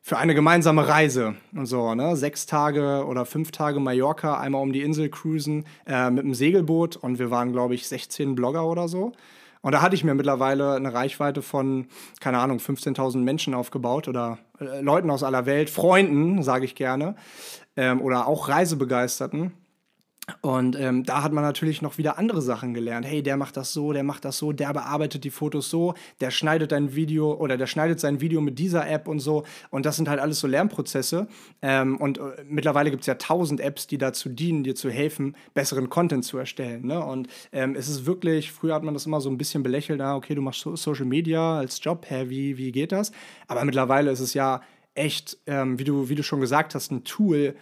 für 0.01 0.16
eine 0.16 0.34
gemeinsame 0.34 0.89
Reise 0.89 1.34
und 1.53 1.66
so, 1.66 1.95
ne? 1.95 2.16
Sechs 2.16 2.47
Tage 2.47 3.05
oder 3.07 3.26
fünf 3.26 3.51
Tage 3.51 3.78
Mallorca, 3.78 4.41
einmal 4.41 4.62
um 4.62 4.72
die 4.72 4.80
Insel 4.80 5.11
cruisen 5.11 5.66
äh, 5.86 6.09
mit 6.09 6.24
einem 6.24 6.32
Segelboot 6.32 6.97
und 6.97 7.18
wir 7.18 7.30
waren, 7.30 7.53
glaube 7.53 7.74
ich, 7.74 7.86
16 7.89 8.34
Blogger 8.34 8.64
oder 8.64 8.89
so. 8.89 9.12
Und 9.61 9.72
da 9.72 9.82
hatte 9.82 9.94
ich 9.94 10.04
mir 10.04 10.14
mittlerweile 10.14 10.74
eine 10.74 10.92
Reichweite 10.92 11.42
von, 11.42 11.86
keine 12.20 12.38
Ahnung, 12.38 12.59
15.000 12.59 13.18
Menschen 13.18 13.54
aufgebaut 13.54 14.09
oder 14.09 14.38
äh, 14.61 14.80
Leuten 14.80 15.11
aus 15.11 15.22
aller 15.22 15.46
Welt, 15.46 15.70
Freunden, 15.70 16.42
sage 16.42 16.64
ich 16.64 16.74
gerne, 16.74 17.16
ähm, 17.76 18.00
oder 18.00 18.26
auch 18.26 18.48
Reisebegeisterten. 18.48 19.52
Und 20.42 20.78
ähm, 20.78 21.04
da 21.04 21.22
hat 21.22 21.32
man 21.32 21.42
natürlich 21.42 21.82
noch 21.82 21.98
wieder 21.98 22.18
andere 22.18 22.42
Sachen 22.42 22.74
gelernt. 22.74 23.06
Hey, 23.06 23.22
der 23.22 23.36
macht 23.36 23.56
das 23.56 23.72
so, 23.72 23.92
der 23.92 24.02
macht 24.02 24.24
das 24.24 24.38
so, 24.38 24.52
der 24.52 24.72
bearbeitet 24.72 25.24
die 25.24 25.30
Fotos 25.30 25.70
so, 25.70 25.94
der 26.20 26.30
schneidet 26.30 26.72
ein 26.72 26.94
Video 26.94 27.34
oder 27.34 27.56
der 27.56 27.66
schneidet 27.66 27.98
sein 28.00 28.20
Video 28.20 28.40
mit 28.40 28.58
dieser 28.58 28.88
App 28.88 29.08
und 29.08 29.20
so. 29.20 29.44
Und 29.70 29.86
das 29.86 29.96
sind 29.96 30.08
halt 30.08 30.20
alles 30.20 30.40
so 30.40 30.46
Lernprozesse. 30.46 31.28
Ähm, 31.62 31.96
und 31.96 32.18
äh, 32.18 32.44
mittlerweile 32.46 32.90
gibt 32.90 33.02
es 33.02 33.06
ja 33.06 33.14
tausend 33.14 33.60
Apps, 33.60 33.86
die 33.86 33.98
dazu 33.98 34.28
dienen, 34.28 34.64
dir 34.64 34.74
zu 34.74 34.90
helfen, 34.90 35.34
besseren 35.54 35.88
Content 35.88 36.24
zu 36.24 36.38
erstellen. 36.38 36.86
Ne? 36.86 37.02
Und 37.04 37.28
ähm, 37.52 37.74
es 37.74 37.88
ist 37.88 38.06
wirklich, 38.06 38.52
früher 38.52 38.74
hat 38.74 38.82
man 38.82 38.94
das 38.94 39.06
immer 39.06 39.20
so 39.20 39.30
ein 39.30 39.38
bisschen 39.38 39.62
belächelt, 39.62 40.00
ah, 40.00 40.16
okay, 40.16 40.34
du 40.34 40.42
machst 40.42 40.60
so 40.60 40.76
Social 40.76 41.06
Media 41.06 41.58
als 41.58 41.82
Job, 41.82 42.06
hä, 42.08 42.26
wie, 42.28 42.58
wie 42.58 42.72
geht 42.72 42.92
das? 42.92 43.12
Aber 43.46 43.64
mittlerweile 43.64 44.10
ist 44.10 44.20
es 44.20 44.34
ja 44.34 44.60
echt, 44.94 45.38
ähm, 45.46 45.78
wie, 45.78 45.84
du, 45.84 46.08
wie 46.08 46.14
du 46.14 46.22
schon 46.22 46.40
gesagt 46.40 46.74
hast, 46.74 46.90
ein 46.90 47.04
Tool, 47.04 47.54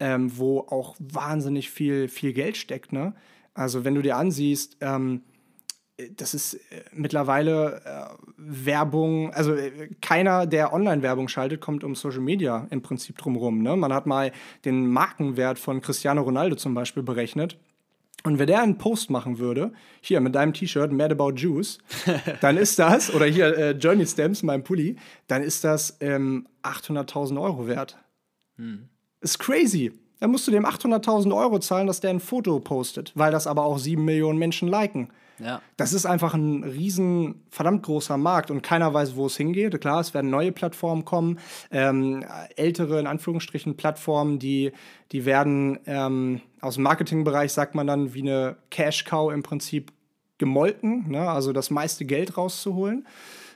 ähm, 0.00 0.36
wo 0.36 0.60
auch 0.60 0.96
wahnsinnig 0.98 1.70
viel, 1.70 2.08
viel 2.08 2.32
Geld 2.32 2.56
steckt. 2.56 2.92
Ne? 2.92 3.14
Also 3.54 3.84
wenn 3.84 3.94
du 3.94 4.02
dir 4.02 4.16
ansiehst, 4.16 4.76
ähm, 4.80 5.22
das 6.16 6.34
ist 6.34 6.54
äh, 6.54 6.82
mittlerweile 6.92 7.80
äh, 7.84 8.14
Werbung, 8.36 9.32
also 9.32 9.54
äh, 9.54 9.90
keiner, 10.00 10.46
der 10.46 10.72
Online-Werbung 10.72 11.28
schaltet, 11.28 11.60
kommt 11.60 11.84
um 11.84 11.94
Social 11.94 12.20
Media 12.20 12.66
im 12.70 12.82
Prinzip 12.82 13.16
drumherum. 13.18 13.62
Ne? 13.62 13.76
Man 13.76 13.92
hat 13.92 14.06
mal 14.06 14.32
den 14.64 14.88
Markenwert 14.88 15.58
von 15.58 15.80
Cristiano 15.80 16.22
Ronaldo 16.22 16.56
zum 16.56 16.74
Beispiel 16.74 17.02
berechnet. 17.02 17.58
Und 18.24 18.38
wenn 18.38 18.46
der 18.46 18.62
einen 18.62 18.78
Post 18.78 19.10
machen 19.10 19.38
würde, 19.38 19.72
hier 20.00 20.20
mit 20.20 20.34
deinem 20.34 20.54
T-Shirt, 20.54 20.90
Mad 20.92 21.12
About 21.12 21.34
Juice, 21.36 21.78
dann 22.40 22.56
ist 22.56 22.78
das, 22.78 23.12
oder 23.12 23.26
hier 23.26 23.56
äh, 23.56 23.70
Journey 23.72 24.06
Stamps, 24.06 24.42
mein 24.42 24.64
Pulli, 24.64 24.96
dann 25.26 25.42
ist 25.42 25.62
das 25.62 25.98
ähm, 26.00 26.48
800.000 26.62 27.40
Euro 27.40 27.68
wert. 27.68 27.98
Hm. 28.56 28.88
Ist 29.24 29.38
crazy. 29.38 29.90
Dann 30.20 30.30
musst 30.30 30.46
du 30.46 30.50
dem 30.50 30.66
800.000 30.66 31.34
Euro 31.34 31.58
zahlen, 31.58 31.86
dass 31.86 32.00
der 32.00 32.10
ein 32.10 32.20
Foto 32.20 32.60
postet, 32.60 33.12
weil 33.14 33.32
das 33.32 33.46
aber 33.46 33.64
auch 33.64 33.78
sieben 33.78 34.04
Millionen 34.04 34.38
Menschen 34.38 34.68
liken. 34.68 35.08
Ja. 35.38 35.62
Das 35.78 35.94
ist 35.94 36.04
einfach 36.04 36.34
ein 36.34 36.62
riesen, 36.62 37.42
verdammt 37.50 37.84
großer 37.84 38.18
Markt 38.18 38.50
und 38.50 38.62
keiner 38.62 38.92
weiß, 38.92 39.16
wo 39.16 39.26
es 39.26 39.36
hingeht. 39.38 39.80
Klar, 39.80 40.00
es 40.00 40.12
werden 40.12 40.30
neue 40.30 40.52
Plattformen 40.52 41.06
kommen, 41.06 41.38
ähm, 41.70 42.22
ältere, 42.56 43.00
in 43.00 43.06
Anführungsstrichen, 43.06 43.78
Plattformen, 43.78 44.38
die, 44.38 44.72
die 45.10 45.24
werden 45.24 45.78
ähm, 45.86 46.42
aus 46.60 46.74
dem 46.74 46.84
Marketingbereich, 46.84 47.52
sagt 47.52 47.74
man 47.74 47.86
dann, 47.86 48.12
wie 48.12 48.20
eine 48.20 48.56
Cash-Cow 48.70 49.32
im 49.32 49.42
Prinzip 49.42 49.90
gemolken, 50.36 51.10
ne? 51.10 51.30
also 51.30 51.52
das 51.52 51.70
meiste 51.70 52.04
Geld 52.04 52.36
rauszuholen. 52.36 53.06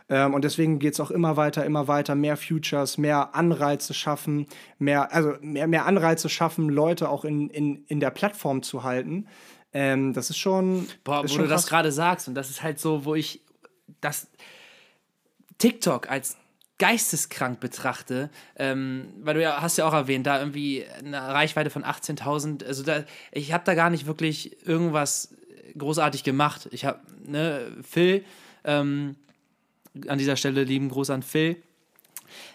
Ähm, 0.08 0.34
und 0.34 0.42
deswegen 0.44 0.78
geht 0.78 0.94
es 0.94 1.00
auch 1.00 1.10
immer 1.10 1.36
weiter, 1.36 1.64
immer 1.64 1.88
weiter, 1.88 2.14
mehr 2.14 2.36
Futures, 2.36 2.98
mehr 2.98 3.34
Anreize 3.34 3.94
schaffen, 3.94 4.46
mehr, 4.78 5.12
also 5.12 5.34
mehr, 5.40 5.66
mehr 5.66 5.86
Anreize 5.86 6.28
schaffen, 6.28 6.68
Leute 6.68 7.08
auch 7.08 7.24
in, 7.24 7.50
in, 7.50 7.84
in 7.86 8.00
der 8.00 8.10
Plattform 8.10 8.62
zu 8.62 8.84
halten. 8.84 9.26
Ähm, 9.72 10.14
das 10.14 10.30
ist 10.30 10.38
schon. 10.38 10.88
Boah, 11.04 11.24
ist 11.24 11.30
wo 11.30 11.36
schon 11.36 11.44
du 11.44 11.50
das 11.50 11.66
gerade 11.66 11.92
sagst, 11.92 12.28
und 12.28 12.34
das 12.34 12.50
ist 12.50 12.62
halt 12.62 12.78
so, 12.78 13.04
wo 13.04 13.14
ich 13.14 13.42
das 14.00 14.28
TikTok 15.58 16.10
als 16.10 16.36
geisteskrank 16.78 17.58
betrachte, 17.58 18.30
ähm, 18.56 19.12
weil 19.20 19.34
du 19.34 19.42
ja 19.42 19.60
hast 19.60 19.78
ja 19.78 19.86
auch 19.86 19.92
erwähnt, 19.92 20.26
da 20.26 20.38
irgendwie 20.38 20.84
eine 21.04 21.20
Reichweite 21.20 21.70
von 21.70 21.84
18.000, 21.84 22.64
also 22.64 22.84
da, 22.84 23.02
ich 23.32 23.52
habe 23.52 23.64
da 23.64 23.74
gar 23.74 23.90
nicht 23.90 24.06
wirklich 24.06 24.64
irgendwas 24.66 25.34
großartig 25.76 26.22
gemacht. 26.22 26.68
Ich 26.70 26.84
habe, 26.84 27.00
ne, 27.26 27.72
Phil, 27.82 28.24
ähm, 28.64 29.16
an 30.06 30.18
dieser 30.18 30.36
Stelle 30.36 30.64
lieben 30.64 30.88
Gruß 30.88 31.10
an 31.10 31.22
Phil. 31.22 31.56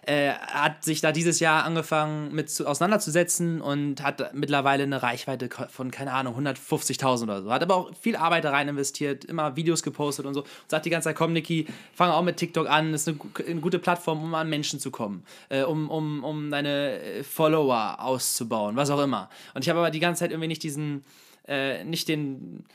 Äh, 0.05 0.31
hat 0.31 0.83
sich 0.83 1.01
da 1.01 1.11
dieses 1.11 1.39
Jahr 1.39 1.63
angefangen 1.63 2.33
mit 2.33 2.49
zu, 2.49 2.67
auseinanderzusetzen 2.67 3.61
und 3.61 4.03
hat 4.03 4.33
mittlerweile 4.33 4.83
eine 4.83 5.01
Reichweite 5.01 5.49
von, 5.69 5.91
keine 5.91 6.13
Ahnung, 6.13 6.35
150.000 6.37 7.23
oder 7.23 7.41
so. 7.41 7.51
Hat 7.51 7.63
aber 7.63 7.75
auch 7.75 7.95
viel 7.95 8.15
Arbeit 8.15 8.45
rein 8.45 8.67
investiert, 8.67 9.25
immer 9.25 9.55
Videos 9.55 9.83
gepostet 9.83 10.25
und 10.25 10.33
so. 10.33 10.41
Und 10.41 10.49
sagt 10.67 10.85
die 10.85 10.89
ganze 10.89 11.09
Zeit, 11.09 11.15
komm 11.15 11.33
Niki, 11.33 11.67
fang 11.93 12.11
auch 12.11 12.23
mit 12.23 12.37
TikTok 12.37 12.69
an, 12.69 12.93
ist 12.93 13.07
eine, 13.07 13.17
eine 13.47 13.61
gute 13.61 13.79
Plattform, 13.79 14.23
um 14.23 14.35
an 14.35 14.49
Menschen 14.49 14.79
zu 14.79 14.91
kommen, 14.91 15.23
äh, 15.49 15.63
um, 15.63 15.89
um, 15.89 16.23
um 16.23 16.51
deine 16.51 16.99
äh, 16.99 17.23
Follower 17.23 17.97
auszubauen, 17.99 18.75
was 18.75 18.89
auch 18.89 19.01
immer. 19.01 19.29
Und 19.53 19.63
ich 19.63 19.69
habe 19.69 19.79
aber 19.79 19.91
die 19.91 19.99
ganze 19.99 20.19
Zeit 20.19 20.31
irgendwie 20.31 20.49
nicht 20.49 20.63
diesen, 20.63 21.03
äh, 21.47 21.83
nicht 21.83 22.07
den 22.07 22.65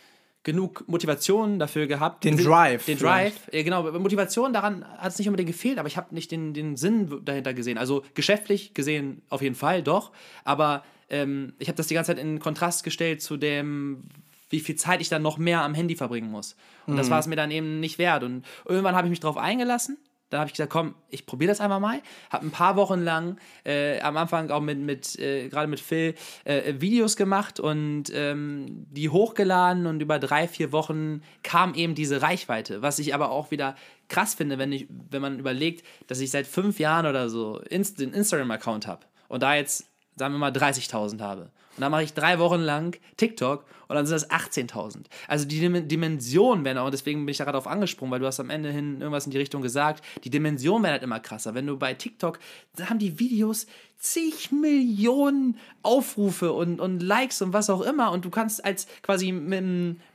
genug 0.44 0.84
Motivation 0.88 1.58
dafür 1.58 1.86
gehabt. 1.86 2.24
Den 2.24 2.36
Drive. 2.36 2.86
Den 2.86 2.98
Drive. 2.98 3.34
Ja, 3.52 3.62
genau. 3.62 3.90
Motivation 3.98 4.52
daran 4.52 4.84
hat 4.98 5.12
es 5.12 5.18
nicht 5.18 5.28
unbedingt 5.28 5.48
gefehlt, 5.48 5.78
aber 5.78 5.88
ich 5.88 5.96
habe 5.96 6.14
nicht 6.14 6.30
den, 6.30 6.54
den 6.54 6.76
Sinn 6.76 7.24
dahinter 7.24 7.54
gesehen. 7.54 7.78
Also 7.78 8.02
geschäftlich 8.14 8.74
gesehen 8.74 9.22
auf 9.28 9.42
jeden 9.42 9.54
Fall 9.54 9.82
doch, 9.82 10.12
aber 10.44 10.84
ähm, 11.10 11.54
ich 11.58 11.68
habe 11.68 11.76
das 11.76 11.86
die 11.86 11.94
ganze 11.94 12.14
Zeit 12.14 12.22
in 12.22 12.38
Kontrast 12.38 12.84
gestellt 12.84 13.20
zu 13.22 13.36
dem, 13.36 14.04
wie 14.50 14.60
viel 14.60 14.76
Zeit 14.76 15.00
ich 15.00 15.08
dann 15.08 15.22
noch 15.22 15.38
mehr 15.38 15.62
am 15.62 15.74
Handy 15.74 15.96
verbringen 15.96 16.30
muss. 16.30 16.56
Und 16.86 16.94
mhm. 16.94 16.98
das 16.98 17.10
war 17.10 17.18
es 17.18 17.26
mir 17.26 17.36
dann 17.36 17.50
eben 17.50 17.80
nicht 17.80 17.98
wert. 17.98 18.22
Und 18.22 18.46
irgendwann 18.66 18.94
habe 18.94 19.06
ich 19.06 19.10
mich 19.10 19.20
darauf 19.20 19.36
eingelassen 19.36 19.98
da 20.30 20.40
habe 20.40 20.48
ich 20.48 20.54
gesagt, 20.54 20.70
komm, 20.70 20.94
ich 21.08 21.26
probiere 21.26 21.50
das 21.50 21.60
einfach 21.60 21.80
mal. 21.80 22.02
Habe 22.30 22.46
ein 22.46 22.50
paar 22.50 22.76
Wochen 22.76 23.00
lang 23.00 23.38
äh, 23.64 24.00
am 24.00 24.16
Anfang 24.16 24.50
auch 24.50 24.60
mit, 24.60 24.78
mit 24.78 25.18
äh, 25.18 25.48
gerade 25.48 25.68
mit 25.68 25.80
Phil 25.80 26.14
äh, 26.44 26.74
Videos 26.78 27.16
gemacht 27.16 27.60
und 27.60 28.04
ähm, 28.12 28.86
die 28.90 29.08
hochgeladen 29.08 29.86
und 29.86 30.00
über 30.00 30.18
drei, 30.18 30.46
vier 30.46 30.72
Wochen 30.72 31.22
kam 31.42 31.74
eben 31.74 31.94
diese 31.94 32.20
Reichweite. 32.20 32.82
Was 32.82 32.98
ich 32.98 33.14
aber 33.14 33.30
auch 33.30 33.50
wieder 33.50 33.74
krass 34.08 34.34
finde, 34.34 34.58
wenn, 34.58 34.72
ich, 34.72 34.86
wenn 35.10 35.22
man 35.22 35.38
überlegt, 35.38 35.86
dass 36.06 36.20
ich 36.20 36.30
seit 36.30 36.46
fünf 36.46 36.78
Jahren 36.78 37.06
oder 37.06 37.28
so 37.28 37.58
Inst 37.68 38.00
den 38.00 38.12
Instagram-Account 38.12 38.86
habe 38.86 39.06
und 39.28 39.42
da 39.42 39.54
jetzt, 39.54 39.88
sagen 40.16 40.34
wir 40.34 40.38
mal, 40.38 40.52
30.000 40.52 41.20
habe. 41.20 41.42
Und 41.76 41.82
dann 41.82 41.92
mache 41.92 42.02
ich 42.02 42.12
drei 42.12 42.38
Wochen 42.38 42.60
lang 42.60 42.98
TikTok 43.16 43.64
und 43.88 43.96
dann 43.96 44.06
sind 44.06 44.14
das 44.14 44.30
18.000. 44.30 45.06
Also 45.26 45.46
die 45.46 45.60
Dimensionen 45.60 46.64
werden 46.64 46.78
auch, 46.78 46.90
deswegen 46.90 47.24
bin 47.24 47.32
ich 47.32 47.38
da 47.38 47.44
gerade 47.44 47.56
drauf 47.56 47.66
angesprungen, 47.66 48.12
weil 48.12 48.20
du 48.20 48.26
hast 48.26 48.38
am 48.38 48.50
Ende 48.50 48.70
hin 48.70 49.00
irgendwas 49.00 49.24
in 49.24 49.32
die 49.32 49.38
Richtung 49.38 49.62
gesagt, 49.62 50.04
die 50.24 50.30
Dimensionen 50.30 50.84
werden 50.84 50.92
halt 50.92 51.02
immer 51.02 51.20
krasser. 51.20 51.54
Wenn 51.54 51.66
du 51.66 51.76
bei 51.78 51.94
TikTok, 51.94 52.38
da 52.76 52.90
haben 52.90 52.98
die 52.98 53.18
Videos 53.18 53.66
zig 53.98 54.52
Millionen 54.52 55.58
Aufrufe 55.82 56.52
und, 56.52 56.80
und 56.80 57.02
Likes 57.02 57.42
und 57.42 57.52
was 57.52 57.70
auch 57.70 57.80
immer 57.80 58.12
und 58.12 58.24
du 58.24 58.30
kannst 58.30 58.64
als 58.64 58.86
quasi 59.02 59.32
mit, 59.32 59.64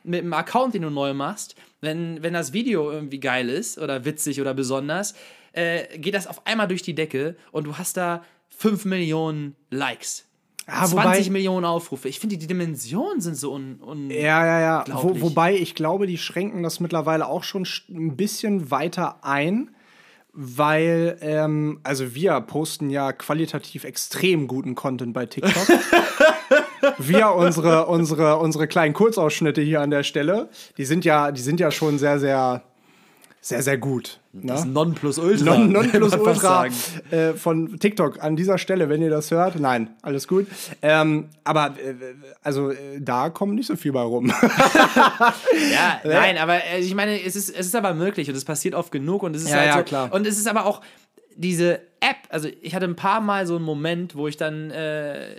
mit 0.04 0.22
einem 0.22 0.34
Account, 0.34 0.76
den 0.76 0.84
du 0.84 0.90
neu 0.90 1.14
machst, 1.14 1.56
wenn, 1.82 2.24
wenn 2.24 2.34
das 2.34 2.54
Video 2.54 2.92
irgendwie 2.92 3.20
geil 3.20 3.50
ist 3.50 3.78
oder 3.78 4.06
witzig 4.06 4.40
oder 4.40 4.54
besonders, 4.54 5.16
äh, 5.52 5.98
geht 5.98 6.14
das 6.14 6.28
auf 6.28 6.46
einmal 6.46 6.68
durch 6.68 6.82
die 6.82 6.96
Decke 6.96 7.36
und 7.52 7.66
du 7.66 7.78
hast 7.78 7.98
da 7.98 8.24
5 8.50 8.86
Millionen 8.86 9.56
Likes. 9.70 10.26
Ja, 10.68 10.86
20 10.86 10.92
wobei, 10.92 11.30
Millionen 11.32 11.66
Aufrufe. 11.66 12.08
Ich 12.08 12.20
finde, 12.20 12.38
die 12.38 12.48
Dimensionen 12.48 13.20
sind 13.20 13.36
so 13.36 13.54
un, 13.54 13.82
un 13.82 14.10
Ja, 14.10 14.46
ja, 14.46 14.60
ja. 14.60 14.86
Wo, 14.94 15.20
wobei 15.22 15.56
ich 15.56 15.76
glaube, 15.76 16.08
die 16.08 16.18
schränken 16.18 16.64
das 16.64 16.80
mittlerweile 16.80 17.28
auch 17.28 17.44
schon 17.44 17.68
ein 17.90 18.16
bisschen 18.16 18.72
weiter 18.72 19.24
ein, 19.24 19.72
weil, 20.32 21.18
ähm, 21.22 21.80
also 21.84 22.16
wir 22.16 22.40
posten 22.42 22.90
ja 22.90 23.12
qualitativ 23.12 23.84
extrem 23.84 24.48
guten 24.48 24.74
Content 24.74 25.14
bei 25.14 25.26
TikTok. 25.26 25.68
wir 26.98 27.34
unsere, 27.34 27.86
unsere, 27.86 28.38
unsere 28.38 28.68
kleinen 28.68 28.94
Kurzausschnitte 28.94 29.62
hier 29.62 29.82
an 29.82 29.92
der 29.92 30.04
Stelle, 30.04 30.50
die 30.78 30.86
sind 30.86 31.06
ja, 31.06 31.32
die 31.32 31.42
sind 31.42 31.60
ja 31.60 31.72
schon 31.72 32.00
sehr, 32.00 32.20
sehr 32.20 32.64
sehr, 33.46 33.62
sehr 33.62 33.78
gut. 33.78 34.22
Das 34.32 34.64
ne? 34.64 34.72
Nonplusultra. 34.72 35.44
Non, 35.44 35.70
Nonplusultra 35.70 36.68
äh, 37.12 37.34
von 37.34 37.78
TikTok 37.78 38.24
an 38.24 38.38
dieser 38.38 38.58
Stelle, 38.58 38.88
wenn 38.88 39.02
ihr 39.02 39.10
das 39.10 39.32
hört. 39.32 39.60
Nein, 39.60 39.90
alles 40.02 40.30
gut. 40.30 40.48
Ähm, 40.82 41.28
aber 41.44 41.76
äh, 41.78 41.94
also 42.42 42.72
äh, 42.72 43.02
da 43.02 43.30
kommt 43.30 43.56
nicht 43.56 43.68
so 43.68 43.76
viel 43.76 43.92
bei 43.92 44.00
rum. 44.00 44.28
ja, 45.74 46.00
nein, 46.06 46.38
aber 46.38 46.64
äh, 46.64 46.80
ich 46.80 46.96
meine, 46.96 47.22
es 47.22 47.36
ist, 47.36 47.50
es 47.50 47.66
ist 47.66 47.76
aber 47.76 47.94
möglich 47.94 48.30
und 48.30 48.36
es 48.38 48.46
passiert 48.46 48.76
oft 48.76 48.94
genug 48.94 49.24
und 49.24 49.36
es 49.36 49.44
ist 49.44 49.50
ja, 49.50 49.58
halt 49.58 49.68
ja, 49.68 49.78
so, 49.80 49.84
klar. 49.84 50.14
Und 50.14 50.26
es 50.26 50.38
ist 50.38 50.48
aber 50.48 50.66
auch, 50.66 50.80
diese 51.36 51.82
App, 52.00 52.16
also 52.30 52.48
ich 52.62 52.74
hatte 52.74 52.86
ein 52.86 52.96
paar 52.96 53.20
Mal 53.20 53.46
so 53.46 53.58
einen 53.58 53.66
Moment, 53.66 54.16
wo 54.16 54.30
ich 54.30 54.38
dann 54.38 54.72
äh, 54.72 55.36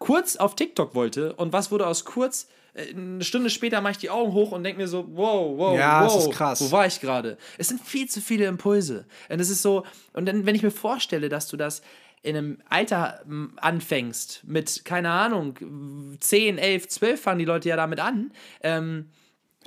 kurz 0.00 0.34
auf 0.34 0.56
TikTok 0.56 0.96
wollte 0.96 1.34
und 1.34 1.52
was 1.52 1.70
wurde 1.70 1.86
aus 1.86 2.04
kurz? 2.04 2.48
Äh, 2.74 2.90
eine 2.94 3.24
Stunde 3.24 3.50
später 3.50 3.80
mache 3.80 3.92
ich 3.92 3.98
die 3.98 4.10
Augen 4.10 4.32
hoch 4.32 4.52
und 4.52 4.62
denke 4.64 4.80
mir 4.82 4.88
so, 4.88 5.06
wow, 5.12 5.56
wow, 5.56 5.78
Ja, 5.78 6.06
wow, 6.06 6.30
krass. 6.30 6.60
wo 6.60 6.70
war 6.70 6.86
ich 6.86 7.00
gerade? 7.00 7.38
Es 7.58 7.68
sind 7.68 7.80
viel 7.80 8.08
zu 8.08 8.20
viele 8.20 8.46
Impulse. 8.46 9.06
Und 9.28 9.40
es 9.40 9.48
ist 9.50 9.62
so, 9.62 9.84
und 10.12 10.26
dann, 10.26 10.44
wenn 10.46 10.54
ich 10.54 10.62
mir 10.62 10.70
vorstelle, 10.70 11.28
dass 11.28 11.48
du 11.48 11.56
das 11.56 11.82
in 12.22 12.36
einem 12.36 12.58
Alter 12.70 13.22
anfängst, 13.56 14.42
mit, 14.46 14.84
keine 14.84 15.10
Ahnung, 15.10 16.16
10, 16.20 16.56
11, 16.58 16.88
12 16.88 17.20
fangen 17.20 17.38
die 17.38 17.44
Leute 17.44 17.68
ja 17.68 17.76
damit 17.76 18.00
an, 18.00 18.32
ähm, 18.62 19.10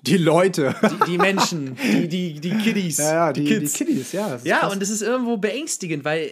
Die 0.02 0.18
Leute. 0.18 0.76
die, 0.82 1.12
die 1.12 1.18
Menschen, 1.20 1.76
die, 1.76 2.08
die, 2.08 2.40
die 2.40 2.58
Kiddies, 2.58 2.98
ja, 3.00 3.14
ja, 3.28 3.34
die, 3.34 3.44
die, 3.44 3.50
Kids. 3.60 3.74
Kiddies, 3.74 4.12
ja. 4.12 4.40
Ja, 4.44 4.60
krass. 4.60 4.74
und 4.74 4.82
es 4.82 4.90
ist 4.90 5.02
irgendwo 5.04 5.38
beängstigend, 5.38 6.04
weil 6.04 6.32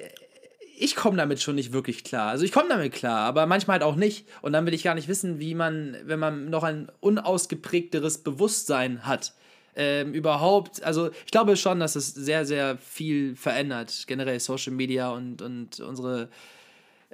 ich 0.77 0.95
komme 0.95 1.17
damit 1.17 1.41
schon 1.41 1.55
nicht 1.55 1.73
wirklich 1.73 2.03
klar. 2.03 2.29
Also 2.29 2.45
ich 2.45 2.51
komme 2.51 2.69
damit 2.69 2.93
klar, 2.93 3.19
aber 3.19 3.45
manchmal 3.45 3.75
halt 3.75 3.83
auch 3.83 3.95
nicht. 3.95 4.27
Und 4.41 4.53
dann 4.53 4.65
will 4.65 4.73
ich 4.73 4.83
gar 4.83 4.95
nicht 4.95 5.07
wissen, 5.07 5.39
wie 5.39 5.55
man, 5.55 5.97
wenn 6.03 6.19
man 6.19 6.49
noch 6.49 6.63
ein 6.63 6.91
unausgeprägteres 6.99 8.19
Bewusstsein 8.19 9.05
hat, 9.05 9.33
ähm, 9.75 10.13
überhaupt, 10.13 10.83
also 10.83 11.09
ich 11.25 11.31
glaube 11.31 11.57
schon, 11.57 11.79
dass 11.79 11.95
es 11.95 12.13
sehr, 12.13 12.45
sehr 12.45 12.77
viel 12.77 13.35
verändert, 13.35 14.05
generell 14.07 14.39
Social 14.39 14.73
Media 14.73 15.09
und, 15.09 15.41
und 15.41 15.79
unsere 15.81 16.29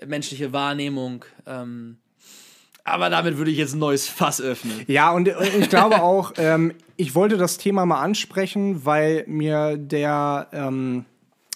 menschliche 0.05 0.53
Wahrnehmung. 0.53 1.25
Ähm, 1.47 1.97
aber 2.83 3.09
damit 3.09 3.37
würde 3.37 3.51
ich 3.51 3.57
jetzt 3.57 3.73
ein 3.73 3.79
neues 3.79 4.07
Fass 4.07 4.41
öffnen. 4.41 4.83
Ja, 4.87 5.11
und 5.11 5.27
äh, 5.27 5.57
ich 5.59 5.69
glaube 5.69 6.01
auch, 6.01 6.33
ähm, 6.37 6.73
ich 6.97 7.15
wollte 7.15 7.37
das 7.37 7.57
Thema 7.57 7.85
mal 7.85 8.01
ansprechen, 8.01 8.85
weil 8.85 9.23
mir 9.27 9.77
der 9.77 10.47
ähm, 10.51 11.05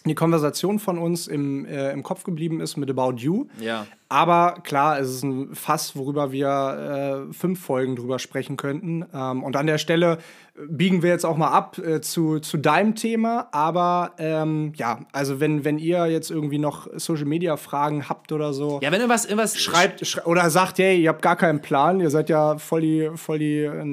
die 0.09 0.15
Konversation 0.15 0.79
von 0.79 0.97
uns 0.97 1.27
im, 1.27 1.65
äh, 1.65 1.91
im 1.91 2.03
Kopf 2.03 2.23
geblieben 2.23 2.61
ist 2.61 2.77
mit 2.77 2.89
About 2.89 3.15
You. 3.17 3.47
Ja. 3.59 3.87
Aber 4.07 4.57
klar, 4.63 4.99
es 4.99 5.09
ist 5.09 5.23
ein 5.23 5.55
Fass, 5.55 5.95
worüber 5.95 6.31
wir 6.31 7.27
äh, 7.29 7.33
fünf 7.33 7.59
Folgen 7.59 7.95
drüber 7.95 8.19
sprechen 8.19 8.57
könnten. 8.57 9.05
Ähm, 9.13 9.43
und 9.43 9.55
an 9.55 9.67
der 9.67 9.77
Stelle 9.77 10.19
biegen 10.69 11.03
wir 11.03 11.09
jetzt 11.09 11.25
auch 11.25 11.35
mal 11.35 11.49
ab 11.49 11.77
äh, 11.79 11.99
zu, 11.99 12.39
zu 12.39 12.57
deinem 12.57 12.95
Thema. 12.95 13.49
Aber 13.51 14.13
ähm, 14.17 14.71
ja, 14.75 14.99
also 15.11 15.39
wenn, 15.39 15.65
wenn 15.65 15.77
ihr 15.77 16.05
jetzt 16.07 16.31
irgendwie 16.31 16.59
noch 16.59 16.87
Social 16.95 17.25
Media 17.25 17.57
Fragen 17.57 18.07
habt 18.07 18.31
oder 18.31 18.53
so, 18.53 18.79
Ja, 18.81 18.91
wenn 18.91 19.01
irgendwas, 19.01 19.25
irgendwas 19.25 19.57
schreibt 19.57 20.05
schrei 20.07 20.23
oder 20.23 20.49
sagt, 20.49 20.77
hey, 20.77 21.01
ihr 21.01 21.09
habt 21.09 21.21
gar 21.21 21.35
keinen 21.35 21.61
Plan, 21.61 21.99
ihr 21.99 22.09
seid 22.09 22.29
ja 22.29 22.57
voll 22.57 22.81
die, 22.81 23.09
voll 23.15 23.39
die, 23.39 23.63
äh, 23.63 23.83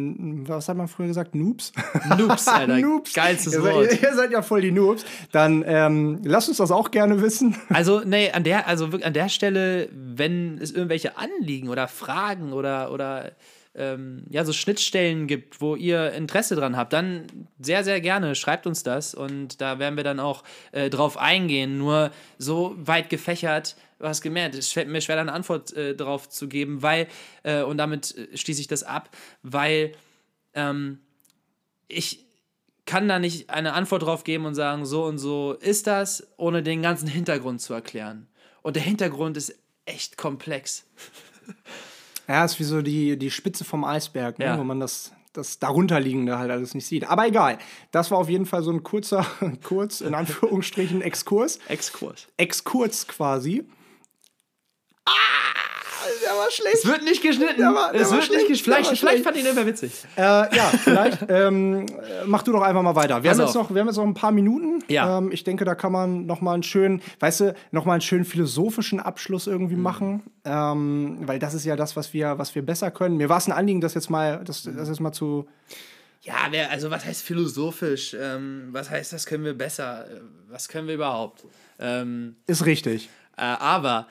was 0.47 0.69
hat 0.69 0.77
man 0.77 0.87
früher 0.89 1.09
gesagt, 1.09 1.35
Noobs? 1.35 1.73
Noobs, 2.17 2.47
Alter. 2.49 2.79
Noobs. 2.79 3.13
Geilstes 3.13 3.55
ihr 3.55 3.63
Wort. 3.63 3.91
Seid, 3.91 4.03
ihr 4.03 4.15
seid 4.15 4.31
ja 4.31 4.43
voll 4.43 4.61
die 4.61 4.73
Noobs. 4.73 5.05
Dann 5.33 5.65
ähm, 5.67 6.21
lasst 6.23 6.49
uns 6.49 6.59
das 6.59 6.71
auch 6.71 6.91
gerne 6.93 7.21
wissen. 7.23 7.57
Also, 7.71 8.03
nee, 8.05 8.31
an 8.31 8.45
der, 8.45 8.69
also 8.69 8.93
wirklich 8.93 9.07
an 9.07 9.15
der 9.15 9.29
Stelle, 9.29 9.89
wenn 10.05 10.59
es 10.59 10.73
irgendwelche 10.73 11.17
Anliegen 11.17 11.69
oder 11.69 11.89
Fragen 11.89 12.53
oder, 12.53 12.93
oder 12.93 13.33
ähm, 13.75 14.25
ja, 14.29 14.45
so 14.45 14.53
Schnittstellen 14.53 15.27
gibt, 15.27 15.61
wo 15.61 15.77
ihr 15.77 16.13
Interesse 16.13 16.57
dran 16.57 16.77
habt, 16.77 16.93
dann 16.93 17.27
sehr, 17.59 17.85
sehr 17.85 18.01
gerne 18.01 18.35
schreibt 18.35 18.67
uns 18.67 18.83
das 18.83 19.15
und 19.15 19.61
da 19.61 19.79
werden 19.79 19.97
wir 19.97 20.05
dann 20.05 20.21
auch 20.21 20.43
äh, 20.73 20.91
drauf 20.91 21.17
eingehen. 21.17 21.79
Nur 21.79 22.11
so 22.39 22.75
weit 22.77 23.09
gefächert, 23.09 23.77
du 23.99 24.07
hast 24.07 24.21
gemerkt, 24.21 24.55
es 24.55 24.73
fällt 24.73 24.89
mir 24.89 25.01
schwer, 25.01 25.21
eine 25.21 25.33
Antwort 25.33 25.73
äh, 25.75 25.95
drauf 25.95 26.29
zu 26.29 26.49
geben, 26.49 26.83
weil, 26.83 27.07
äh, 27.45 27.63
und 27.63 27.79
damit 27.79 28.17
äh, 28.17 28.37
schließe 28.37 28.61
ich 28.61 28.69
das 28.69 28.83
ab, 28.83 29.11
weil 29.43 29.93
ähm, 30.55 30.99
ich 31.89 32.27
kann 32.85 33.09
da 33.09 33.19
nicht 33.19 33.49
eine 33.49 33.73
Antwort 33.75 34.03
drauf 34.03 34.25
geben 34.25 34.45
und 34.45 34.55
sagen, 34.55 34.85
so 34.85 35.05
und 35.05 35.19
so 35.19 35.53
ist 35.53 35.87
das, 35.87 36.27
ohne 36.37 36.63
den 36.63 36.83
ganzen 36.83 37.09
Hintergrund 37.09 37.61
zu 37.61 37.73
erklären. 37.73 38.27
Und 38.61 38.77
der 38.77 38.83
Hintergrund 38.83 39.37
ist 39.37 39.62
echt 39.87 40.17
komplex. 40.17 40.85
Ja, 42.29 42.45
ist 42.45 42.59
wie 42.59 42.65
so 42.65 42.83
die, 42.83 43.17
die 43.19 43.31
Spitze 43.31 43.65
vom 43.65 43.85
Eisberg, 43.85 44.39
ne? 44.39 44.45
Ja. 44.47 44.59
wo 44.59 44.65
man 44.65 44.81
das, 44.81 45.13
das 45.33 45.59
darunterliegende 45.59 46.39
halt 46.39 46.51
alles 46.51 46.75
nicht 46.75 46.87
sieht. 46.87 47.05
Aber 47.09 47.27
egal, 47.27 47.59
das 47.91 48.11
war 48.11 48.19
auf 48.19 48.29
jeden 48.29 48.47
Fall 48.47 48.63
so 48.63 48.71
ein 48.71 48.83
kurzer, 48.83 49.27
kurz, 49.63 50.01
in 50.01 50.15
Anführungsstrichen, 50.15 51.03
Exkurs. 51.03 51.59
Exkurs. 51.69 52.29
Exkurs 52.37 53.09
quasi. 53.09 53.65
Der 56.33 56.39
war 56.41 56.51
schlecht. 56.51 56.75
Es 56.77 56.87
wird 56.87 57.03
nicht 57.05 57.23
geschnitten. 57.23 57.59
Der 57.59 57.75
war- 57.75 57.93
der 57.93 58.01
es 58.01 58.11
wird 58.11 58.25
schlecht, 58.25 58.49
nicht 58.49 58.49
geschnitten. 58.65 58.85
Vielleicht, 58.85 59.01
vielleicht 59.01 59.25
fand 59.25 59.37
ich 59.37 59.45
ihn 59.45 59.51
immer 59.51 59.67
witzig. 59.67 59.93
Äh, 60.17 60.21
ja, 60.23 60.71
vielleicht 60.83 61.19
ähm, 61.29 61.87
äh, 61.87 62.25
mach 62.27 62.43
du 62.43 62.53
doch 62.53 62.63
einfach 62.63 62.83
mal 62.83 62.95
weiter. 62.97 63.23
Wir 63.23 63.31
Pass 63.31 63.39
haben, 63.39 63.47
jetzt 63.47 63.55
noch, 63.55 63.71
wir 63.75 63.81
haben 63.81 63.89
jetzt 63.89 63.97
noch 63.97 64.05
ein 64.05 64.15
paar 64.15 64.33
Minuten. 64.33 64.83
Ja. 64.89 65.19
Ähm, 65.19 65.31
ich 65.33 65.45
denke, 65.45 65.65
da 65.65 65.75
kann 65.75 65.93
man 65.93 66.27
noch 66.27 66.41
mal 66.41 66.55
einen 66.55 66.63
schönen, 66.63 67.03
weißt 67.21 67.41
du, 67.41 67.55
noch 67.71 67.85
mal 67.85 67.93
einen 67.95 68.01
schönen 68.03 68.25
philosophischen 68.25 69.01
Abschluss 69.01 69.47
irgendwie 69.47 69.77
Mhm. 69.77 69.83
machen, 69.83 70.23
ähm, 70.45 71.19
weil 71.27 71.39
das 71.39 71.55
ist 71.55 71.65
ja 71.65 71.77
das, 71.77 71.97
was 71.97 72.13
wir, 72.13 72.39
was 72.39 72.55
wir 72.55 72.63
besser 72.65 72.91
können. 72.91 73.17
Mir 73.17 73.29
war 73.29 73.39
es 73.39 73.47
ein 73.47 73.53
Anliegen, 73.53 73.81
das 73.81 73.95
jetzt 73.95 74.11
mal, 74.11 74.43
das, 74.45 74.63
das 74.63 74.89
jetzt 74.89 75.01
mal 75.01 75.13
zu. 75.13 75.47
Ja, 76.23 76.35
wer, 76.51 76.71
also 76.71 76.91
was 76.91 77.05
heißt 77.05 77.23
philosophisch? 77.23 78.15
Ähm, 78.19 78.69
was 78.71 78.91
heißt, 78.91 79.13
das 79.13 79.27
können 79.27 79.45
wir 79.45 79.55
besser? 79.55 80.07
Äh, 80.07 80.21
Was 80.49 80.69
können 80.69 80.87
wir 80.87 80.95
überhaupt? 80.95 81.45
Ähm, 81.81 82.37
Ist 82.47 82.65
richtig. 82.67 83.09
Äh, 83.37 83.43
aber, 83.43 84.07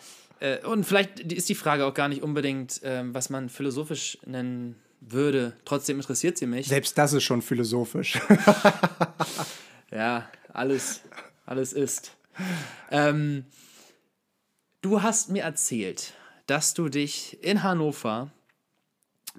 und 0.66 0.86
vielleicht 0.86 1.20
ist 1.20 1.50
die 1.50 1.56
Frage 1.56 1.86
auch 1.86 1.94
gar 1.94 2.08
nicht 2.08 2.24
unbedingt, 2.24 2.82
ähm, 2.84 3.14
was 3.14 3.30
man 3.30 3.50
philosophisch 3.50 4.18
nennen 4.26 4.76
würde. 5.00 5.54
Trotzdem 5.66 5.98
interessiert 5.98 6.38
sie 6.38 6.46
mich. 6.46 6.68
Selbst 6.68 6.98
das 6.98 7.14
ist 7.14 7.24
schon 7.24 7.42
philosophisch. 7.42 8.20
Ja, 9.92 10.30
alles, 10.54 11.02
alles 11.46 11.74
ist. 11.74 12.16
Ähm, 12.90 13.46
du 14.82 15.02
hast 15.02 15.30
mir 15.30 15.44
erzählt, 15.44 16.14
dass 16.48 16.74
du 16.74 16.88
dich 16.88 17.44
in 17.44 17.62
Hannover 17.62 18.32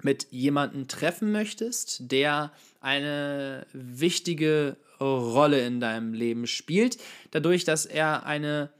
mit 0.01 0.27
jemandem 0.29 0.87
treffen 0.87 1.31
möchtest, 1.31 2.11
der 2.11 2.51
eine 2.81 3.65
wichtige 3.73 4.77
Rolle 4.99 5.65
in 5.65 5.79
deinem 5.79 6.13
Leben 6.13 6.47
spielt, 6.47 6.97
dadurch, 7.31 7.63
dass 7.63 7.85
er 7.85 8.25
eine 8.25 8.71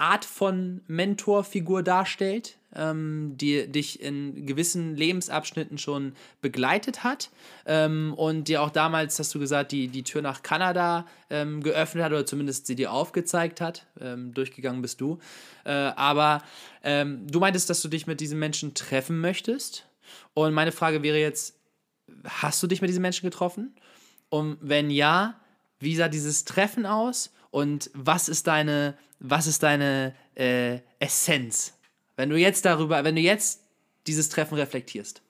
Art 0.00 0.24
von 0.24 0.80
Mentorfigur 0.86 1.82
darstellt, 1.82 2.56
ähm, 2.74 3.34
die 3.36 3.70
dich 3.70 4.00
in 4.00 4.46
gewissen 4.46 4.96
Lebensabschnitten 4.96 5.76
schon 5.76 6.14
begleitet 6.40 7.04
hat 7.04 7.30
ähm, 7.66 8.14
und 8.16 8.48
dir 8.48 8.62
auch 8.62 8.70
damals, 8.70 9.18
hast 9.18 9.34
du 9.34 9.38
gesagt, 9.38 9.72
die, 9.72 9.88
die 9.88 10.02
Tür 10.02 10.22
nach 10.22 10.42
Kanada 10.42 11.06
ähm, 11.28 11.62
geöffnet 11.62 12.02
hat 12.02 12.12
oder 12.12 12.24
zumindest 12.24 12.66
sie 12.66 12.76
dir 12.76 12.92
aufgezeigt 12.92 13.60
hat. 13.60 13.86
Ähm, 14.00 14.32
durchgegangen 14.32 14.80
bist 14.80 15.02
du. 15.02 15.18
Äh, 15.64 15.70
aber 15.70 16.42
ähm, 16.82 17.26
du 17.30 17.38
meintest, 17.38 17.68
dass 17.68 17.82
du 17.82 17.88
dich 17.88 18.06
mit 18.06 18.20
diesem 18.20 18.38
Menschen 18.38 18.72
treffen 18.72 19.20
möchtest. 19.20 19.84
Und 20.32 20.54
meine 20.54 20.72
Frage 20.72 21.02
wäre 21.02 21.18
jetzt, 21.18 21.58
hast 22.24 22.62
du 22.62 22.66
dich 22.66 22.80
mit 22.80 22.88
diesem 22.88 23.02
Menschen 23.02 23.26
getroffen? 23.26 23.74
Und 24.30 24.56
wenn 24.62 24.88
ja, 24.88 25.38
wie 25.78 25.94
sah 25.94 26.08
dieses 26.08 26.46
Treffen 26.46 26.86
aus? 26.86 27.32
Und 27.50 27.90
was 27.94 28.28
ist 28.28 28.46
deine, 28.46 28.96
was 29.18 29.46
ist 29.46 29.62
deine 29.62 30.14
äh, 30.34 30.78
Essenz? 30.98 31.74
Wenn 32.16 32.30
du 32.30 32.36
jetzt 32.36 32.64
darüber, 32.64 33.02
wenn 33.04 33.16
du 33.16 33.20
jetzt 33.20 33.62
dieses 34.06 34.28
Treffen 34.28 34.56
reflektierst. 34.56 35.22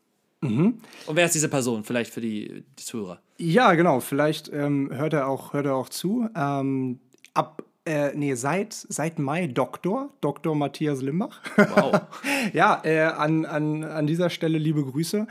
Und 1.07 1.16
wer 1.16 1.27
ist 1.27 1.35
diese 1.35 1.49
Person? 1.49 1.85
Vielleicht 1.85 2.12
für 2.12 2.21
die, 2.21 2.64
die 2.79 2.85
Zuhörer. 2.85 3.21
Ja, 3.37 3.75
genau. 3.75 4.01
Vielleicht 4.01 4.51
ähm, 4.53 4.91
hört, 4.93 5.12
er 5.12 5.29
auch, 5.29 5.53
hört 5.53 5.66
er 5.66 5.75
auch 5.75 5.89
zu. 5.89 6.29
Ähm, 6.35 6.99
ab, 7.35 7.62
äh, 7.85 8.14
nee, 8.14 8.35
seit, 8.35 8.73
seit 8.73 9.18
Mai 9.18 9.49
Doktor, 9.49 10.11
Dr. 10.21 10.55
Matthias 10.55 11.03
Limbach. 11.03 11.41
Wow. 11.57 12.01
ja, 12.53 12.81
äh, 12.85 13.01
an, 13.01 13.45
an, 13.45 13.85
an 13.85 14.07
dieser 14.07 14.31
Stelle 14.31 14.59
liebe 14.59 14.85
Grüße. 14.85 15.27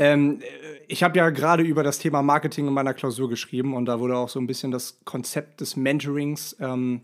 Ähm, 0.00 0.40
äh, 0.40 0.46
ich 0.88 1.02
habe 1.02 1.18
ja 1.18 1.28
gerade 1.28 1.62
über 1.62 1.82
das 1.82 1.98
Thema 1.98 2.22
Marketing 2.22 2.66
in 2.66 2.72
meiner 2.72 2.94
Klausur 2.94 3.28
geschrieben 3.28 3.74
und 3.74 3.84
da 3.84 4.00
wurde 4.00 4.16
auch 4.16 4.30
so 4.30 4.40
ein 4.40 4.46
bisschen 4.46 4.70
das 4.70 4.98
Konzept 5.04 5.60
des 5.60 5.76
Mentorings 5.76 6.56
ähm, 6.58 7.02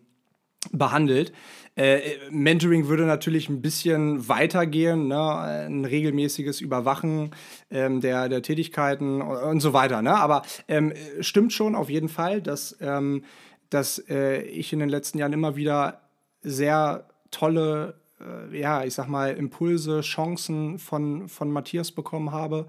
behandelt. 0.73 1.33
Äh, 1.77 2.01
Mentoring 2.31 2.89
würde 2.89 3.05
natürlich 3.05 3.51
ein 3.51 3.61
bisschen 3.61 4.29
weitergehen, 4.29 5.09
ne? 5.09 5.39
ein 5.39 5.85
regelmäßiges 5.85 6.63
Überwachen 6.63 7.33
ähm, 7.71 8.01
der, 8.01 8.31
der 8.31 8.41
Tätigkeiten 8.41 9.21
und, 9.21 9.37
und 9.37 9.61
so 9.61 9.75
weiter. 9.75 10.01
Ne? 10.01 10.15
Aber 10.15 10.43
ähm, 10.67 10.95
stimmt 11.21 11.53
schon 11.53 11.75
auf 11.75 11.91
jeden 11.91 12.09
Fall, 12.09 12.41
dass, 12.41 12.79
ähm, 12.81 13.25
dass 13.69 13.99
äh, 14.09 14.41
ich 14.41 14.73
in 14.73 14.79
den 14.79 14.89
letzten 14.89 15.19
Jahren 15.19 15.35
immer 15.35 15.55
wieder 15.55 16.01
sehr 16.41 17.07
tolle, 17.31 18.01
äh, 18.21 18.59
ja, 18.59 18.85
ich 18.85 18.95
sag 18.95 19.09
mal, 19.09 19.35
Impulse, 19.35 20.01
Chancen 20.01 20.79
von, 20.79 21.29
von 21.29 21.51
Matthias 21.51 21.93
bekommen 21.93 22.33
habe. 22.33 22.67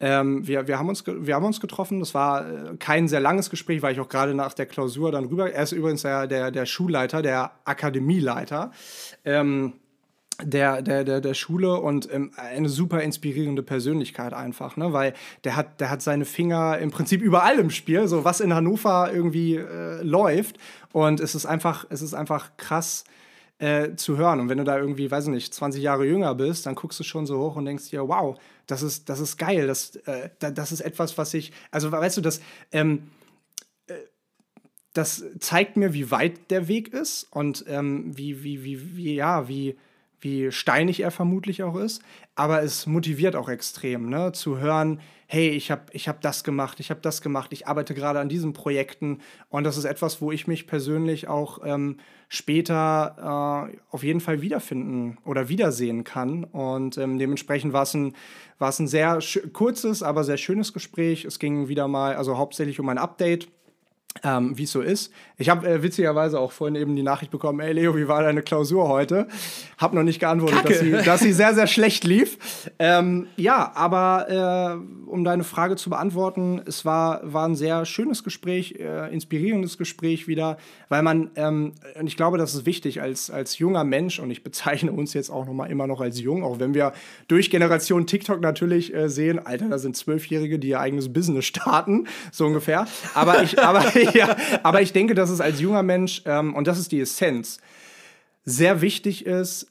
Ähm, 0.00 0.46
wir, 0.46 0.68
wir, 0.68 0.78
haben 0.78 0.88
uns 0.88 1.04
wir 1.06 1.34
haben 1.34 1.44
uns 1.44 1.60
getroffen. 1.60 1.98
Das 2.00 2.14
war 2.14 2.48
äh, 2.48 2.76
kein 2.78 3.08
sehr 3.08 3.20
langes 3.20 3.50
Gespräch, 3.50 3.82
weil 3.82 3.92
ich 3.92 4.00
auch 4.00 4.08
gerade 4.08 4.34
nach 4.34 4.54
der 4.54 4.66
Klausur 4.66 5.10
dann 5.10 5.24
rüber. 5.24 5.52
Er 5.52 5.64
ist 5.64 5.72
übrigens 5.72 6.02
der, 6.02 6.26
der, 6.26 6.50
der 6.50 6.66
Schulleiter, 6.66 7.22
der 7.22 7.52
Akademieleiter. 7.64 8.70
Ähm, 9.24 9.74
der, 10.40 10.82
der, 10.82 11.02
der, 11.02 11.20
der 11.20 11.34
Schule 11.34 11.80
und 11.80 12.12
ähm, 12.12 12.30
eine 12.36 12.68
super 12.68 13.02
inspirierende 13.02 13.64
Persönlichkeit 13.64 14.32
einfach, 14.32 14.76
ne? 14.76 14.92
Weil 14.92 15.14
der 15.42 15.56
hat, 15.56 15.80
der 15.80 15.90
hat 15.90 16.00
seine 16.00 16.24
Finger 16.24 16.78
im 16.78 16.92
Prinzip 16.92 17.22
überall 17.22 17.58
im 17.58 17.70
Spiel, 17.70 18.06
so 18.06 18.24
was 18.24 18.38
in 18.38 18.54
Hannover 18.54 19.10
irgendwie 19.12 19.56
äh, 19.56 20.00
läuft. 20.02 20.58
Und 20.92 21.18
es 21.18 21.34
ist 21.34 21.44
einfach, 21.44 21.86
es 21.90 22.02
ist 22.02 22.14
einfach 22.14 22.56
krass 22.56 23.02
äh, 23.58 23.96
zu 23.96 24.16
hören. 24.16 24.40
Und 24.40 24.48
wenn 24.48 24.58
du 24.58 24.64
da 24.64 24.78
irgendwie, 24.78 25.10
weiß 25.10 25.24
ich 25.24 25.30
nicht, 25.30 25.52
20 25.52 25.82
Jahre 25.82 26.06
jünger 26.06 26.34
bist, 26.34 26.66
dann 26.66 26.74
guckst 26.74 26.98
du 27.00 27.04
schon 27.04 27.26
so 27.26 27.38
hoch 27.38 27.56
und 27.56 27.64
denkst 27.64 27.90
dir, 27.90 28.06
wow, 28.08 28.38
das 28.66 28.82
ist, 28.82 29.08
das 29.08 29.20
ist 29.20 29.36
geil. 29.36 29.66
Das, 29.66 29.96
äh, 30.06 30.30
das 30.38 30.72
ist 30.72 30.80
etwas, 30.80 31.18
was 31.18 31.34
ich, 31.34 31.52
also 31.70 31.90
weißt 31.90 32.16
du, 32.16 32.20
das, 32.20 32.40
ähm, 32.72 33.10
äh, 33.86 33.94
das 34.92 35.24
zeigt 35.40 35.76
mir, 35.76 35.92
wie 35.92 36.10
weit 36.10 36.50
der 36.50 36.68
Weg 36.68 36.92
ist 36.92 37.24
und 37.30 37.64
ähm, 37.68 38.16
wie, 38.16 38.42
wie, 38.42 38.64
wie, 38.64 38.96
wie, 38.96 39.14
ja, 39.14 39.48
wie 39.48 39.76
wie 40.20 40.50
steinig 40.50 41.00
er 41.00 41.10
vermutlich 41.10 41.62
auch 41.62 41.76
ist, 41.76 42.02
aber 42.34 42.62
es 42.62 42.86
motiviert 42.86 43.36
auch 43.36 43.48
extrem, 43.48 44.08
ne? 44.08 44.32
zu 44.32 44.58
hören, 44.58 45.00
hey, 45.26 45.50
ich 45.50 45.70
habe 45.70 45.82
ich 45.92 46.08
hab 46.08 46.20
das 46.22 46.42
gemacht, 46.42 46.80
ich 46.80 46.90
habe 46.90 47.00
das 47.00 47.20
gemacht, 47.20 47.52
ich 47.52 47.66
arbeite 47.66 47.94
gerade 47.94 48.18
an 48.18 48.28
diesen 48.28 48.52
Projekten 48.54 49.18
und 49.50 49.64
das 49.64 49.76
ist 49.76 49.84
etwas, 49.84 50.22
wo 50.22 50.32
ich 50.32 50.46
mich 50.46 50.66
persönlich 50.66 51.28
auch 51.28 51.60
ähm, 51.64 51.98
später 52.28 53.68
äh, 53.70 53.76
auf 53.90 54.02
jeden 54.02 54.20
Fall 54.20 54.40
wiederfinden 54.40 55.18
oder 55.24 55.48
wiedersehen 55.48 56.04
kann 56.04 56.44
und 56.44 56.96
ähm, 56.96 57.18
dementsprechend 57.18 57.72
war 57.72 57.82
es 57.82 57.94
ein, 57.94 58.14
ein 58.58 58.86
sehr 58.86 59.18
kurzes, 59.52 60.02
aber 60.02 60.24
sehr 60.24 60.38
schönes 60.38 60.72
Gespräch. 60.72 61.24
Es 61.24 61.38
ging 61.38 61.68
wieder 61.68 61.88
mal, 61.88 62.16
also 62.16 62.38
hauptsächlich 62.38 62.80
um 62.80 62.88
ein 62.88 62.98
Update 62.98 63.48
ähm, 64.24 64.56
wie 64.56 64.64
es 64.64 64.72
so 64.72 64.80
ist. 64.80 65.12
Ich 65.36 65.48
habe 65.48 65.68
äh, 65.68 65.82
witzigerweise 65.82 66.40
auch 66.40 66.52
vorhin 66.52 66.74
eben 66.74 66.96
die 66.96 67.02
Nachricht 67.02 67.30
bekommen, 67.30 67.60
ey 67.60 67.72
Leo, 67.72 67.96
wie 67.96 68.08
war 68.08 68.22
deine 68.22 68.42
Klausur 68.42 68.88
heute? 68.88 69.28
Hab 69.76 69.92
noch 69.92 70.02
nicht 70.02 70.18
geantwortet, 70.18 70.64
dass 70.64 70.78
sie, 70.80 70.90
dass 70.90 71.20
sie, 71.20 71.32
sehr, 71.32 71.54
sehr 71.54 71.66
schlecht 71.66 72.04
lief. 72.04 72.38
Ähm, 72.78 73.28
ja, 73.36 73.70
aber 73.74 74.80
äh, 75.06 75.08
um 75.08 75.24
deine 75.24 75.44
Frage 75.44 75.76
zu 75.76 75.90
beantworten, 75.90 76.60
es 76.66 76.84
war, 76.84 77.20
war 77.22 77.46
ein 77.46 77.54
sehr 77.54 77.84
schönes 77.84 78.24
Gespräch, 78.24 78.74
äh, 78.78 79.12
inspirierendes 79.12 79.78
Gespräch 79.78 80.26
wieder, 80.26 80.58
weil 80.88 81.02
man, 81.02 81.30
ähm, 81.36 81.74
und 81.98 82.06
ich 82.06 82.16
glaube, 82.16 82.38
das 82.38 82.54
ist 82.54 82.66
wichtig 82.66 83.00
als, 83.00 83.30
als 83.30 83.58
junger 83.58 83.84
Mensch, 83.84 84.18
und 84.18 84.30
ich 84.30 84.42
bezeichne 84.42 84.90
uns 84.90 85.14
jetzt 85.14 85.30
auch 85.30 85.46
noch 85.46 85.52
mal 85.52 85.66
immer 85.66 85.86
noch 85.86 86.00
als 86.00 86.20
jung, 86.20 86.42
auch 86.42 86.58
wenn 86.58 86.74
wir 86.74 86.92
durch 87.28 87.50
Generation 87.50 88.06
TikTok 88.06 88.40
natürlich 88.40 88.92
äh, 88.92 89.08
sehen, 89.08 89.38
Alter, 89.38 89.68
da 89.68 89.78
sind 89.78 89.96
Zwölfjährige, 89.96 90.58
die 90.58 90.70
ihr 90.70 90.80
eigenes 90.80 91.12
Business 91.12 91.44
starten, 91.44 92.08
so 92.32 92.46
ungefähr. 92.46 92.86
Aber 93.14 93.42
ich, 93.42 93.58
aber 93.62 93.84
ja, 94.14 94.36
aber 94.62 94.82
ich 94.82 94.92
denke, 94.92 95.14
dass 95.14 95.30
es 95.30 95.40
als 95.40 95.60
junger 95.60 95.82
Mensch, 95.82 96.22
ähm, 96.24 96.54
und 96.54 96.66
das 96.66 96.78
ist 96.78 96.92
die 96.92 97.00
Essenz, 97.00 97.58
sehr 98.44 98.80
wichtig 98.80 99.26
ist, 99.26 99.66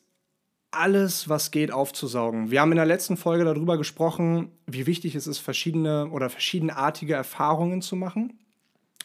alles, 0.71 1.29
was 1.29 1.51
geht, 1.51 1.71
aufzusaugen. 1.71 2.51
Wir 2.51 2.61
haben 2.61 2.71
in 2.71 2.77
der 2.77 2.85
letzten 2.85 3.17
Folge 3.17 3.45
darüber 3.45 3.77
gesprochen, 3.77 4.51
wie 4.65 4.85
wichtig 4.85 5.15
es 5.15 5.25
ist, 5.25 5.39
verschiedene 5.39 6.09
oder 6.09 6.29
verschiedenartige 6.29 7.13
Erfahrungen 7.13 7.81
zu 7.81 7.95
machen. 7.95 8.37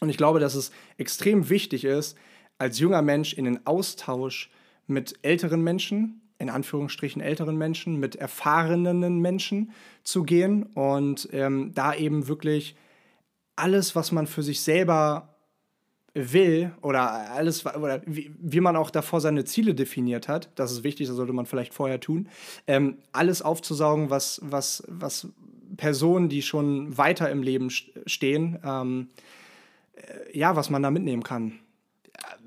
Und 0.01 0.09
ich 0.09 0.17
glaube, 0.17 0.41
dass 0.41 0.55
es 0.55 0.73
extrem 0.99 1.49
wichtig 1.49 1.85
ist, 1.85 2.17
als 2.59 2.79
junger 2.79 3.03
Mensch 3.03 3.33
in 3.33 3.45
den 3.45 3.67
Austausch 3.67 4.51
mit 4.87 5.19
älteren 5.23 5.63
Menschen, 5.63 6.21
in 6.39 6.51
Anführungsstrichen 6.51 7.23
älteren 7.23 7.57
Menschen, 7.57 8.01
mit 8.01 8.17
erfahrenen 8.17 9.21
Menschen 9.21 9.73
zu 10.03 10.25
gehen 10.25 10.65
und 10.65 11.29
ähm, 11.33 11.71
da 11.75 11.95
eben 11.95 12.27
wirklich 12.27 12.75
alles, 13.63 13.95
was 13.95 14.11
man 14.11 14.27
für 14.27 14.43
sich 14.43 14.61
selber 14.61 15.29
will 16.15 16.73
oder 16.83 17.31
alles, 17.31 17.65
oder 17.65 18.03
wie, 18.07 18.35
wie, 18.39 18.61
man 18.61 18.75
auch 18.75 18.91
davor 18.91 19.21
seine 19.21 19.45
Ziele 19.45 19.75
definiert 19.75 20.27
hat, 20.27 20.51
das 20.57 20.73
ist 20.73 20.83
wichtig, 20.83 21.07
das 21.07 21.17
sollte 21.17 21.33
man 21.33 21.47
vielleicht 21.47 21.73
vorher 21.73 22.01
tun, 22.01 22.29
ähm, 22.67 22.99
alles 23.13 23.41
aufzusaugen, 23.41 24.11
was, 24.11 24.41
was, 24.43 24.83
was 24.89 25.29
Personen, 25.77 26.29
die 26.29 26.43
schon 26.43 26.99
weiter 26.99 27.31
im 27.31 27.43
Leben 27.43 27.71
stehen, 27.71 28.59
ähm, 28.65 29.09
äh, 29.95 30.37
ja, 30.37 30.57
was 30.57 30.69
man 30.69 30.83
da 30.83 30.91
mitnehmen 30.91 31.23
kann. 31.23 31.61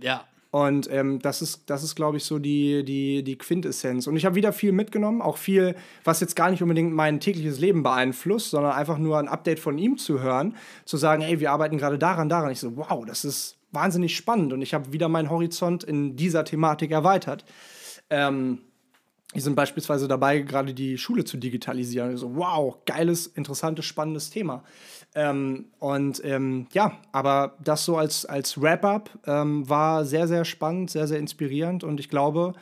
Ja, 0.01 0.25
und 0.55 0.89
ähm, 0.89 1.19
das 1.19 1.41
ist, 1.41 1.69
das 1.69 1.83
ist 1.83 1.95
glaube 1.95 2.15
ich, 2.15 2.23
so 2.23 2.39
die, 2.39 2.85
die, 2.85 3.23
die 3.23 3.37
Quintessenz. 3.37 4.07
Und 4.07 4.15
ich 4.15 4.23
habe 4.23 4.35
wieder 4.35 4.53
viel 4.53 4.71
mitgenommen, 4.71 5.21
auch 5.21 5.35
viel, 5.35 5.75
was 6.05 6.21
jetzt 6.21 6.37
gar 6.37 6.49
nicht 6.49 6.63
unbedingt 6.63 6.93
mein 6.93 7.19
tägliches 7.19 7.59
Leben 7.59 7.83
beeinflusst, 7.83 8.51
sondern 8.51 8.71
einfach 8.71 8.97
nur 8.97 9.19
ein 9.19 9.27
Update 9.27 9.59
von 9.59 9.77
ihm 9.77 9.97
zu 9.97 10.21
hören, 10.21 10.55
zu 10.85 10.95
sagen, 10.95 11.23
ey, 11.23 11.41
wir 11.41 11.51
arbeiten 11.51 11.77
gerade 11.77 11.99
daran, 11.99 12.29
daran. 12.29 12.51
Ich 12.51 12.61
so, 12.61 12.77
wow, 12.77 13.03
das 13.05 13.25
ist 13.25 13.57
wahnsinnig 13.73 14.15
spannend. 14.15 14.53
Und 14.53 14.61
ich 14.61 14.73
habe 14.73 14.93
wieder 14.93 15.09
meinen 15.09 15.29
Horizont 15.29 15.83
in 15.83 16.15
dieser 16.15 16.45
Thematik 16.45 16.91
erweitert. 16.91 17.43
Ähm, 18.09 18.59
die 19.35 19.41
sind 19.41 19.57
beispielsweise 19.57 20.07
dabei, 20.07 20.39
gerade 20.39 20.73
die 20.73 20.97
Schule 20.97 21.25
zu 21.25 21.35
digitalisieren. 21.35 22.11
Also, 22.11 22.33
wow, 22.37 22.77
geiles, 22.85 23.27
interessantes, 23.27 23.83
spannendes 23.83 24.29
Thema. 24.29 24.63
Ähm, 25.15 25.67
und 25.79 26.23
ähm, 26.25 26.67
ja, 26.73 26.97
aber 27.13 27.55
das 27.63 27.85
so 27.85 27.97
als, 27.97 28.25
als 28.25 28.61
Wrap-up 28.61 29.09
ähm, 29.25 29.67
war 29.69 30.03
sehr, 30.03 30.27
sehr 30.27 30.43
spannend, 30.43 30.91
sehr, 30.91 31.07
sehr 31.07 31.19
inspirierend 31.19 31.85
und 31.85 32.01
ich 32.01 32.09
glaube, 32.09 32.53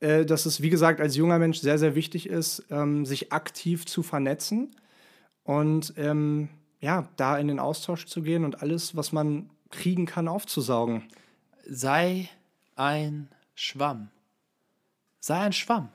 äh, 0.00 0.26
dass 0.26 0.44
es, 0.44 0.60
wie 0.60 0.70
gesagt, 0.70 1.00
als 1.00 1.14
junger 1.14 1.38
Mensch 1.38 1.60
sehr, 1.60 1.78
sehr 1.78 1.94
wichtig 1.94 2.28
ist, 2.28 2.64
ähm, 2.70 3.06
sich 3.06 3.32
aktiv 3.32 3.86
zu 3.86 4.02
vernetzen 4.02 4.74
und 5.44 5.94
ähm, 5.96 6.48
ja, 6.80 7.08
da 7.16 7.38
in 7.38 7.46
den 7.46 7.60
Austausch 7.60 8.06
zu 8.06 8.22
gehen 8.22 8.44
und 8.44 8.60
alles, 8.60 8.96
was 8.96 9.12
man 9.12 9.48
kriegen 9.70 10.04
kann, 10.04 10.26
aufzusaugen. 10.26 11.04
Sei 11.64 12.28
ein 12.74 13.28
Schwamm. 13.54 14.10
Sei 15.20 15.38
ein 15.38 15.52
Schwamm 15.52 15.90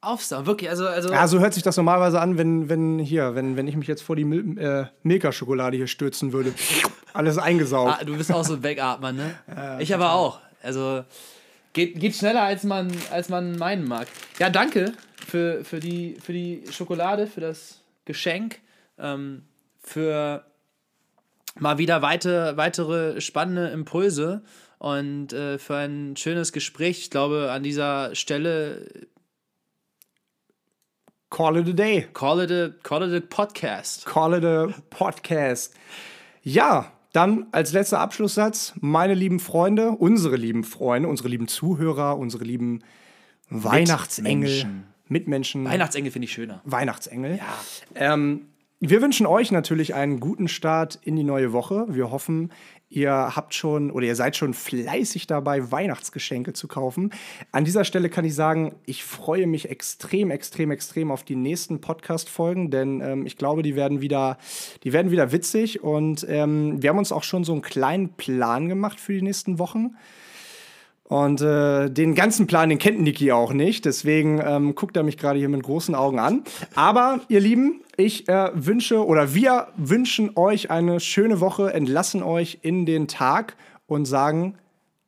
aufsaugen. 0.00 0.46
Wirklich, 0.46 0.70
also, 0.70 0.86
also. 0.86 1.10
Ja, 1.10 1.26
so 1.26 1.40
hört 1.40 1.54
sich 1.54 1.62
das 1.62 1.76
normalerweise 1.76 2.20
an, 2.20 2.38
wenn, 2.38 2.68
wenn 2.68 2.98
hier, 2.98 3.34
wenn, 3.34 3.56
wenn 3.56 3.66
ich 3.66 3.76
mich 3.76 3.88
jetzt 3.88 4.02
vor 4.02 4.16
die 4.16 4.24
Mil 4.24 4.58
äh, 4.58 4.86
Milka-Schokolade 5.02 5.76
hier 5.76 5.86
stürzen 5.86 6.32
würde. 6.32 6.54
Alles 7.12 7.38
eingesaugt. 7.38 7.98
Ah, 8.00 8.04
du 8.04 8.16
bist 8.16 8.32
auch 8.32 8.44
so 8.44 8.54
ein 8.54 8.62
Wegatmer, 8.62 9.12
ne? 9.12 9.34
Ja, 9.48 9.80
ich 9.80 9.94
aber 9.94 10.12
auch. 10.12 10.40
Also 10.62 11.04
geht, 11.72 11.98
geht 11.98 12.14
schneller, 12.14 12.42
als 12.42 12.64
man, 12.64 12.92
als 13.10 13.28
man 13.28 13.56
meinen 13.56 13.86
mag. 13.86 14.08
Ja, 14.38 14.50
danke 14.50 14.92
für, 15.26 15.64
für, 15.64 15.80
die, 15.80 16.16
für 16.22 16.32
die 16.32 16.64
Schokolade, 16.70 17.26
für 17.26 17.40
das 17.40 17.80
Geschenk, 18.04 18.58
ähm, 18.98 19.42
für 19.82 20.44
mal 21.58 21.78
wieder 21.78 22.02
weite, 22.02 22.56
weitere 22.56 23.20
spannende 23.20 23.68
Impulse 23.68 24.42
und 24.78 25.32
äh, 25.32 25.58
für 25.58 25.76
ein 25.76 26.16
schönes 26.16 26.52
Gespräch. 26.52 26.98
Ich 27.00 27.10
glaube, 27.10 27.50
an 27.50 27.62
dieser 27.62 28.14
Stelle 28.14 28.86
Call 31.30 31.58
it 31.58 31.68
a 31.68 31.72
day. 31.72 32.08
Call 32.14 32.40
it 32.40 32.50
a, 32.50 32.72
call 32.82 33.02
it 33.02 33.12
a 33.12 33.20
podcast. 33.20 34.06
Call 34.06 34.34
it 34.34 34.44
a 34.44 34.68
podcast. 34.88 35.74
Ja, 36.42 36.90
dann 37.12 37.46
als 37.52 37.72
letzter 37.72 38.00
Abschlusssatz, 38.00 38.72
meine 38.80 39.14
lieben 39.14 39.38
Freunde, 39.38 39.90
unsere 39.90 40.36
lieben 40.36 40.64
Freunde, 40.64 41.08
unsere 41.08 41.28
lieben 41.28 41.46
Zuhörer, 41.46 42.16
unsere 42.16 42.44
lieben 42.44 42.82
Weihnachtsengel, 43.50 44.48
Mitmenschen. 44.48 44.84
Mitmenschen. 45.08 45.64
Weihnachtsengel 45.64 46.12
finde 46.12 46.24
ich 46.26 46.32
schöner. 46.32 46.62
Weihnachtsengel. 46.64 47.36
Ja. 47.36 48.14
Ähm, 48.14 48.46
wir 48.80 49.02
wünschen 49.02 49.26
euch 49.26 49.50
natürlich 49.50 49.94
einen 49.94 50.20
guten 50.20 50.48
Start 50.48 50.98
in 51.02 51.16
die 51.16 51.24
neue 51.24 51.52
Woche. 51.52 51.86
Wir 51.88 52.10
hoffen, 52.10 52.52
Ihr 52.90 53.12
habt 53.12 53.54
schon 53.54 53.90
oder 53.90 54.06
ihr 54.06 54.16
seid 54.16 54.36
schon 54.36 54.54
fleißig 54.54 55.26
dabei, 55.26 55.70
Weihnachtsgeschenke 55.70 56.54
zu 56.54 56.68
kaufen. 56.68 57.10
An 57.52 57.64
dieser 57.64 57.84
Stelle 57.84 58.08
kann 58.08 58.24
ich 58.24 58.34
sagen, 58.34 58.74
ich 58.86 59.04
freue 59.04 59.46
mich 59.46 59.68
extrem, 59.68 60.30
extrem, 60.30 60.70
extrem 60.70 61.10
auf 61.10 61.22
die 61.22 61.36
nächsten 61.36 61.82
Podcast-Folgen, 61.82 62.70
denn 62.70 63.02
ähm, 63.02 63.26
ich 63.26 63.36
glaube, 63.36 63.62
die 63.62 63.76
werden 63.76 64.00
wieder, 64.00 64.38
die 64.84 64.94
werden 64.94 65.10
wieder 65.10 65.32
witzig 65.32 65.82
und 65.82 66.26
ähm, 66.28 66.82
wir 66.82 66.90
haben 66.90 66.98
uns 66.98 67.12
auch 67.12 67.24
schon 67.24 67.44
so 67.44 67.52
einen 67.52 67.62
kleinen 67.62 68.14
Plan 68.14 68.68
gemacht 68.68 68.98
für 69.00 69.12
die 69.12 69.22
nächsten 69.22 69.58
Wochen. 69.58 69.96
Und 71.08 71.40
äh, 71.40 71.88
den 71.88 72.14
ganzen 72.14 72.46
Plan, 72.46 72.68
den 72.68 72.78
kennt 72.78 73.00
Niki 73.00 73.32
auch 73.32 73.54
nicht. 73.54 73.86
Deswegen 73.86 74.42
ähm, 74.44 74.74
guckt 74.74 74.94
er 74.94 75.02
mich 75.02 75.16
gerade 75.16 75.38
hier 75.38 75.48
mit 75.48 75.62
großen 75.62 75.94
Augen 75.94 76.18
an. 76.18 76.44
Aber 76.74 77.20
ihr 77.28 77.40
Lieben, 77.40 77.80
ich 77.96 78.28
äh, 78.28 78.50
wünsche 78.54 79.06
oder 79.06 79.34
wir 79.34 79.68
wünschen 79.76 80.36
euch 80.36 80.70
eine 80.70 81.00
schöne 81.00 81.40
Woche, 81.40 81.72
entlassen 81.72 82.22
euch 82.22 82.58
in 82.60 82.84
den 82.84 83.08
Tag 83.08 83.56
und 83.86 84.04
sagen 84.04 84.58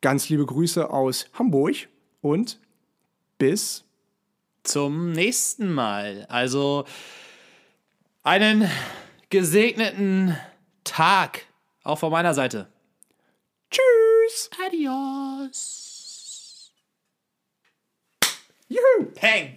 ganz 0.01 0.31
liebe 0.31 0.47
Grüße 0.47 0.89
aus 0.89 1.27
Hamburg 1.35 1.77
und 2.23 2.59
bis 3.37 3.85
zum 4.63 5.13
nächsten 5.13 5.71
Mal. 5.71 6.25
Also 6.31 6.87
einen 8.23 8.71
gesegneten 9.29 10.35
Tag 10.83 11.45
auch 11.85 11.99
von 11.99 12.11
meiner 12.11 12.33
Seite. 12.33 12.69
Tschüss. 13.71 14.51
Adios. 14.67 15.80
Yoo-hoo! 18.73 19.07
Pang! 19.17 19.49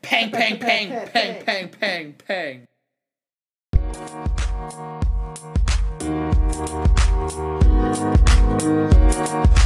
Pang, 0.00 0.30
pang, 0.30 0.58
pang, 0.58 0.88
pang, 1.12 1.42
pang, 1.44 1.68
pang, 1.68 2.14
pang. 2.26 2.66
pang. 9.46 9.56